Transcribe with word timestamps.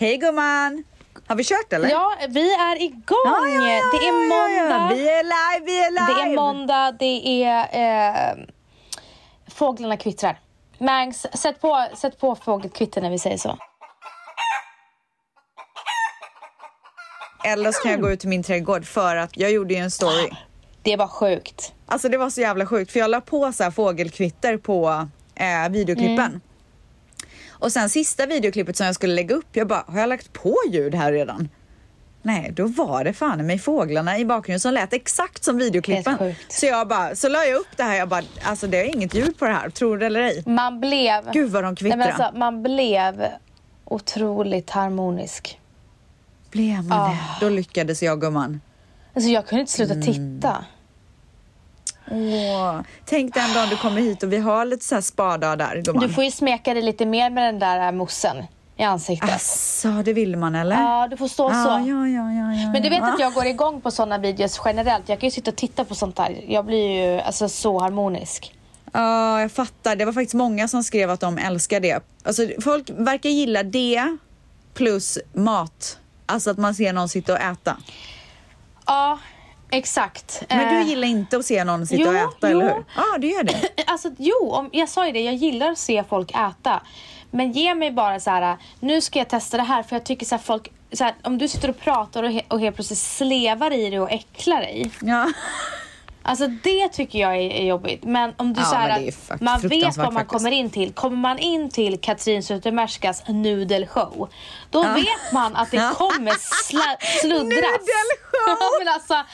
Hej 0.00 0.16
gumman! 0.16 0.84
Har 1.26 1.36
vi 1.36 1.44
kört 1.44 1.72
eller? 1.72 1.88
Ja, 1.88 2.12
vi 2.28 2.54
är 2.54 2.82
igång! 2.82 3.18
Ja, 3.24 3.48
ja, 3.48 3.70
ja, 3.70 3.82
det 3.92 3.96
är 3.96 4.12
ja, 4.12 4.52
ja, 4.56 4.62
måndag. 4.68 4.94
Vi 4.94 5.08
är 5.08 5.22
live, 5.22 5.66
vi 5.66 5.80
är 5.80 5.90
live! 5.90 6.24
Det 6.24 6.32
är 6.32 6.36
måndag, 6.36 6.92
det 6.98 7.44
är... 7.44 8.30
Eh, 8.30 8.44
fåglarna 9.48 9.96
kvittrar. 9.96 10.40
Mangs, 10.78 11.26
sätt 11.34 11.60
på, 11.60 11.86
sätt 11.94 12.18
på 12.20 12.36
fågelkvitter 12.36 13.00
när 13.00 13.10
vi 13.10 13.18
säger 13.18 13.36
så. 13.36 13.58
Eller 17.44 17.72
så 17.72 17.82
kan 17.82 17.92
jag 17.92 18.00
gå 18.00 18.10
ut 18.10 18.20
till 18.20 18.28
min 18.28 18.42
trädgård 18.42 18.84
för 18.84 19.16
att 19.16 19.36
jag 19.36 19.50
gjorde 19.50 19.74
ju 19.74 19.80
en 19.80 19.90
story. 19.90 20.30
Det 20.82 20.96
var 20.96 21.08
sjukt. 21.08 21.72
Alltså 21.86 22.08
det 22.08 22.18
var 22.18 22.30
så 22.30 22.40
jävla 22.40 22.66
sjukt 22.66 22.92
för 22.92 23.00
jag 23.00 23.10
la 23.10 23.20
på 23.20 23.52
så 23.52 23.62
här 23.62 23.70
fågelkvitter 23.70 24.56
på 24.56 25.08
eh, 25.34 25.68
videoklippen. 25.70 26.26
Mm. 26.26 26.40
Och 27.60 27.72
sen 27.72 27.90
sista 27.90 28.26
videoklippet 28.26 28.76
som 28.76 28.86
jag 28.86 28.94
skulle 28.94 29.14
lägga 29.14 29.34
upp, 29.34 29.46
jag 29.56 29.66
bara, 29.68 29.84
har 29.86 30.00
jag 30.00 30.08
lagt 30.08 30.32
på 30.32 30.56
ljud 30.70 30.94
här 30.94 31.12
redan? 31.12 31.48
Nej, 32.22 32.52
då 32.56 32.66
var 32.66 33.04
det 33.04 33.12
fan 33.12 33.46
med 33.46 33.62
fåglarna 33.62 34.18
i 34.18 34.24
bakgrunden 34.24 34.60
som 34.60 34.74
lät 34.74 34.92
exakt 34.92 35.44
som 35.44 35.58
videoklippen. 35.58 36.34
Så 36.48 36.66
jag 36.66 36.88
bara, 36.88 37.14
så 37.16 37.28
la 37.28 37.44
jag 37.44 37.56
upp 37.60 37.76
det 37.76 37.82
här, 37.82 37.96
jag 37.96 38.08
bara, 38.08 38.22
alltså 38.42 38.66
det 38.66 38.80
är 38.80 38.84
inget 38.94 39.14
ljud 39.14 39.38
på 39.38 39.44
det 39.44 39.52
här, 39.52 39.70
tror 39.70 39.98
det 39.98 40.06
eller 40.06 40.20
ej. 40.20 40.42
Man 40.46 40.80
blev... 40.80 41.32
Gud 41.32 41.50
vad 41.50 41.62
de 41.64 41.66
Nej, 41.68 41.76
kvittrar. 41.76 41.96
men 41.98 42.08
alltså, 42.08 42.38
man 42.38 42.62
blev 42.62 43.26
otroligt 43.84 44.70
harmonisk. 44.70 45.60
Blev 46.50 46.84
man 46.84 47.00
Ah. 47.00 47.08
det? 47.08 47.46
Då 47.46 47.48
lyckades 47.48 48.02
jag 48.02 48.20
gumman. 48.20 48.60
Alltså 49.14 49.30
jag 49.30 49.46
kunde 49.46 49.60
inte 49.60 49.72
sluta 49.72 49.92
Mm. 49.94 50.04
titta. 50.06 50.64
Åh, 52.10 52.80
tänk 53.04 53.34
den 53.34 53.54
dagen 53.54 53.68
du 53.68 53.76
kommer 53.76 54.00
hit 54.00 54.22
och 54.22 54.32
vi 54.32 54.38
har 54.38 54.64
lite 54.64 54.84
så 54.84 54.94
här 54.94 55.02
spa-dag 55.02 55.58
där 55.58 55.82
gumman. 55.82 56.08
Du 56.08 56.14
får 56.14 56.24
ju 56.24 56.30
smeka 56.30 56.74
dig 56.74 56.82
lite 56.82 57.06
mer 57.06 57.30
med 57.30 57.44
den 57.44 57.58
där 57.58 57.86
äh, 57.86 57.92
mussen 57.92 58.36
i 58.76 58.82
ansiktet. 58.82 59.30
Asså, 59.30 60.02
det 60.04 60.12
vill 60.12 60.36
man 60.36 60.54
eller? 60.54 60.76
Ja, 60.76 61.08
du 61.10 61.16
får 61.16 61.28
stå 61.28 61.50
ja, 61.50 61.64
så. 61.64 61.70
Ja, 61.70 62.08
ja, 62.08 62.32
ja, 62.32 62.54
ja, 62.54 62.70
Men 62.72 62.82
du 62.82 62.88
vet 62.88 62.98
ja. 62.98 63.14
att 63.14 63.20
jag 63.20 63.32
går 63.32 63.46
igång 63.46 63.80
på 63.80 63.90
sådana 63.90 64.18
videos 64.18 64.60
generellt. 64.64 65.08
Jag 65.08 65.20
kan 65.20 65.26
ju 65.26 65.30
sitta 65.30 65.50
och 65.50 65.56
titta 65.56 65.84
på 65.84 65.94
sånt 65.94 66.16
där. 66.16 66.44
Jag 66.48 66.64
blir 66.64 67.02
ju 67.02 67.20
alltså, 67.20 67.48
så 67.48 67.78
harmonisk. 67.78 68.54
Ja, 68.92 69.40
jag 69.40 69.52
fattar. 69.52 69.96
Det 69.96 70.04
var 70.04 70.12
faktiskt 70.12 70.34
många 70.34 70.68
som 70.68 70.82
skrev 70.82 71.10
att 71.10 71.20
de 71.20 71.38
älskar 71.38 71.80
det. 71.80 72.02
Alltså, 72.22 72.48
folk 72.60 72.90
verkar 72.90 73.30
gilla 73.30 73.62
det 73.62 74.16
plus 74.74 75.18
mat. 75.32 75.98
Alltså 76.26 76.50
att 76.50 76.58
man 76.58 76.74
ser 76.74 76.92
någon 76.92 77.08
sitta 77.08 77.32
och 77.32 77.40
äta. 77.40 77.76
Ja, 78.86 79.18
exakt. 79.70 80.42
Men 80.48 80.60
Eh, 80.60 80.78
du 80.84 80.90
gillar 80.90 81.08
inte 81.08 81.36
att 81.36 81.44
se 81.44 81.64
någon 81.64 81.86
sitta 81.86 82.02
jo, 82.02 82.08
och 82.08 82.14
äta, 82.14 82.50
jo. 82.50 82.60
eller 82.60 82.74
hur? 82.74 82.84
Ja, 82.96 83.18
du 83.18 83.26
gör 83.28 83.42
det. 83.42 83.68
Alltså 83.86 84.10
jo, 84.18 84.50
om, 84.52 84.70
jag 84.72 84.88
sa 84.88 85.06
ju 85.06 85.12
det. 85.12 85.20
Jag 85.20 85.34
gillar 85.34 85.70
att 85.70 85.78
se 85.78 86.04
folk 86.08 86.30
äta. 86.30 86.82
Men 87.30 87.52
ge 87.52 87.74
mig 87.74 87.90
bara 87.90 88.20
så 88.20 88.30
här. 88.30 88.56
Nu 88.80 89.00
ska 89.00 89.18
jag 89.18 89.28
testa 89.28 89.56
det 89.56 89.62
här. 89.62 89.82
För 89.82 89.96
jag 89.96 90.04
tycker 90.04 90.26
så 90.26 90.34
här 90.34 90.42
folk. 90.42 90.68
Så 90.92 91.04
här, 91.04 91.14
om 91.22 91.38
du 91.38 91.48
sitter 91.48 91.70
och 91.70 91.78
pratar 91.78 92.22
och, 92.22 92.30
he, 92.30 92.42
och 92.48 92.60
helt 92.60 92.76
plötsligt 92.76 92.98
slevar 92.98 93.70
i 93.72 93.90
dig 93.90 94.00
och 94.00 94.10
äcklar 94.10 94.60
dig. 94.60 94.90
Ja. 95.00 95.32
Alltså 96.30 96.46
det 96.46 96.88
tycker 96.88 97.18
jag 97.18 97.36
är, 97.36 97.50
är 97.50 97.64
jobbigt. 97.64 98.04
Men 98.04 98.32
om 98.36 98.52
du 98.52 98.60
Ja, 98.60 98.76
är 98.76 99.10
fakt- 99.12 99.40
man 99.42 99.60
vet 99.60 99.96
vad 99.96 100.06
man 100.06 100.12
faktiskt. 100.14 100.32
kommer 100.32 100.50
in 100.50 100.70
till. 100.70 100.92
Kommer 100.92 101.16
man 101.16 101.38
in 101.38 101.70
till 101.70 102.00
Katrin 102.00 102.42
Zytomierskas 102.42 103.22
nudelshow, 103.28 104.28
då 104.70 104.82
vet 104.82 105.32
man 105.32 105.56
att 105.56 105.70
det 105.70 105.76
kommer 105.98 106.32
sluddras. 107.20 107.80
Nudelshow! 107.80 108.78
men 108.84 108.88
alltså, 108.94 109.24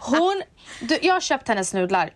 hon, 0.00 0.42
du, 0.80 0.98
jag 1.02 1.14
har 1.14 1.20
köpt 1.20 1.48
hennes 1.48 1.74
nudlar. 1.74 2.10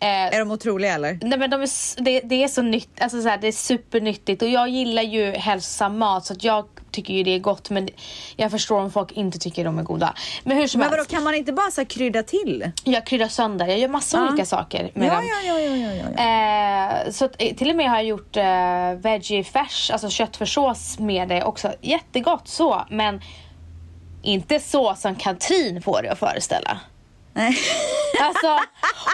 Eh, 0.00 0.08
Är 0.08 0.38
de 0.38 0.50
otroliga 0.50 0.94
eller? 0.94 1.18
Nej 1.22 1.38
men 1.38 1.50
de 1.50 1.62
är, 1.62 2.02
det, 2.02 2.20
det 2.20 2.44
är 2.44 2.48
så 2.48 2.62
nytt, 2.62 3.00
alltså 3.00 3.22
så 3.22 3.28
här, 3.28 3.38
det 3.38 3.48
är 3.48 3.52
supernyttigt 3.52 4.42
och 4.42 4.48
jag 4.48 4.68
gillar 4.68 5.02
ju 5.02 5.30
hälsosam 5.32 5.98
mat 5.98 6.26
så 6.26 6.32
att 6.32 6.44
jag 6.44 6.64
tycker 6.92 7.14
ju 7.14 7.22
det 7.22 7.34
är 7.34 7.38
gott 7.38 7.70
men 7.70 7.88
jag 8.36 8.50
förstår 8.50 8.80
om 8.80 8.90
folk 8.90 9.12
inte 9.12 9.38
tycker 9.38 9.64
de 9.64 9.78
är 9.78 9.82
goda. 9.82 10.14
Men 10.44 10.56
hur 10.56 10.66
som 10.66 10.78
Men 10.78 10.88
vadå, 10.90 11.00
helst, 11.00 11.10
kan 11.10 11.22
man 11.24 11.34
inte 11.34 11.52
bara 11.52 11.70
så 11.70 11.84
krydda 11.84 12.22
till? 12.22 12.70
jag 12.84 13.06
kryddar 13.06 13.28
sönder, 13.28 13.66
jag 13.66 13.78
gör 13.78 13.88
massa 13.88 14.16
Ja. 14.18 14.28
olika 14.28 14.44
saker 14.44 14.90
med 14.94 15.08
Ja, 15.08 15.14
dem. 15.14 15.24
ja, 15.44 15.52
ja, 15.52 15.58
ja, 15.60 15.76
ja, 15.76 15.92
ja, 15.94 16.04
ja. 16.16 17.04
Eh, 17.06 17.10
så 17.10 17.28
eh, 17.38 17.56
till 17.56 17.70
och 17.70 17.76
med 17.76 17.90
har 17.90 17.96
jag 17.96 18.04
gjort 18.04 18.36
eh, 18.36 18.42
veggie 19.02 19.44
färs, 19.44 19.90
alltså 19.90 20.08
köttfärssås 20.08 20.98
med 20.98 21.28
det 21.28 21.44
också. 21.44 21.72
Jättegott 21.80 22.48
så, 22.48 22.82
men 22.90 23.20
inte 24.22 24.60
så 24.60 24.94
som 24.94 25.14
Katrin 25.14 25.82
får 25.82 26.02
det 26.02 26.08
att 26.12 26.18
föreställa. 26.18 26.80
Nej. 27.34 27.56
Alltså, 28.20 28.58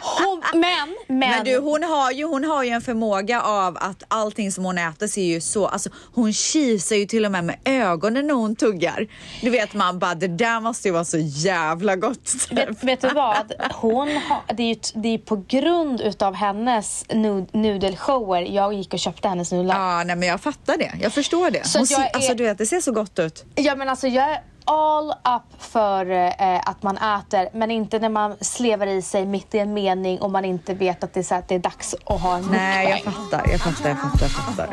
hon, 0.02 0.60
men, 0.60 0.96
men. 1.06 1.18
Men 1.18 1.44
du, 1.44 1.58
hon 1.58 1.82
har, 1.82 2.10
ju, 2.12 2.24
hon 2.24 2.44
har 2.44 2.64
ju 2.64 2.70
en 2.70 2.80
förmåga 2.80 3.42
av 3.42 3.76
att 3.80 4.02
allting 4.08 4.52
som 4.52 4.64
hon 4.64 4.78
äter 4.78 5.06
ser 5.06 5.22
ju 5.22 5.40
så, 5.40 5.66
alltså 5.66 5.90
hon 6.14 6.32
kisar 6.32 6.96
ju 6.96 7.06
till 7.06 7.24
och 7.24 7.32
med 7.32 7.44
med 7.44 7.56
ögonen 7.64 8.26
när 8.26 8.34
hon 8.34 8.56
tuggar. 8.56 9.06
Du 9.40 9.50
vet 9.50 9.74
man 9.74 9.98
bara, 9.98 10.14
det 10.14 10.28
där 10.28 10.60
måste 10.60 10.88
ju 10.88 10.92
vara 10.92 11.04
så 11.04 11.18
jävla 11.18 11.96
gott. 11.96 12.32
Vet, 12.50 12.84
vet 12.84 13.00
du 13.00 13.08
vad? 13.08 13.52
Hon 13.74 14.08
har, 14.16 14.54
det, 14.54 14.62
är 14.62 14.66
ju, 14.68 14.80
det 14.94 15.08
är 15.08 15.18
på 15.18 15.44
grund 15.48 16.00
utav 16.00 16.34
hennes 16.34 17.04
nud, 17.14 17.48
nudelshower 17.54 18.42
jag 18.42 18.74
gick 18.74 18.92
och 18.92 18.98
köpte 18.98 19.28
hennes 19.28 19.52
nudlar. 19.52 19.98
Ja, 19.98 20.04
nej 20.04 20.16
men 20.16 20.28
jag 20.28 20.40
fattar 20.40 20.76
det. 20.78 20.92
Jag 21.00 21.12
förstår 21.12 21.50
det. 21.50 21.66
Så 21.66 21.78
Hon 21.78 21.86
jag 21.90 21.98
ser, 22.00 22.10
Alltså 22.14 22.32
är- 22.32 22.36
du 22.36 22.44
vet, 22.44 22.58
det 22.58 22.66
ser 22.66 22.80
så 22.80 22.92
gott 22.92 23.18
ut. 23.18 23.44
Ja 23.54 23.74
men 23.76 23.88
alltså 23.88 24.08
jag 24.08 24.38
all 24.68 25.10
up 25.10 25.62
för 25.62 26.10
eh, 26.10 26.60
att 26.64 26.82
man 26.82 26.96
äter 26.96 27.48
men 27.52 27.70
inte 27.70 27.98
när 27.98 28.08
man 28.08 28.36
slevar 28.40 28.86
i 28.86 29.02
sig 29.02 29.26
mitt 29.26 29.54
i 29.54 29.58
en 29.58 29.74
mening 29.74 30.20
och 30.20 30.30
man 30.30 30.44
inte 30.44 30.74
vet 30.74 31.04
att 31.04 31.14
det 31.14 31.20
är, 31.20 31.24
så 31.24 31.34
att 31.34 31.48
det 31.48 31.54
är 31.54 31.58
dags 31.58 31.94
att 32.04 32.20
ha 32.20 32.36
en 32.36 32.44
Nej, 32.50 32.88
jag 32.88 32.94
mukbang. 32.94 33.14
fattar, 33.14 33.50
jag 33.50 33.60
fattar, 33.60 33.88
jag 33.88 33.98
fattar, 33.98 34.22
jag 34.22 34.30
fattar. 34.30 34.68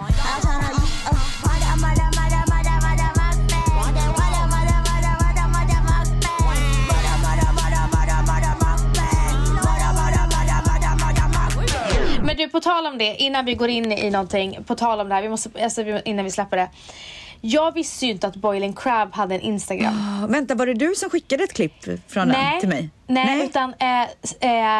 Men 12.23 12.37
du, 12.37 12.49
på 12.49 12.59
tal 12.59 12.87
om 12.87 12.97
det, 12.97 13.15
innan 13.15 13.45
vi 13.45 13.55
går 13.55 13.69
in 13.69 13.91
i 13.91 14.09
någonting, 14.09 14.63
på 14.67 14.75
tal 14.75 14.99
om 14.99 15.09
det 15.09 15.15
här, 15.15 15.21
vi 15.21 15.29
måste, 15.29 15.63
alltså, 15.63 15.81
innan 16.05 16.25
vi 16.25 16.31
släpper 16.31 16.57
det. 16.57 16.69
Jag 17.47 17.73
visste 17.73 18.05
ju 18.05 18.11
inte 18.11 18.27
att 18.27 18.35
Boiling 18.35 18.73
Crab 18.73 19.13
hade 19.13 19.35
en 19.35 19.41
Instagram. 19.41 20.21
Ah, 20.23 20.27
Vänta, 20.27 20.55
var 20.55 20.65
det 20.65 20.73
du 20.73 20.95
som 20.95 21.09
skickade 21.09 21.43
ett 21.43 21.53
klipp 21.53 21.83
från 22.07 22.27
den 22.27 22.59
till 22.59 22.69
mig? 22.69 22.89
Nej, 23.07 23.45
utan 23.45 23.73
eh, 23.79 24.01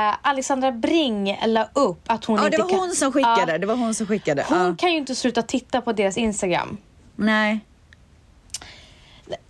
eh, 0.09 0.15
Alexandra 0.21 0.71
Bring 0.71 1.39
la 1.45 1.67
upp 1.73 2.01
att 2.07 2.25
hon 2.25 2.37
Ja, 2.37 2.45
inte 2.45 2.57
det 2.57 2.63
var 2.63 2.69
kan... 2.69 2.79
hon 2.79 2.91
som 2.91 3.11
skickade. 3.11 3.51
Ja, 3.51 3.57
Det 3.57 3.65
var 3.65 3.75
hon 3.75 3.93
som 3.93 4.07
skickade. 4.07 4.45
hon 4.49 4.57
Ja. 4.67 4.75
kan 4.77 4.91
ju 4.91 4.97
inte 4.97 5.15
sluta 5.15 5.41
titta 5.41 5.81
på 5.81 5.93
deras 5.93 6.17
Instagram. 6.17 6.77
Nej. 7.15 7.59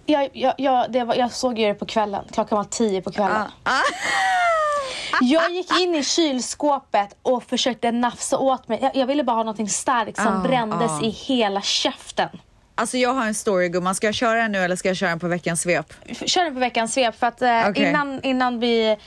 Jag, 0.05 0.29
jag, 0.33 0.53
jag, 0.57 1.05
var, 1.05 1.15
jag 1.15 1.31
såg 1.31 1.59
ju 1.59 1.65
det 1.67 1.73
på 1.73 1.85
kvällen. 1.85 2.23
Klockan 2.31 2.57
var 2.57 2.63
tio 2.63 3.01
på 3.01 3.11
kvällen. 3.11 3.41
Ah. 3.63 3.71
Ah. 3.71 3.81
Jag 5.21 5.51
gick 5.51 5.79
in 5.81 5.95
i 5.95 6.03
kylskåpet 6.03 7.15
och 7.21 7.43
försökte 7.43 7.91
nafsa 7.91 8.37
åt 8.37 8.67
mig. 8.67 8.79
Jag, 8.81 8.95
jag 8.95 9.07
ville 9.07 9.23
bara 9.23 9.35
ha 9.35 9.43
någonting 9.43 9.69
starkt 9.69 10.17
som 10.17 10.27
Ah, 10.27 10.39
brändes 10.47 10.91
ah. 10.91 11.01
i 11.01 11.09
hela 11.09 11.61
käften. 11.61 12.29
Alltså 12.75 12.97
jag 12.97 13.13
har 13.13 13.25
en 13.25 13.33
story 13.35 13.69
gumman. 13.69 13.95
Ska 13.95 14.07
jag 14.07 14.13
köra 14.15 14.41
den 14.41 14.51
nu 14.51 14.57
eller 14.57 14.75
ska 14.75 14.87
jag 14.89 14.97
köra 14.97 15.09
den 15.09 15.19
på 15.19 15.27
veckans 15.27 15.61
svep? 15.61 15.93
Kör 16.25 16.43
den 16.43 16.53
på 16.53 16.59
veckans 16.59 16.93
svep 16.93 17.19
för 17.19 17.27
att 17.27 17.41
eh, 17.41 17.69
Okej. 17.69 17.89
innan, 17.89 18.23
innan 18.23 18.59
vi 18.59 18.97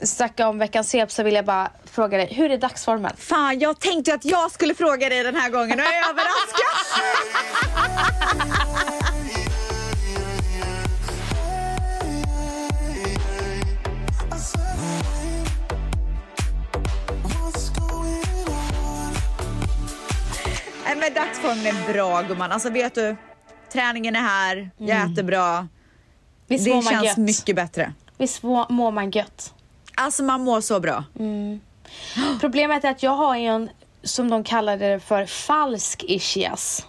snackar 0.00 0.46
om 0.46 0.58
veckans 0.58 0.90
svep 0.90 1.10
så 1.10 1.22
vill 1.22 1.34
jag 1.34 1.44
bara 1.44 1.70
fråga 1.84 2.18
dig, 2.18 2.28
hur 2.34 2.50
är 2.50 2.58
dagsformen? 2.58 3.12
Fan, 3.16 3.58
jag 3.58 3.80
tänkte 3.80 4.14
att 4.14 4.24
jag 4.24 4.50
skulle 4.50 4.74
fråga 4.74 5.08
dig 5.08 5.22
den 5.22 5.36
här 5.36 5.50
gången 5.50 5.80
och 5.80 5.86
jag 5.86 5.96
är 5.96 6.10
överraskad. 6.10 6.62
Men 21.00 21.14
dagsformen 21.14 21.66
är 21.66 21.92
bra 21.92 22.22
gumman. 22.22 22.52
Alltså 22.52 22.70
vet 22.70 22.94
du, 22.94 23.16
träningen 23.72 24.16
är 24.16 24.20
här, 24.20 24.70
jag 24.76 25.12
äter 25.12 25.22
bra. 25.22 25.66
Visst 26.46 26.64
Det 26.64 26.82
känns 26.82 27.04
gött? 27.04 27.16
mycket 27.16 27.56
bättre. 27.56 27.92
Visst 28.18 28.42
mår 28.42 28.90
man 28.90 29.10
gött? 29.10 29.54
Alltså 29.94 30.22
man 30.22 30.40
mår 30.40 30.60
så 30.60 30.80
bra. 30.80 31.04
Problemet 32.40 32.84
är 32.84 32.90
att 32.90 33.02
jag 33.02 33.10
har 33.10 33.36
en, 33.36 33.70
som 34.02 34.30
de 34.30 34.44
kallade 34.44 34.88
det 34.88 35.00
för, 35.00 35.26
falsk 35.26 36.04
ischias. 36.08 36.86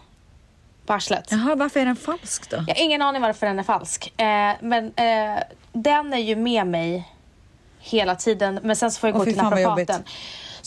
På 0.86 0.94
arslet. 0.94 1.28
Jaha, 1.32 1.56
varför 1.56 1.80
är 1.80 1.86
den 1.86 1.96
falsk 1.96 2.50
då? 2.50 2.58
Jag 2.68 2.76
har 2.76 2.84
ingen 2.84 3.02
aning 3.02 3.22
varför 3.22 3.48
den 3.48 3.60
är 3.60 3.64
falsk. 3.64 4.14
Eh, 4.18 4.54
men 4.62 4.86
eh, 4.96 5.44
den 5.74 6.14
är 6.14 6.18
ju 6.18 6.36
med 6.36 6.68
mig 6.68 7.14
hela 7.80 8.16
tiden. 8.16 8.60
Men 8.64 8.76
sen 8.76 8.92
så 8.92 9.00
får 9.00 9.10
jag 9.10 9.16
Åh, 9.16 9.20
gå 9.20 9.26
till 9.26 9.38
naprapaten. 9.38 10.04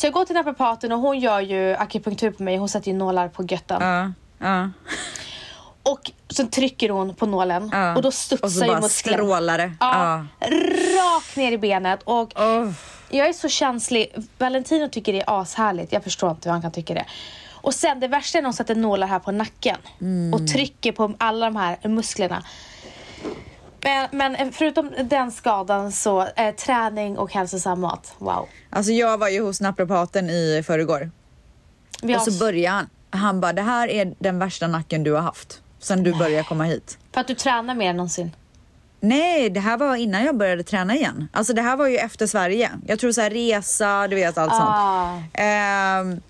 Så 0.01 0.07
jag 0.07 0.13
går 0.13 0.25
till 0.25 0.35
naprapaten 0.35 0.93
och 0.93 0.99
hon 0.99 1.19
gör 1.19 1.41
ju 1.41 1.75
akupunktur 1.75 2.31
på 2.31 2.43
mig. 2.43 2.57
Hon 2.57 2.69
sätter 2.69 2.91
ju 2.91 2.97
nålar 2.97 3.29
på 3.29 3.45
götten. 3.49 3.83
Ja, 3.83 4.13
ja. 4.47 4.71
Och 5.83 6.11
så 6.29 6.47
trycker 6.47 6.89
hon 6.91 7.15
på 7.15 7.27
nålen 7.27 7.71
Ja. 7.73 7.97
och 7.97 8.03
då 8.03 8.09
Och 8.09 8.15
så 8.15 8.21
studsar 8.37 8.67
ju 8.67 8.73
bara 8.73 8.89
strålar 8.89 9.59
det. 9.59 9.73
Ja, 9.81 10.27
rakt 10.97 11.37
ner 11.37 11.53
i 11.53 11.59
benet. 11.59 12.01
Och 12.05 12.33
jag 13.11 13.29
är 13.29 13.33
så 13.33 13.49
känslig. 13.49 14.15
Valentino 14.39 14.89
tycker 14.89 15.13
det 15.13 15.21
är 15.21 15.41
ashärligt. 15.43 15.93
Jag 15.93 16.05
förstår 16.05 16.31
inte 16.31 16.49
hur 16.49 16.53
han 16.53 16.63
kan 16.63 16.73
tycka 16.73 16.95
det. 16.95 17.05
Och 17.53 17.75
sen 17.75 18.01
det 18.01 18.09
värsta 18.09 18.39
är 18.39 18.43
när 18.43 18.49
de 18.51 18.57
sätter 18.57 18.75
nålar 18.75 19.07
här 19.07 19.19
på 19.19 19.33
nacken 19.33 19.77
Mm. 20.01 20.35
och 20.35 20.49
trycker 20.49 20.93
på 20.93 21.15
alla 21.19 21.47
de 21.47 21.57
här 21.57 21.89
musklerna. 21.89 22.43
Men, 23.83 24.09
men 24.13 24.53
förutom 24.53 24.91
den 25.05 25.33
skadan 25.33 25.93
så 25.93 26.27
eh, 26.37 26.55
träning 26.55 27.19
och 27.19 27.33
hälsosam 27.33 27.81
mat. 27.81 28.15
Wow. 28.19 28.49
Alltså 28.71 28.93
jag 28.93 29.19
var 29.19 29.29
ju 29.29 29.41
hos 29.43 29.61
naprapaten 29.61 30.31
i 30.31 30.63
förrgår 30.67 31.11
Vi 32.03 32.17
och 32.17 32.23
så 32.23 32.39
började 32.45 32.77
han. 32.77 32.89
Han 33.11 33.41
bara, 33.41 33.53
det 33.53 33.63
här 33.63 33.89
är 33.89 34.15
den 34.19 34.39
värsta 34.39 34.67
nacken 34.67 35.05
du 35.05 35.13
har 35.13 35.21
haft 35.21 35.63
sen 35.79 36.03
du 36.03 36.15
började 36.19 36.45
komma 36.49 36.65
hit. 36.65 36.99
för 37.15 37.21
att 37.21 37.27
du 37.27 37.35
tränar 37.35 37.75
mer 37.75 37.91
än 37.91 37.97
någonsin. 37.97 38.31
Nej, 39.01 39.51
det 39.51 39.61
här 39.61 39.77
var 39.77 39.97
innan 39.97 40.25
jag 40.25 40.37
började 40.37 40.63
träna 40.63 40.95
igen. 40.95 41.29
Alltså 41.33 41.53
det 41.53 41.63
här 41.63 41.77
var 41.77 41.87
ju 41.87 41.97
efter 41.97 42.27
Sverige. 42.27 42.71
Jag 42.87 42.99
tror 42.99 43.13
så 43.13 43.21
här 43.21 43.31
resa, 43.31 44.09
du 44.09 44.17
vet 44.17 44.39
allt 44.39 44.53
Ah. 44.53 45.13
sånt. 45.15 45.27
Ehm, 45.33 46.21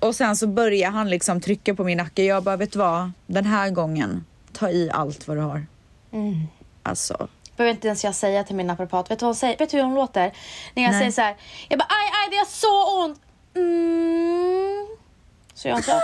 och 0.00 0.14
sen 0.14 0.36
så 0.36 0.46
började 0.46 0.92
han 0.96 1.10
liksom 1.10 1.40
trycka 1.40 1.74
på 1.74 1.84
min 1.84 1.98
nacke. 1.98 2.22
Jag 2.22 2.42
bara, 2.42 2.56
vet 2.56 2.72
du 2.72 2.78
vad? 2.78 3.12
Den 3.26 3.44
här 3.44 3.70
gången, 3.70 4.24
ta 4.52 4.70
i 4.70 4.90
allt 4.90 5.28
vad 5.28 5.36
du 5.36 5.40
har. 5.40 5.66
Mm. 6.12 6.46
Alltså, 6.82 7.28
Behöver 7.56 7.74
inte 7.74 7.86
ens 7.88 8.04
jag 8.04 8.14
säga 8.14 8.44
till 8.44 8.56
min 8.56 8.66
naprapat. 8.66 9.10
Vet 9.10 9.18
du 9.18 9.24
hon 9.26 9.34
säger? 9.34 9.58
Vet 9.58 9.70
du 9.70 9.76
hur 9.76 9.84
hon 9.84 9.94
låter? 9.94 10.32
När 10.74 10.82
jag 10.82 10.90
Nej. 10.90 11.00
säger 11.00 11.12
så 11.12 11.20
här. 11.20 11.36
Jag 11.68 11.78
bara 11.78 11.88
aj, 11.88 12.10
aj, 12.24 12.30
det 12.30 12.36
gör 12.36 12.44
så 12.44 13.04
ont. 13.04 13.20
Mm. 13.56 14.86
Så 15.54 15.68
jag 15.68 15.84
så. 15.84 15.92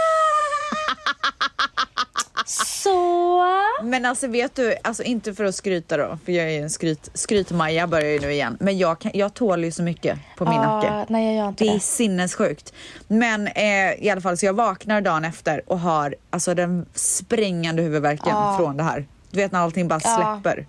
så. 2.47 3.45
Men 3.83 4.05
alltså 4.05 4.27
vet 4.29 4.55
du, 4.57 4.77
alltså 4.85 5.03
inte 5.03 5.35
för 5.35 5.45
att 5.45 5.55
skryta 5.55 5.97
då, 5.97 6.19
för 6.25 6.33
jag 6.33 6.51
är 6.53 6.63
en 6.63 6.71
skryt, 6.71 7.11
skrytmaja 7.15 7.87
börjar 7.87 8.11
ju 8.11 8.21
nu 8.21 8.33
igen. 8.33 8.57
Men 8.61 8.79
jag, 8.79 8.99
kan, 8.99 9.11
jag 9.15 9.35
tål 9.35 9.65
ju 9.65 9.73
så 9.73 9.83
mycket 9.83 10.19
på 10.37 10.45
min 10.45 10.55
Ah, 10.61 10.77
nacke. 10.77 11.07
Nej, 11.13 11.27
jag 11.27 11.35
gör 11.35 11.49
inte 11.49 11.65
Det 11.65 11.71
det. 11.71 11.77
är 11.77 11.81
sinnessjukt. 11.81 12.73
Men 13.09 13.47
eh, 13.49 13.93
i 14.05 14.11
alla 14.11 14.21
fall, 14.21 14.37
så 14.39 14.47
jag 14.47 14.53
vaknar 14.55 15.01
dagen 15.01 15.25
efter 15.25 15.63
och 15.71 15.81
har 15.81 16.15
alltså 16.31 16.55
den 16.55 16.87
sprängande 16.95 17.83
huvudvärken 17.83 18.29
Ja. 18.29 18.57
från 18.59 18.77
det 18.77 18.83
här. 18.83 19.07
Du 19.35 19.41
vet 19.41 19.53
när 19.53 19.59
allting 19.61 19.89
bara 19.89 20.01
Ja. 20.05 20.17
släpper. 20.43 20.67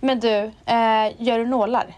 Men 0.00 0.20
du, 0.20 0.28
eh, 0.66 1.12
gör 1.18 1.38
du 1.38 1.46
nålar? 1.46 1.96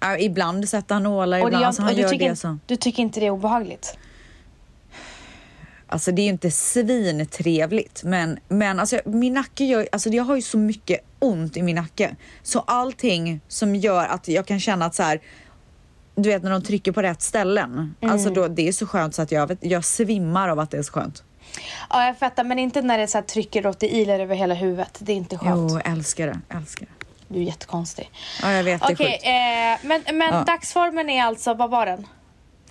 Ja, 0.00 0.18
ibland 0.18 0.68
sätter 0.68 0.94
han 0.94 1.02
nålar, 1.02 1.38
ibland 1.38 1.54
gör- 1.54 1.66
alltså, 1.66 1.82
han 1.82 1.96
gör 1.96 2.08
tycker, 2.08 2.28
det 2.30 2.36
så. 2.36 2.58
du 2.66 2.76
tycker 2.76 3.02
inte 3.02 3.20
det 3.20 3.26
är 3.26 3.30
obehagligt? 3.30 3.98
Alltså 5.86 6.12
det 6.12 6.22
är 6.22 6.24
ju 6.24 6.30
inte 6.30 6.50
svintrevligt 6.50 8.02
men, 8.04 8.38
men 8.48 8.80
alltså, 8.80 9.00
min 9.04 9.34
nacke 9.34 9.64
gör, 9.64 9.88
alltså 9.92 10.08
jag 10.08 10.24
har 10.24 10.36
ju 10.36 10.42
så 10.42 10.58
mycket 10.58 11.00
ont 11.18 11.56
i 11.56 11.62
min 11.62 11.76
nacke. 11.76 12.16
Så 12.42 12.60
allting 12.60 13.40
som 13.48 13.74
gör 13.76 14.06
att 14.06 14.28
jag 14.28 14.46
kan 14.46 14.60
känna 14.60 14.84
att 14.84 14.94
så 14.94 15.02
här, 15.02 15.20
du 16.14 16.28
vet 16.28 16.42
när 16.42 16.50
de 16.50 16.62
trycker 16.62 16.92
på 16.92 17.02
rätt 17.02 17.22
ställen. 17.22 17.94
Mm. 18.00 18.12
Alltså 18.12 18.30
då, 18.30 18.48
det 18.48 18.68
är 18.68 18.72
så 18.72 18.86
skönt 18.86 19.14
så 19.14 19.22
att 19.22 19.32
jag, 19.32 19.46
vet, 19.46 19.58
jag 19.60 19.84
svimmar 19.84 20.48
av 20.48 20.58
att 20.60 20.70
det 20.70 20.78
är 20.78 20.82
så 20.82 20.92
skönt. 20.92 21.24
Ja, 21.90 22.06
jag 22.06 22.18
fattar. 22.18 22.44
Men 22.44 22.58
inte 22.58 22.82
när 22.82 22.98
det 22.98 23.06
så 23.06 23.18
här 23.18 23.22
trycker 23.22 23.66
åt 23.66 23.80
det 23.80 23.88
ilar 23.94 24.20
över 24.20 24.34
hela 24.36 24.54
huvudet. 24.54 24.98
Det 24.98 25.12
är 25.12 25.16
inte 25.16 25.38
skönt. 25.38 25.70
Jo, 25.72 25.78
älskar 25.92 26.26
det, 26.26 26.56
älskar 26.56 26.86
det. 26.86 27.06
Du 27.28 27.38
är 27.38 27.42
jättekonstig. 27.44 28.10
Ja, 28.42 28.52
jag 28.52 28.64
vet, 28.64 28.80
det 28.80 28.86
är 28.86 28.94
Okej, 28.94 29.10
sjukt. 29.12 29.24
eh, 29.26 29.88
men, 29.88 30.18
men 30.18 30.34
Ja. 30.34 30.44
dagsformen 30.46 31.10
är 31.10 31.24
alltså, 31.24 31.54
vad 31.54 31.70
var 31.70 31.86
den? 31.86 32.06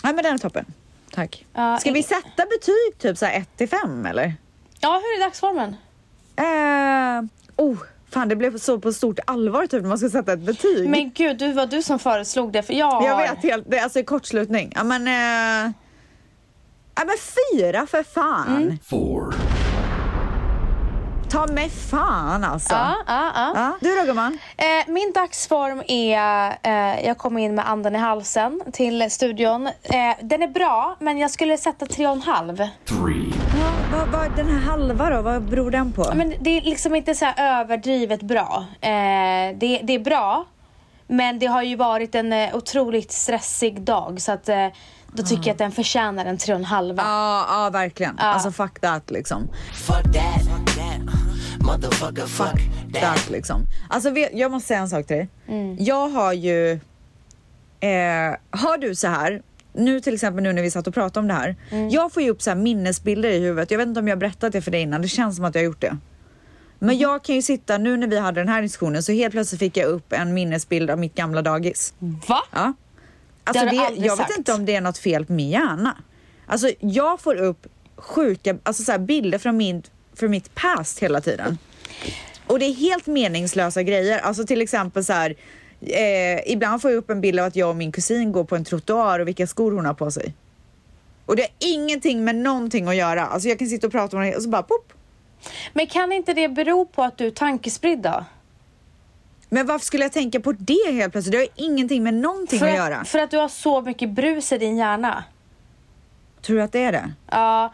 Nej 0.03 0.13
men 0.13 0.23
den 0.23 0.33
är 0.33 0.37
toppen. 0.37 0.65
Tack. 1.13 1.45
Ja, 1.53 1.77
Ska 1.77 1.91
vi 1.91 2.03
sätta 2.03 2.45
betyg 2.45 2.99
typ 2.99 3.17
så 3.17 3.25
här 3.25 3.37
1 3.37 3.57
till 3.57 3.69
5 3.69 4.05
eller? 4.05 4.33
Ja, 4.79 4.91
hur 4.93 5.21
är 5.21 5.25
dagsformen? 5.25 5.75
Eh, 6.35 7.25
oh, 7.65 7.77
fan 8.13 8.29
det 8.29 8.35
blev 8.35 8.57
så 8.57 8.79
på 8.79 8.93
stort 8.93 9.19
allvar 9.27 9.67
typ 9.67 9.81
när 9.81 9.89
man 9.89 9.97
ska 9.97 10.09
sätta 10.09 10.33
ett 10.33 10.39
betyg. 10.39 10.89
Men 10.89 11.11
gud, 11.11 11.37
det 11.37 11.53
var 11.53 11.65
du 11.65 11.81
som 11.81 11.99
föreslog 11.99 12.51
det. 12.53 12.63
För 12.63 12.73
jag, 12.73 13.03
Jag 13.03 13.15
har- 13.15 13.21
vet 13.21 13.43
helt, 13.43 13.65
det 13.71 13.77
är 13.77 13.83
alltså 13.83 14.03
kortslutning. 14.03 14.71
Ja 14.75 14.83
men, 14.83 15.07
eh, 15.67 15.71
ja 16.95 17.03
men 17.05 17.15
fyra 17.17 17.87
för 17.87 18.03
fan. 18.03 18.47
Mm. 18.47 18.77
four, 18.83 19.33
Ta 21.29 21.47
mig 21.47 21.69
fan 21.69 22.43
alltså. 22.43 22.73
Ja, 22.73 22.95
ja, 23.07 23.31
ja. 23.35 23.51
Ja, 23.55 23.77
du 23.81 23.95
då 23.95 24.05
gumman? 24.05 24.37
Eh, 24.57 24.65
min 24.93 25.11
dagsform 25.15 25.83
är, 25.87 26.57
eh, 26.63 27.05
jag 27.07 27.17
kom 27.17 27.37
in 27.37 27.55
med 27.55 27.69
anden 27.69 27.95
i 27.95 27.99
halsen 27.99 28.61
till 28.73 29.11
studion. 29.11 29.67
Eh, 29.67 30.15
den 30.21 30.41
är 30.41 30.47
bra, 30.47 30.95
men 30.99 31.17
jag 31.17 31.31
skulle 31.31 31.57
sätta 31.57 31.85
tre 31.85 32.07
och 32.07 32.13
en 32.13 32.21
halv. 32.21 32.57
three, 32.57 33.33
Ja, 33.59 33.71
vad, 33.97 34.07
vad, 34.07 34.35
den 34.35 34.47
här 34.47 34.59
halva 34.71 35.09
då, 35.09 35.21
vad 35.21 35.41
beror 35.41 35.71
den 35.71 35.91
på? 35.91 36.11
Men 36.15 36.33
det 36.39 36.57
är 36.57 36.61
liksom 36.61 36.95
inte 36.95 37.15
så 37.15 37.25
här 37.25 37.61
överdrivet 37.61 38.21
bra. 38.21 38.65
Eh, 38.81 38.89
det, 39.57 39.81
det 39.83 39.93
är 39.93 40.03
bra, 40.03 40.45
men 41.07 41.39
det 41.39 41.45
har 41.45 41.63
ju 41.63 41.75
varit 41.75 42.15
en 42.15 42.33
eh, 42.33 42.55
otroligt 42.55 43.11
stressig 43.11 43.81
dag 43.81 44.21
så 44.21 44.31
att 44.31 44.49
eh, 44.49 44.67
då 45.15 45.23
tycker 45.23 45.43
jag 45.47 45.51
att 45.51 45.57
den 45.57 45.71
förtjänar 45.71 46.25
en 46.25 46.37
tre 46.37 46.53
och 46.53 46.59
en 46.59 46.65
halva. 46.65 47.03
Ja, 47.03 47.45
ja 47.49 47.69
verkligen. 47.69 48.19
Alltså 48.19 48.51
fuck 48.51 48.79
that 48.79 49.11
liksom. 49.11 49.49
Fuck 49.73 50.03
that. 50.03 50.13
Fuck 50.41 50.75
that. 50.75 51.15
Motherfucker, 51.59 52.25
fuck 52.25 52.61
that. 52.93 53.01
That 53.01 53.29
liksom. 53.29 53.65
Alltså 53.89 54.09
vet, 54.09 54.29
jag 54.33 54.51
måste 54.51 54.67
säga 54.67 54.79
en 54.79 54.89
sak 54.89 55.07
till 55.07 55.15
dig. 55.15 55.29
Mm. 55.47 55.75
Jag 55.79 56.09
har 56.09 56.33
ju, 56.33 56.71
eh, 57.79 58.35
har 58.49 58.77
du 58.77 58.95
så 58.95 59.07
här, 59.07 59.41
nu 59.73 59.99
till 60.01 60.13
exempel 60.13 60.43
nu 60.43 60.53
när 60.53 60.61
vi 60.61 60.71
satt 60.71 60.87
och 60.87 60.93
pratade 60.93 61.19
om 61.19 61.27
det 61.27 61.33
här. 61.33 61.55
Mm. 61.71 61.89
Jag 61.89 62.13
får 62.13 62.23
ju 62.23 62.29
upp 62.29 62.41
så 62.41 62.49
här 62.49 62.57
minnesbilder 62.57 63.29
i 63.29 63.39
huvudet. 63.39 63.71
Jag 63.71 63.77
vet 63.77 63.87
inte 63.87 63.99
om 63.99 64.07
jag 64.07 64.15
har 64.15 64.19
berättat 64.19 64.53
det 64.53 64.61
för 64.61 64.71
dig 64.71 64.81
innan, 64.81 65.01
det 65.01 65.07
känns 65.07 65.35
som 65.35 65.45
att 65.45 65.55
jag 65.55 65.61
har 65.61 65.65
gjort 65.65 65.81
det. 65.81 65.97
Men 66.79 66.89
Mm. 66.89 67.01
jag 67.01 67.23
kan 67.23 67.35
ju 67.35 67.41
sitta, 67.41 67.77
nu 67.77 67.97
när 67.97 68.07
vi 68.07 68.19
hade 68.19 68.41
den 68.41 68.49
här 68.49 68.61
diskussionen 68.61 69.03
så 69.03 69.11
helt 69.11 69.31
plötsligt 69.31 69.59
fick 69.59 69.77
jag 69.77 69.87
upp 69.87 70.13
en 70.13 70.33
minnesbild 70.33 70.89
av 70.91 70.99
mitt 70.99 71.15
gamla 71.15 71.41
dagis. 71.41 71.93
Va? 72.27 72.39
Ja. 72.53 72.73
Alltså 73.45 73.65
det, 73.65 74.05
jag 74.05 74.17
sagt. 74.17 74.29
vet 74.29 74.37
inte 74.37 74.53
om 74.53 74.65
det 74.65 74.75
är 74.75 74.81
något 74.81 74.97
fel 74.97 75.25
på 75.25 75.33
min 75.33 75.49
hjärna. 75.49 75.97
Alltså 76.45 76.69
jag 76.79 77.21
får 77.21 77.35
upp 77.35 77.67
sjuka 77.95 78.57
alltså 78.63 78.83
så 78.83 78.99
bilder 78.99 79.37
från, 79.37 79.57
min, 79.57 79.83
från 80.13 80.31
mitt 80.31 80.55
past 80.55 80.99
hela 80.99 81.21
tiden. 81.21 81.57
Och 82.47 82.59
det 82.59 82.65
är 82.65 82.73
helt 82.73 83.07
meningslösa 83.07 83.83
grejer. 83.83 84.19
Alltså 84.19 84.45
till 84.45 84.61
exempel 84.61 85.05
så 85.05 85.13
här. 85.13 85.35
Eh, 85.81 86.51
ibland 86.51 86.81
får 86.81 86.91
jag 86.91 86.97
upp 86.97 87.09
en 87.09 87.21
bild 87.21 87.39
av 87.39 87.45
att 87.45 87.55
jag 87.55 87.69
och 87.69 87.75
min 87.75 87.91
kusin 87.91 88.31
går 88.31 88.43
på 88.43 88.55
en 88.55 88.63
trottoar 88.63 89.19
och 89.19 89.27
vilka 89.27 89.47
skor 89.47 89.71
hon 89.71 89.85
har 89.85 89.93
på 89.93 90.11
sig. 90.11 90.33
Och 91.25 91.35
det 91.35 91.41
har 91.41 91.51
ingenting 91.59 92.23
med 92.23 92.35
någonting 92.35 92.87
att 92.87 92.95
göra. 92.95 93.25
Alltså 93.25 93.49
jag 93.49 93.59
kan 93.59 93.67
sitta 93.67 93.87
och 93.87 93.93
prata 93.93 94.17
om 94.17 94.23
det 94.23 94.35
och 94.35 94.43
så 94.43 94.49
bara 94.49 94.63
pop. 94.63 94.93
Men 95.73 95.87
kan 95.87 96.11
inte 96.11 96.33
det 96.33 96.49
bero 96.49 96.85
på 96.85 97.03
att 97.03 97.17
du 97.17 97.27
är 97.27 97.31
tankespridd 97.31 97.99
då? 97.99 98.25
Men 99.55 99.65
varför 99.65 99.85
skulle 99.85 100.03
jag 100.03 100.11
tänka 100.11 100.39
på 100.39 100.51
det 100.51 100.91
helt 100.91 101.11
plötsligt? 101.11 101.31
Det 101.31 101.37
har 101.37 101.47
ingenting 101.55 102.03
med 102.03 102.13
någonting 102.13 102.59
För 102.59 102.65
att 102.65 102.71
att, 102.71 102.77
göra. 102.77 103.05
för 103.05 103.19
att 103.19 103.31
du 103.31 103.37
har 103.37 103.47
så 103.47 103.81
mycket 103.81 104.09
brus 104.09 104.51
i 104.51 104.57
din 104.57 104.77
hjärna. 104.77 105.23
Tror 106.41 106.57
du 106.57 106.63
att 106.63 106.71
det 106.71 106.83
är 106.83 106.91
det? 106.91 107.11
Ja. 107.31 107.73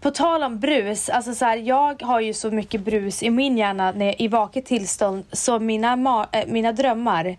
På 0.00 0.10
tal 0.10 0.42
om 0.42 0.60
brus, 0.60 1.08
alltså 1.08 1.34
så 1.34 1.44
här, 1.44 1.56
jag 1.56 2.02
har 2.02 2.20
ju 2.20 2.34
så 2.34 2.50
mycket 2.50 2.80
brus 2.80 3.22
i 3.22 3.30
min 3.30 3.58
hjärna 3.58 3.92
när 3.92 4.06
jag, 4.06 4.20
i 4.20 4.28
vaket 4.28 4.66
tillstånd 4.66 5.24
så 5.32 5.58
mina, 5.58 5.96
ma- 5.96 6.26
äh, 6.32 6.44
mina 6.46 6.72
drömmar 6.72 7.36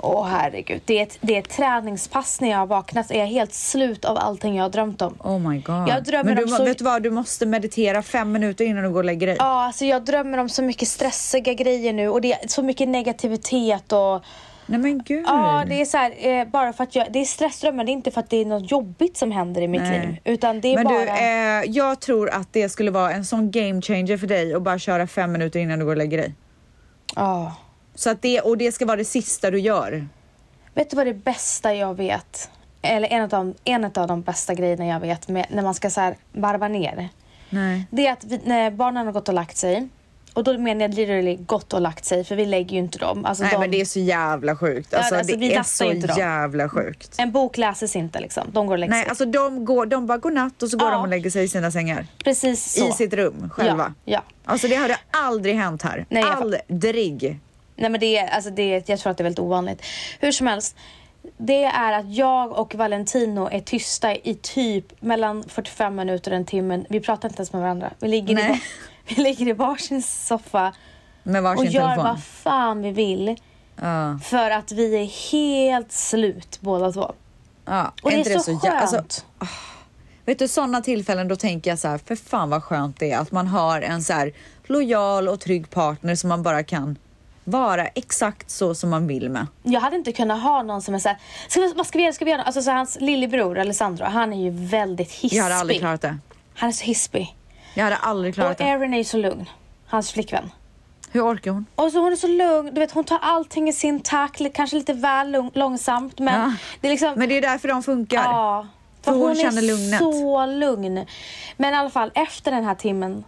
Åh 0.00 0.26
herregud, 0.26 0.80
det 0.84 0.98
är, 0.98 1.02
ett, 1.02 1.18
det 1.20 1.34
är 1.34 1.38
ett 1.38 1.48
träningspass 1.48 2.40
när 2.40 2.50
jag 2.50 2.58
har 2.58 2.66
vaknat 2.66 3.10
är 3.10 3.18
jag 3.18 3.26
helt 3.26 3.52
slut 3.54 4.04
av 4.04 4.18
allting 4.18 4.56
jag 4.56 4.64
har 4.64 4.70
drömt 4.70 5.02
om. 5.02 5.16
Oh 5.24 5.38
my 5.38 5.60
god. 5.60 5.88
Jag 5.88 6.04
drömmer 6.04 6.24
Men 6.24 6.36
du, 6.36 6.42
om 6.42 6.48
så- 6.48 6.64
vet 6.64 6.78
du 6.78 6.84
vad, 6.84 7.02
du 7.02 7.10
måste 7.10 7.46
meditera 7.46 8.02
fem 8.02 8.32
minuter 8.32 8.64
innan 8.64 8.82
du 8.84 8.90
går 8.90 8.98
och 8.98 9.04
lägger 9.04 9.26
dig. 9.26 9.36
Ja, 9.38 9.64
alltså 9.66 9.84
jag 9.84 10.04
drömmer 10.04 10.38
om 10.38 10.48
så 10.48 10.62
mycket 10.62 10.88
stressiga 10.88 11.52
grejer 11.54 11.92
nu 11.92 12.08
och 12.08 12.20
det 12.20 12.32
är 12.32 12.48
så 12.48 12.62
mycket 12.62 12.88
negativitet 12.88 13.92
och 13.92 14.22
Nej 14.70 14.80
men 14.80 15.02
gud. 15.02 15.24
Ja, 15.28 15.64
det 15.68 15.80
är 15.80 15.84
så 15.84 15.96
här, 15.96 16.12
eh, 16.28 16.44
bara 16.48 16.72
för 16.72 16.84
att 16.84 16.94
jag, 16.94 17.06
det 17.12 17.18
är 17.18 17.24
stressdrömmar, 17.24 17.84
det 17.84 17.90
är 17.90 17.92
inte 17.92 18.10
för 18.10 18.20
att 18.20 18.30
det 18.30 18.36
är 18.36 18.44
något 18.44 18.70
jobbigt 18.70 19.16
som 19.16 19.30
händer 19.30 19.62
i 19.62 19.68
mitt 19.68 19.82
Nej. 19.82 20.06
liv. 20.06 20.16
Utan 20.24 20.60
det 20.60 20.68
är 20.68 20.74
Men 20.74 20.84
bara... 20.84 20.98
du, 20.98 21.08
eh, 21.08 21.76
jag 21.76 22.00
tror 22.00 22.30
att 22.30 22.52
det 22.52 22.68
skulle 22.68 22.90
vara 22.90 23.12
en 23.12 23.24
sån 23.24 23.50
game 23.50 23.82
changer 23.82 24.16
för 24.16 24.26
dig 24.26 24.54
att 24.54 24.62
bara 24.62 24.78
köra 24.78 25.06
fem 25.06 25.32
minuter 25.32 25.60
innan 25.60 25.78
du 25.78 25.84
går 25.84 25.92
och 25.92 25.98
lägger 25.98 26.18
dig. 26.18 26.34
Ja. 27.16 27.56
Så 27.98 28.10
att 28.10 28.22
det, 28.22 28.40
och 28.40 28.58
det 28.58 28.72
ska 28.72 28.86
vara 28.86 28.96
det 28.96 29.04
sista 29.04 29.50
du 29.50 29.58
gör. 29.60 30.08
Vet 30.74 30.90
du 30.90 30.96
vad 30.96 31.06
det 31.06 31.14
bästa 31.14 31.74
jag 31.74 31.94
vet? 31.94 32.50
Eller 32.82 33.08
en 33.08 33.22
av 33.22 33.28
de, 33.28 33.54
en 33.64 33.84
av 33.84 34.06
de 34.06 34.22
bästa 34.22 34.54
grejerna 34.54 34.86
jag 34.86 35.00
vet 35.00 35.28
med, 35.28 35.46
när 35.50 35.62
man 35.62 35.74
ska 35.74 35.90
så 35.90 36.00
här 36.00 36.16
varva 36.32 36.68
ner. 36.68 37.08
Nej. 37.50 37.86
Det 37.90 38.06
är 38.06 38.12
att 38.12 38.24
vi, 38.24 38.40
när 38.44 38.70
barnen 38.70 39.06
har 39.06 39.12
gått 39.12 39.28
och 39.28 39.34
lagt 39.34 39.56
sig. 39.56 39.88
Och 40.34 40.44
då 40.44 40.58
menar 40.58 40.80
jag 40.80 40.94
literally 40.94 41.36
gått 41.36 41.72
och 41.72 41.80
lagt 41.80 42.04
sig 42.04 42.24
för 42.24 42.36
vi 42.36 42.46
lägger 42.46 42.72
ju 42.72 42.78
inte 42.78 42.98
dem. 42.98 43.24
Alltså 43.24 43.42
Nej 43.42 43.52
de, 43.52 43.60
men 43.60 43.70
det 43.70 43.80
är 43.80 43.84
så 43.84 44.00
jävla 44.00 44.56
sjukt. 44.56 44.94
Alltså, 44.94 45.14
alltså, 45.14 45.36
det 45.36 45.54
är 45.54 45.62
så 45.62 45.84
inte 45.84 46.06
dem. 46.06 46.18
jävla 46.18 46.68
sjukt. 46.68 47.14
En 47.18 47.32
bok 47.32 47.56
läses 47.56 47.96
inte 47.96 48.20
liksom. 48.20 48.44
De 48.52 48.66
går 48.66 48.74
och 48.74 48.78
lägger 48.78 48.90
Nej 48.92 49.02
sig. 49.02 49.08
alltså 49.10 49.24
de, 49.24 49.64
går, 49.64 49.86
de 49.86 50.06
bara 50.06 50.18
går 50.18 50.30
natt 50.30 50.62
och 50.62 50.70
så 50.70 50.78
går 50.78 50.88
Ja. 50.88 50.94
de 50.94 51.02
och 51.02 51.08
lägger 51.08 51.30
sig 51.30 51.44
i 51.44 51.48
sina 51.48 51.70
sängar. 51.70 52.06
Precis 52.24 52.72
så. 52.72 52.88
I 52.88 52.92
sitt 52.92 53.12
rum 53.12 53.50
själva. 53.50 53.94
Ja, 54.04 54.12
ja. 54.12 54.22
Alltså 54.44 54.68
det 54.68 54.74
hade 54.74 54.96
aldrig 55.10 55.54
hänt 55.54 55.82
här. 55.82 56.06
Nej, 56.08 56.22
aldrig. 56.22 56.60
Nej 57.78 57.90
men 57.90 58.00
det 58.00 58.18
är, 58.18 58.28
alltså 58.28 58.50
det 58.50 58.62
är, 58.74 58.82
jag 58.86 58.98
tror 58.98 59.10
att 59.10 59.16
det 59.18 59.22
är 59.22 59.24
väldigt 59.24 59.38
ovanligt. 59.38 59.82
Hur 60.20 60.32
som 60.32 60.46
helst. 60.46 60.76
Det 61.36 61.64
är 61.64 61.92
att 61.92 62.14
jag 62.14 62.52
och 62.52 62.74
Valentino 62.74 63.48
är 63.52 63.60
tysta 63.60 64.14
i 64.14 64.34
typ 64.42 65.02
mellan 65.02 65.44
45 65.48 65.96
minuter 65.96 66.30
och 66.30 66.36
en 66.36 66.44
timme. 66.44 66.84
Vi 66.88 67.00
pratar 67.00 67.28
inte 67.28 67.40
ens 67.40 67.52
med 67.52 67.62
varandra. 67.62 67.90
Vi 67.98 68.08
ligger, 68.08 68.30
i, 68.32 68.34
Nej. 68.34 68.62
vi 69.08 69.22
ligger 69.22 69.48
i 69.48 69.52
varsin 69.52 70.02
soffa 70.02 70.72
Med 71.22 71.38
och 71.38 71.44
varsin 71.44 71.64
gör 71.70 71.82
telefon. 71.82 72.04
vad 72.04 72.22
fan 72.24 72.82
vi 72.82 72.90
vill. 72.90 73.36
Ja. 73.80 74.18
För 74.24 74.50
att 74.50 74.72
vi 74.72 74.94
är 74.96 75.30
helt 75.32 75.92
slut 75.92 76.58
båda 76.60 76.92
två. 76.92 77.12
Ja. 77.64 77.92
Och 78.02 78.10
det 78.10 78.16
inte 78.16 78.32
är 78.32 78.38
så, 78.38 78.50
jä- 78.52 78.58
skönt. 78.60 78.74
alltså, 78.74 79.22
Vet 80.24 80.38
du, 80.38 80.48
sådana 80.48 80.80
tillfällen 80.80 81.28
då 81.28 81.36
tänker 81.36 81.70
jag 81.70 81.78
så 81.78 81.88
här, 81.88 81.98
för 81.98 82.16
fan 82.16 82.50
vad 82.50 82.62
skönt 82.64 82.98
det 83.00 83.10
är 83.12 83.18
att 83.18 83.32
man 83.32 83.46
har 83.46 83.80
en 83.80 84.02
så 84.02 84.12
här 84.12 84.32
lojal 84.64 85.28
och 85.28 85.40
trygg 85.40 85.70
partner 85.70 86.14
som 86.14 86.28
man 86.28 86.42
bara 86.42 86.62
kan 86.62 86.98
vara 87.50 87.86
exakt 87.86 88.50
så 88.50 88.74
som 88.74 88.90
man 88.90 89.06
vill 89.06 89.30
med. 89.30 89.46
Jag 89.62 89.80
hade 89.80 89.96
inte 89.96 90.12
kunnat 90.12 90.42
ha 90.42 90.62
någon 90.62 90.82
som 90.82 90.94
är 90.94 90.98
såhär, 90.98 91.18
ska 91.48 91.72
vad 91.76 91.86
ska 91.86 91.98
vi 91.98 92.04
göra, 92.04 92.12
ska 92.12 92.24
vi 92.24 92.30
göra? 92.30 92.42
Alltså 92.42 92.62
så 92.62 92.70
hans 92.70 93.00
lillebror 93.00 93.58
Alessandro, 93.58 94.04
han 94.04 94.32
är 94.32 94.42
ju 94.42 94.50
väldigt 94.50 95.12
hispig. 95.12 95.38
Jag 95.38 95.42
hade 95.42 95.56
aldrig 95.56 95.80
klarat 95.80 96.00
det. 96.00 96.18
Han 96.54 96.68
är 96.68 96.72
så 96.72 96.84
hispig. 96.84 97.36
Jag 97.74 97.84
hade 97.84 97.96
aldrig 97.96 98.34
klarat 98.34 98.60
Och 98.60 98.66
det. 98.66 98.70
Erin 98.70 98.94
är 98.94 98.98
ju 98.98 99.04
så 99.04 99.16
lugn. 99.16 99.48
Hans 99.86 100.12
flickvän. 100.12 100.50
Hur 101.12 101.22
orkar 101.32 101.50
hon? 101.50 101.66
Och 101.74 101.92
så 101.92 101.98
hon 102.00 102.12
är 102.12 102.16
så 102.16 102.26
lugn, 102.26 102.74
du 102.74 102.80
vet 102.80 102.90
hon 102.92 103.04
tar 103.04 103.18
allting 103.22 103.68
i 103.68 103.72
sin 103.72 104.00
takt, 104.00 104.40
kanske 104.54 104.76
lite 104.76 104.92
väl 104.92 105.50
långsamt 105.54 106.18
men 106.18 106.40
Ja. 106.40 106.52
det 106.80 106.86
är 106.86 106.90
liksom 106.90 107.12
Men 107.16 107.28
det 107.28 107.36
är 107.36 107.40
därför 107.42 107.68
de 107.68 107.82
funkar. 107.82 108.22
Ja, 108.24 108.66
För 109.02 109.12
hon 109.12 109.30
är 109.30 109.34
känner 109.34 109.62
lugnet. 109.62 109.98
så 109.98 110.46
lugn. 110.46 111.06
Men 111.56 111.74
i 111.74 111.76
alla 111.76 111.90
fall 111.90 112.10
efter 112.14 112.50
den 112.50 112.64
här 112.64 112.74
timmen 112.74 113.24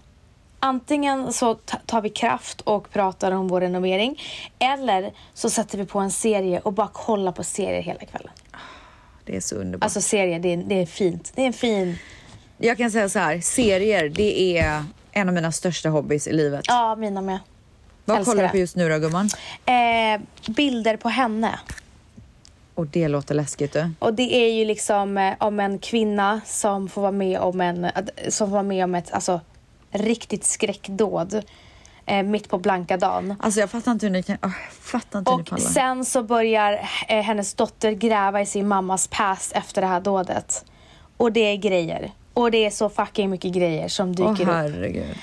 Antingen 0.60 1.32
så 1.32 1.54
ta- 1.54 1.78
tar 1.86 2.00
vi 2.00 2.08
kraft 2.08 2.60
och 2.60 2.90
pratar 2.90 3.32
om 3.32 3.48
vår 3.48 3.60
renovering 3.60 4.22
eller 4.58 5.12
så 5.34 5.50
sätter 5.50 5.78
vi 5.78 5.86
på 5.86 5.98
en 5.98 6.10
serie 6.10 6.60
och 6.60 6.72
bara 6.72 6.88
kollar 6.88 7.32
på 7.32 7.44
serier 7.44 7.82
hela 7.82 8.00
kvällen. 8.00 8.32
Det 9.24 9.36
är 9.36 9.40
så 9.40 9.54
underbart. 9.56 9.84
Alltså 9.84 10.00
serier, 10.00 10.38
det 10.38 10.48
är, 10.52 10.56
det 10.56 10.74
är 10.74 10.86
fint. 10.86 11.32
Det 11.34 11.42
är 11.42 11.46
en 11.46 11.52
fin... 11.52 11.98
jag 12.58 12.78
kan 12.78 12.90
säga 12.90 13.08
så 13.08 13.18
här, 13.18 13.40
serier 13.40 14.08
det 14.08 14.58
är 14.58 14.84
en 15.12 15.28
av 15.28 15.34
mina 15.34 15.52
största 15.52 15.88
hobbys 15.88 16.26
i 16.26 16.32
livet. 16.32 16.64
Ja, 16.68 16.96
mina 16.96 17.20
med. 17.20 17.38
Vad 18.04 18.16
älskar 18.18 18.32
kollar 18.32 18.44
du 18.44 18.50
på 18.50 18.56
just 18.56 18.76
nu 18.76 18.88
då 18.88 18.98
gumman? 18.98 19.28
Eh, 19.66 20.20
bilder 20.52 20.96
på 20.96 21.08
henne. 21.08 21.58
Och 22.74 22.86
det 22.86 23.08
låter 23.08 23.34
läskigt 23.34 23.72
du. 23.72 23.90
Och 23.98 24.14
det 24.14 24.34
är 24.34 24.52
ju 24.52 24.64
liksom 24.64 25.18
eh, 25.18 25.34
om 25.38 25.60
en 25.60 25.78
kvinna 25.78 26.40
som 26.46 26.88
får 26.88 27.00
vara 27.00 27.12
med 27.12 27.38
om 27.40 27.60
en, 27.60 27.90
som 28.28 28.46
får 28.48 28.52
vara 28.52 28.62
med 28.62 28.84
om 28.84 28.94
ett 28.94 29.12
alltså, 29.12 29.40
riktigt 29.90 30.44
skräckdåd 30.44 31.42
eh, 32.06 32.22
mitt 32.22 32.48
på 32.48 32.58
blanka 32.58 32.96
dagen. 32.96 33.34
Alltså 33.40 33.60
jag 33.60 33.70
fattar 33.70 33.92
inte 33.92 34.06
hur 34.06 34.12
ni 34.12 34.22
kan, 34.22 34.38
åh, 34.42 34.50
jag 34.64 34.72
fattar 34.72 35.18
inte 35.18 35.30
hur 35.30 35.38
ni 35.38 35.44
Och 35.50 35.60
sen 35.60 36.04
så 36.04 36.22
börjar 36.22 36.72
eh, 37.08 37.22
hennes 37.22 37.54
dotter 37.54 37.92
gräva 37.92 38.40
i 38.40 38.46
sin 38.46 38.68
mammas 38.68 39.08
past 39.12 39.52
efter 39.52 39.80
det 39.80 39.88
här 39.88 40.00
dådet. 40.00 40.64
Och 41.16 41.32
det 41.32 41.40
är 41.40 41.56
grejer. 41.56 42.12
Och 42.34 42.50
det 42.50 42.66
är 42.66 42.70
så 42.70 42.88
fucking 42.88 43.30
mycket 43.30 43.52
grejer 43.52 43.88
som 43.88 44.16
dyker 44.16 44.30
upp. 44.30 44.48
herregud. 44.48 45.16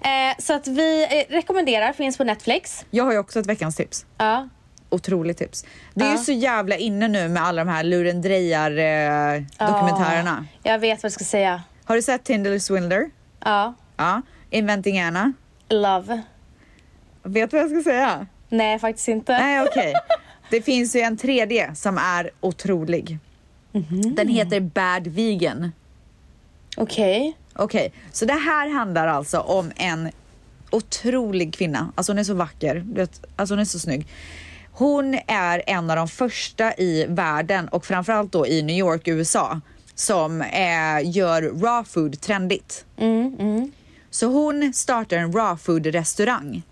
Eh, 0.00 0.36
så 0.38 0.54
att 0.54 0.66
vi 0.66 1.02
eh, 1.02 1.32
rekommenderar, 1.32 1.92
finns 1.92 2.16
på 2.16 2.24
Netflix. 2.24 2.84
Jag 2.90 3.04
har 3.04 3.12
ju 3.12 3.18
också 3.18 3.40
ett 3.40 3.46
veckans 3.46 3.76
tips. 3.76 4.06
Ja. 4.18 4.48
Otroligt 4.90 5.38
tips. 5.38 5.64
Det 5.94 6.04
är 6.04 6.12
ju 6.12 6.18
så 6.18 6.32
jävla 6.32 6.76
inne 6.76 7.08
nu 7.08 7.28
med 7.28 7.42
alla 7.42 7.64
de 7.64 7.70
här 7.70 7.84
lurendrejar 7.84 8.70
eh. 8.70 9.42
Ja, 9.58 10.44
jag 10.62 10.78
vet 10.78 11.02
vad 11.02 11.04
jag 11.04 11.12
ska 11.12 11.24
säga. 11.24 11.62
Har 11.84 11.94
du 11.94 12.02
sett 12.02 12.24
Tinder 12.24 12.58
Swindler? 12.58 13.10
Ja. 13.44 13.74
Ja. 13.98 14.22
Inventing 14.50 15.00
Anna? 15.00 15.32
Love. 15.68 16.22
Vet 17.22 17.50
du 17.50 17.56
vad 17.56 17.64
jag 17.64 17.70
ska 17.82 17.90
säga? 17.90 18.26
Nej, 18.48 18.78
faktiskt 18.78 19.08
inte. 19.08 19.32
Nej 19.32 19.62
okej. 19.62 19.94
Det 20.50 20.62
finns 20.62 20.96
ju 20.96 21.00
en 21.00 21.16
3D 21.16 21.74
som 21.74 21.98
är 21.98 22.30
otrolig. 22.40 23.18
Mhm. 23.72 24.14
Den 24.14 24.28
heter 24.28 24.60
Bad 24.60 25.06
Vegan. 25.06 25.72
Okej. 26.76 27.36
Okej, 27.54 27.92
så 28.12 28.24
det 28.24 28.32
här 28.32 28.68
handlar 28.68 29.06
alltså 29.06 29.38
om 29.38 29.72
en 29.76 30.10
otrolig 30.70 31.54
kvinna. 31.54 31.92
Alltså 31.94 32.12
hon 32.12 32.18
är 32.18 32.24
så 32.24 32.34
vacker. 32.34 32.86
alltså 33.36 33.54
hon 33.54 33.60
är 33.60 33.64
så 33.64 33.78
snygg. 33.78 34.06
Hon 34.72 35.14
är 35.26 35.62
en 35.66 35.90
av 35.90 35.96
de 35.96 36.08
första 36.08 36.74
i 36.74 37.06
världen 37.08 37.68
och 37.68 37.84
framförallt 37.86 38.32
då 38.32 38.46
i 38.46 38.62
New 38.62 38.76
York, 38.76 39.08
USA 39.08 39.60
som 39.94 40.42
eh, 40.42 41.10
gör 41.16 41.42
raw 41.42 41.84
food 41.84 42.20
trendigt. 42.20 42.84
Mm, 42.96 43.36
mm. 43.38 43.72
Så 44.10 44.26
hon 44.26 44.72
startar 44.72 45.16
en 45.16 45.32
raw 45.32 45.56
food 45.56 45.86
restaurang. 45.86 46.62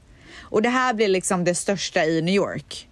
Och 0.41 0.63
det 0.63 0.69
här 0.69 0.95
blir 0.95 1.09
liksom 1.09 1.45
det 1.45 1.55
största 1.55 2.05
i 2.05 2.23
New 2.23 2.35
York. 2.35 2.89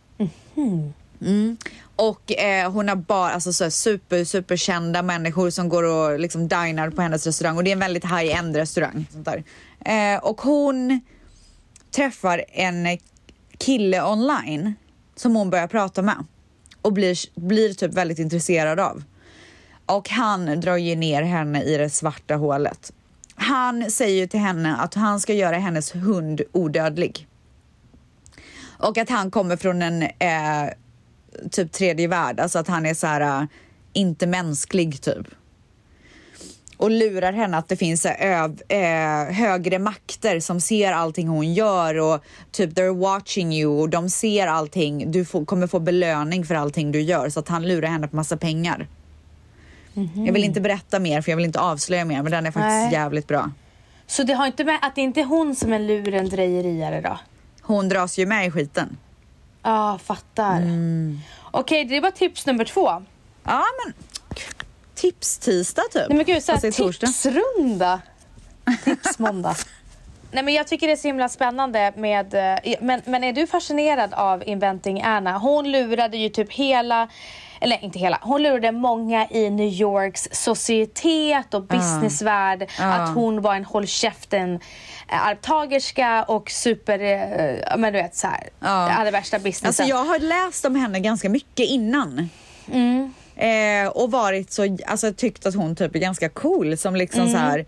Mm. 1.21 1.57
Och 1.97 2.33
eh, 2.33 2.73
hon 2.73 2.89
har 2.89 2.97
bara 2.97 3.31
alltså, 3.31 3.53
så 3.53 3.71
super, 3.71 4.25
super 4.25 4.57
kända 4.57 5.03
människor 5.03 5.51
som 5.51 5.69
går 5.69 5.83
och 5.83 6.21
liksom 6.21 6.49
dinar 6.49 6.91
på 6.91 7.03
hennes 7.03 7.27
restaurang 7.27 7.57
och 7.57 7.65
det 7.65 7.71
är 7.71 7.73
en 7.73 7.79
väldigt 7.79 8.05
high-end 8.05 8.57
restaurang. 8.57 9.07
Sånt 9.13 9.25
där. 9.25 9.45
Eh, 9.85 10.25
och 10.25 10.41
hon 10.41 11.01
träffar 11.91 12.45
en 12.49 12.99
kille 13.59 14.03
online 14.03 14.75
som 15.17 15.37
hon 15.37 15.51
börjar 15.51 15.67
prata 15.67 16.03
med 16.03 16.25
och 16.83 16.93
blir, 16.93 17.41
blir 17.41 17.75
typ 17.75 17.95
väldigt 17.95 18.19
intresserad 18.19 18.81
av. 18.81 19.03
Och 19.87 20.09
han 20.09 20.61
drar 20.61 20.77
ju 20.77 20.97
ner 20.97 21.23
henne 21.23 21.63
i 21.63 21.77
det 21.77 21.91
svarta 21.91 22.35
hålet. 22.35 22.93
Han 23.35 23.91
säger 23.91 24.21
ju 24.21 24.27
till 24.27 24.41
henne 24.41 24.77
att 24.77 24.95
han 24.95 25.21
ska 25.21 25.33
göra 25.33 25.57
hennes 25.57 25.95
hund 25.95 26.41
odödlig. 26.53 27.29
Och 28.79 28.99
att 28.99 29.11
han 29.11 29.31
kommer 29.31 29.57
från 29.57 29.83
en 29.83 30.03
eh, 30.03 30.73
typ 31.51 31.73
tredje 31.73 32.09
värld, 32.09 32.41
alltså 32.41 32.59
att 32.59 32.69
han 32.69 32.87
är 32.87 32.95
så 32.95 33.07
här 33.07 33.21
eh, 33.21 33.47
inte 33.93 34.27
mänsklig 34.27 35.03
typ. 35.03 35.27
Och 36.77 36.91
lurar 36.91 37.33
henne 37.33 37.57
att 37.57 37.69
det 37.69 37.77
finns 37.77 38.07
eh, 38.07 38.43
öv, 38.43 38.63
eh, 38.69 39.35
högre 39.35 39.79
makter 39.79 40.41
som 40.41 40.61
ser 40.61 40.93
allting 40.93 41.29
hon 41.29 41.55
gör 41.55 42.01
och 42.01 42.25
typ 42.51 42.71
they're 42.71 42.99
watching 43.01 43.53
you 43.53 43.81
och 43.81 43.89
de 43.89 44.11
ser 44.11 44.47
allting. 44.47 45.11
Du 45.11 45.25
får, 45.25 45.45
kommer 45.45 45.67
få 45.67 45.81
belöning 45.81 46.45
för 46.45 46.55
allting 46.55 46.93
du 46.93 47.01
gör 47.01 47.29
så 47.29 47.41
att 47.41 47.49
han 47.49 47.69
lurar 47.69 47.89
henne 47.89 48.09
på 48.09 48.17
massa 48.17 48.37
pengar. 48.37 48.89
Jag 50.27 50.33
vill 50.33 50.45
inte 50.45 50.61
berätta 50.61 50.99
mer 50.99 51.23
för 51.23 51.31
jag 51.33 51.37
vill 51.37 51.47
inte 51.47 51.61
avslöja 51.61 52.05
mer 52.05 52.23
men 52.23 52.33
den 52.33 52.47
är 52.47 52.51
faktiskt 52.51 52.69
Nej. 52.69 52.93
jävligt 52.93 53.27
bra. 53.29 53.51
Så 54.07 54.23
det 54.23 54.33
har 54.35 54.47
inte 54.47 54.65
med 54.65 54.79
att 54.83 54.95
det 54.95 55.01
inte 55.01 55.21
är 55.21 55.25
hon 55.25 55.55
som 55.57 55.73
är 55.73 55.79
lurendrejeriare 55.79 57.01
då? 57.01 57.19
Hon 57.63 57.89
dras 57.89 58.19
ju 58.19 58.27
med 58.27 58.47
i 58.47 58.51
skiten. 58.51 58.97
Ja, 59.63 59.99
fattar. 60.05 60.57
Mm. 60.57 61.21
Okej, 61.51 61.85
det 61.85 62.01
var 62.01 62.11
tips 62.11 62.47
nummer 62.47 62.65
två. 62.65 63.03
Ja 63.45 63.65
men 63.85 63.95
tips-tisdag 64.95 65.83
typ. 65.93 66.09
Nej 66.09 66.17
men 66.17 66.27
gud, 66.27 66.43
så 66.43 66.53
Fast 66.53 66.63
det 66.63 66.69
här, 66.77 66.85
är 66.85 66.87
torsdag. 66.87 67.07
tipsrunda. 67.07 68.01
Tipsmåndag. 68.85 69.57
Nej 70.33 70.43
men 70.45 70.55
jag 70.55 70.67
tycker 70.67 70.87
det 70.87 70.93
är 70.93 70.97
så 70.97 71.09
himla 71.09 71.29
spännande 71.29 71.93
med, 71.97 72.35
eh, 72.35 72.75
men, 72.81 73.03
men 73.05 73.25
är 73.25 73.33
du 73.33 73.47
fascinerad 73.47 74.15
av 74.15 74.43
Inventing 74.49 75.03
Anna? 75.03 75.39
Hon 75.39 75.73
lurade 75.73 76.17
ju 76.17 76.29
typ 76.29 76.53
hela, 76.53 77.09
eller 77.65 77.85
inte 77.85 77.99
hela, 77.99 78.19
hon 78.23 78.43
lurade 78.43 78.73
många 78.73 79.27
i 79.31 79.51
New 79.51 79.69
Yorks 79.69 80.29
societet 80.33 81.55
och 81.55 81.63
businessvärld 81.63 82.71
att 82.79 83.15
hon 83.15 83.43
var 83.43 83.55
en 83.55 83.65
håll 83.65 83.87
käften 83.87 84.55
eh, 85.09 85.27
arvtagerska 85.27 86.23
och 86.29 86.51
super, 86.51 86.99
eh, 87.01 87.77
men 87.77 87.93
du 87.93 88.03
vet 88.03 88.17
så 88.17 88.27
här, 88.27 88.49
Ja. 88.61 88.67
hade 88.69 89.11
värsta 89.11 89.39
businessen. 89.39 89.67
Alltså 89.69 89.83
jag 89.83 90.05
har 90.05 90.19
läst 90.19 90.65
om 90.65 90.75
henne 90.77 91.01
ganska 91.01 91.29
mycket 91.29 91.67
innan. 91.67 92.29
Eh, 93.37 93.89
och 93.89 94.11
varit 94.11 94.53
så, 94.53 94.77
alltså 94.87 95.13
tyckt 95.13 95.47
att 95.47 95.55
hon 95.55 95.77
typ 95.77 95.95
är 95.95 95.99
ganska 96.01 96.29
cool 96.29 96.77
som 96.77 96.97
liksom 96.97 97.29
så 97.29 97.37
här. 97.37 97.67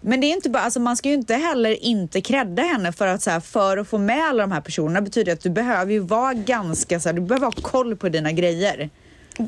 Men 0.00 0.20
det 0.20 0.26
är 0.26 0.32
inte 0.32 0.50
bara, 0.50 0.62
alltså 0.62 0.80
man 0.80 0.96
ska 0.96 1.08
ju 1.08 1.14
inte 1.14 1.34
heller 1.34 1.84
inte 1.84 2.20
credda 2.20 2.62
henne 2.62 2.92
för 2.92 3.06
att 3.06 3.22
så 3.22 3.30
här, 3.30 3.40
för 3.40 3.76
att 3.78 3.88
få 3.88 3.98
med 3.98 4.24
alla 4.24 4.42
de 4.42 4.52
här 4.52 4.60
personerna 4.60 5.00
betyder 5.00 5.32
att 5.32 5.40
du 5.40 5.50
behöver 5.50 5.92
ju 5.92 5.98
vara 6.00 6.34
ganska 6.34 7.00
så 7.00 7.08
här, 7.08 7.14
du 7.14 7.20
behöver 7.22 7.46
ha 7.46 7.52
koll 7.62 7.96
på 7.96 8.08
dina 8.08 8.32
grejer. 8.32 8.90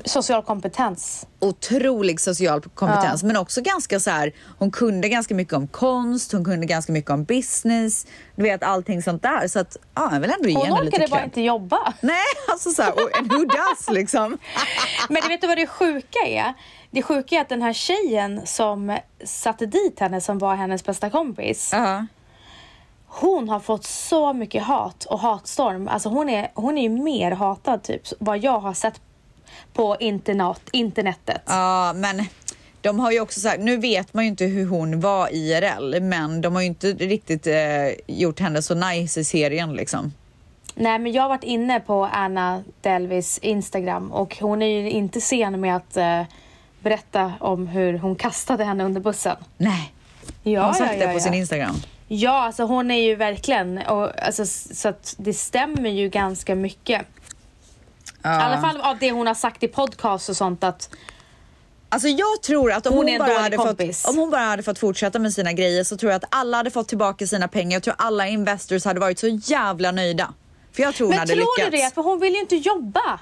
Social 0.05 0.43
kompetens. 0.43 1.27
Otrolig 1.39 2.21
social 2.21 2.63
kompetens 2.63 3.23
men 3.23 3.37
också 3.37 3.61
ganska 3.61 4.01
så 4.01 4.11
här, 4.11 4.33
hon 4.59 4.71
kunde 4.71 5.09
ganska 5.09 5.35
mycket 5.35 5.55
om 5.55 5.69
konst, 5.69 6.33
hon 6.33 6.45
kunde 6.45 6.67
ganska 6.67 6.93
mycket 6.93 7.11
om 7.11 7.25
business, 7.25 8.07
du 8.37 8.43
vet 8.43 8.63
allting 8.63 9.03
sånt 9.03 9.23
där. 9.23 9.49
Så 9.49 9.59
att 9.59 9.77
ja, 9.95 10.09
jag 10.13 10.21
vill 10.21 10.31
ändå 10.31 10.49
ge 10.49 10.55
Hon 10.55 10.67
henne 10.67 10.83
lite 10.83 10.97
orkade 10.97 11.11
bara 11.11 11.25
inte 11.25 11.41
jobba. 11.41 11.95
Nej, 12.01 12.25
alltså 12.49 12.71
så 12.71 12.83
här, 12.83 12.93
and 13.19 13.33
who 13.33 13.45
does 13.45 13.91
liksom? 13.91 14.39
Men 15.09 15.23
du 15.23 15.29
vet 15.29 15.47
vad 15.47 15.59
det 15.59 15.67
sjuka 15.67 16.19
är? 16.27 16.55
Det 16.91 17.03
sjuka 17.03 17.37
är 17.37 17.41
att 17.41 17.49
den 17.49 17.63
här 17.63 17.73
tjejen 17.73 18.47
som 18.47 18.99
satte 19.25 19.67
dit 19.67 20.01
henne, 20.01 20.21
som 20.21 20.39
var 20.39 20.55
hennes 20.55 20.85
bästa 20.85 21.11
kompis. 21.11 21.71
Ja. 21.73 22.07
Hon 23.07 23.49
har 23.49 23.61
fått 23.61 23.85
så 23.85 24.33
mycket 24.33 24.63
hat 24.63 25.05
och 25.05 25.19
hatstorm. 25.21 25.89
Alltså 25.89 26.09
hon 26.09 26.29
är, 26.29 26.51
hon 26.55 26.79
är 26.79 26.83
ju 26.83 26.89
mer 26.89 27.31
hatad 27.31 27.83
typ, 27.83 28.03
vad 28.19 28.39
jag 28.39 28.59
har 28.59 28.75
sett 28.75 29.01
på 29.73 29.97
internet, 30.01 30.61
internetet. 30.73 31.43
Ja, 31.47 31.93
men 31.97 32.25
de 32.81 33.01
har 33.01 33.11
ju 33.13 33.21
också 33.21 33.41
sagt, 33.41 33.61
nu 33.61 33.77
vet 33.77 34.15
man 34.15 34.25
ju 34.25 34.31
inte 34.31 34.45
hur 34.45 34.67
hon 34.67 35.01
var 35.01 35.29
IRL, 35.33 36.01
men 36.01 36.41
de 36.41 36.55
har 36.55 36.63
ju 36.63 36.67
inte 36.67 36.93
riktigt 36.93 37.47
eh, 37.47 37.55
gjort 38.07 38.41
henne 38.41 38.63
så 38.63 38.75
nice 38.75 39.21
i 39.21 39.25
serien 39.25 39.73
liksom. 39.73 40.13
Nej 40.75 40.99
men 40.99 41.13
jag 41.13 41.23
har 41.23 41.29
varit 41.29 41.45
inne 41.45 41.81
på 41.81 42.05
Anna 42.05 42.65
Delvis 42.81 43.39
Instagram 43.39 44.13
och 44.13 44.37
hon 44.41 44.63
är 44.63 44.67
ju 44.67 44.91
inte 44.91 45.21
sen 45.21 45.61
med 45.61 45.77
att 45.77 45.97
eh, 45.97 46.23
berätta 46.81 47.33
om 47.41 47.67
hur 47.67 47.99
hon 47.99 48.17
kastade 48.17 48.65
henne 48.65 48.85
under 48.85 49.01
bussen. 49.01 49.37
Nej, 49.57 49.93
Ja, 50.43 50.61
har 50.61 50.67
hon 50.67 50.75
sagt 50.75 50.93
ja, 50.93 50.99
det 50.99 51.05
ja, 51.05 51.11
på 51.11 51.17
ja. 51.17 51.21
sin 51.21 51.35
Instagram? 51.35 51.77
Ja, 52.09 52.31
alltså 52.31 52.63
hon 52.63 52.91
är 52.91 53.03
ju 53.03 53.15
verkligen, 53.15 53.79
och, 53.79 54.25
alltså, 54.27 54.47
så 54.47 54.89
att 54.89 55.15
det 55.19 55.35
stämmer 55.35 55.91
ju 55.91 56.09
ganska 56.09 56.55
mycket. 56.55 57.07
Ja. 58.23 58.41
I 58.41 58.43
alla 58.43 58.61
fall 58.61 58.81
av 58.81 58.99
det 58.99 59.11
hon 59.13 59.27
har 59.27 59.35
sagt 59.35 59.63
i 59.63 59.69
podcast 59.69 60.29
och 60.29 60.37
sånt 60.37 60.65
att 60.65 60.91
Alltså 61.93 62.09
jag 62.09 62.43
tror 62.43 62.73
att 62.73 62.87
om 62.87 62.95
Hon 62.95 63.09
hon, 63.09 63.19
bara 63.19 63.39
hade 63.39 63.57
kompis. 63.57 64.03
fått, 64.03 64.11
om 64.15 64.19
hon 64.19 64.31
bara 64.31 64.41
hade 64.45 64.63
fått 64.63 64.79
fortsätta 64.79 65.19
med 65.19 65.33
sina 65.33 65.53
grejer 65.53 65.85
så 65.85 65.97
tror 65.97 66.13
jag 66.13 66.17
att 66.25 66.35
alla 66.37 66.57
hade 66.57 66.71
fått 66.71 66.89
tillbaka 66.89 67.27
sina 67.27 67.49
pengar. 67.49 67.73
Jag 67.77 67.83
tror 67.83 67.95
alla 67.99 68.29
investors 68.29 68.85
hade 68.85 69.01
varit 69.01 69.19
så 69.19 69.27
jävla 69.29 69.91
nöjda. 69.91 70.35
För 70.73 70.83
jag 70.83 70.95
tror 70.95 71.07
hon 71.07 71.11
Men 71.11 71.19
hade 71.19 71.33
tror 71.33 71.57
lyckats. 71.59 71.71
du 71.71 71.77
det? 71.77 71.95
För 71.95 72.03
hon 72.03 72.21
vill 72.21 72.33
ju 72.35 72.41
inte 72.41 72.57
jobba. 72.57 73.21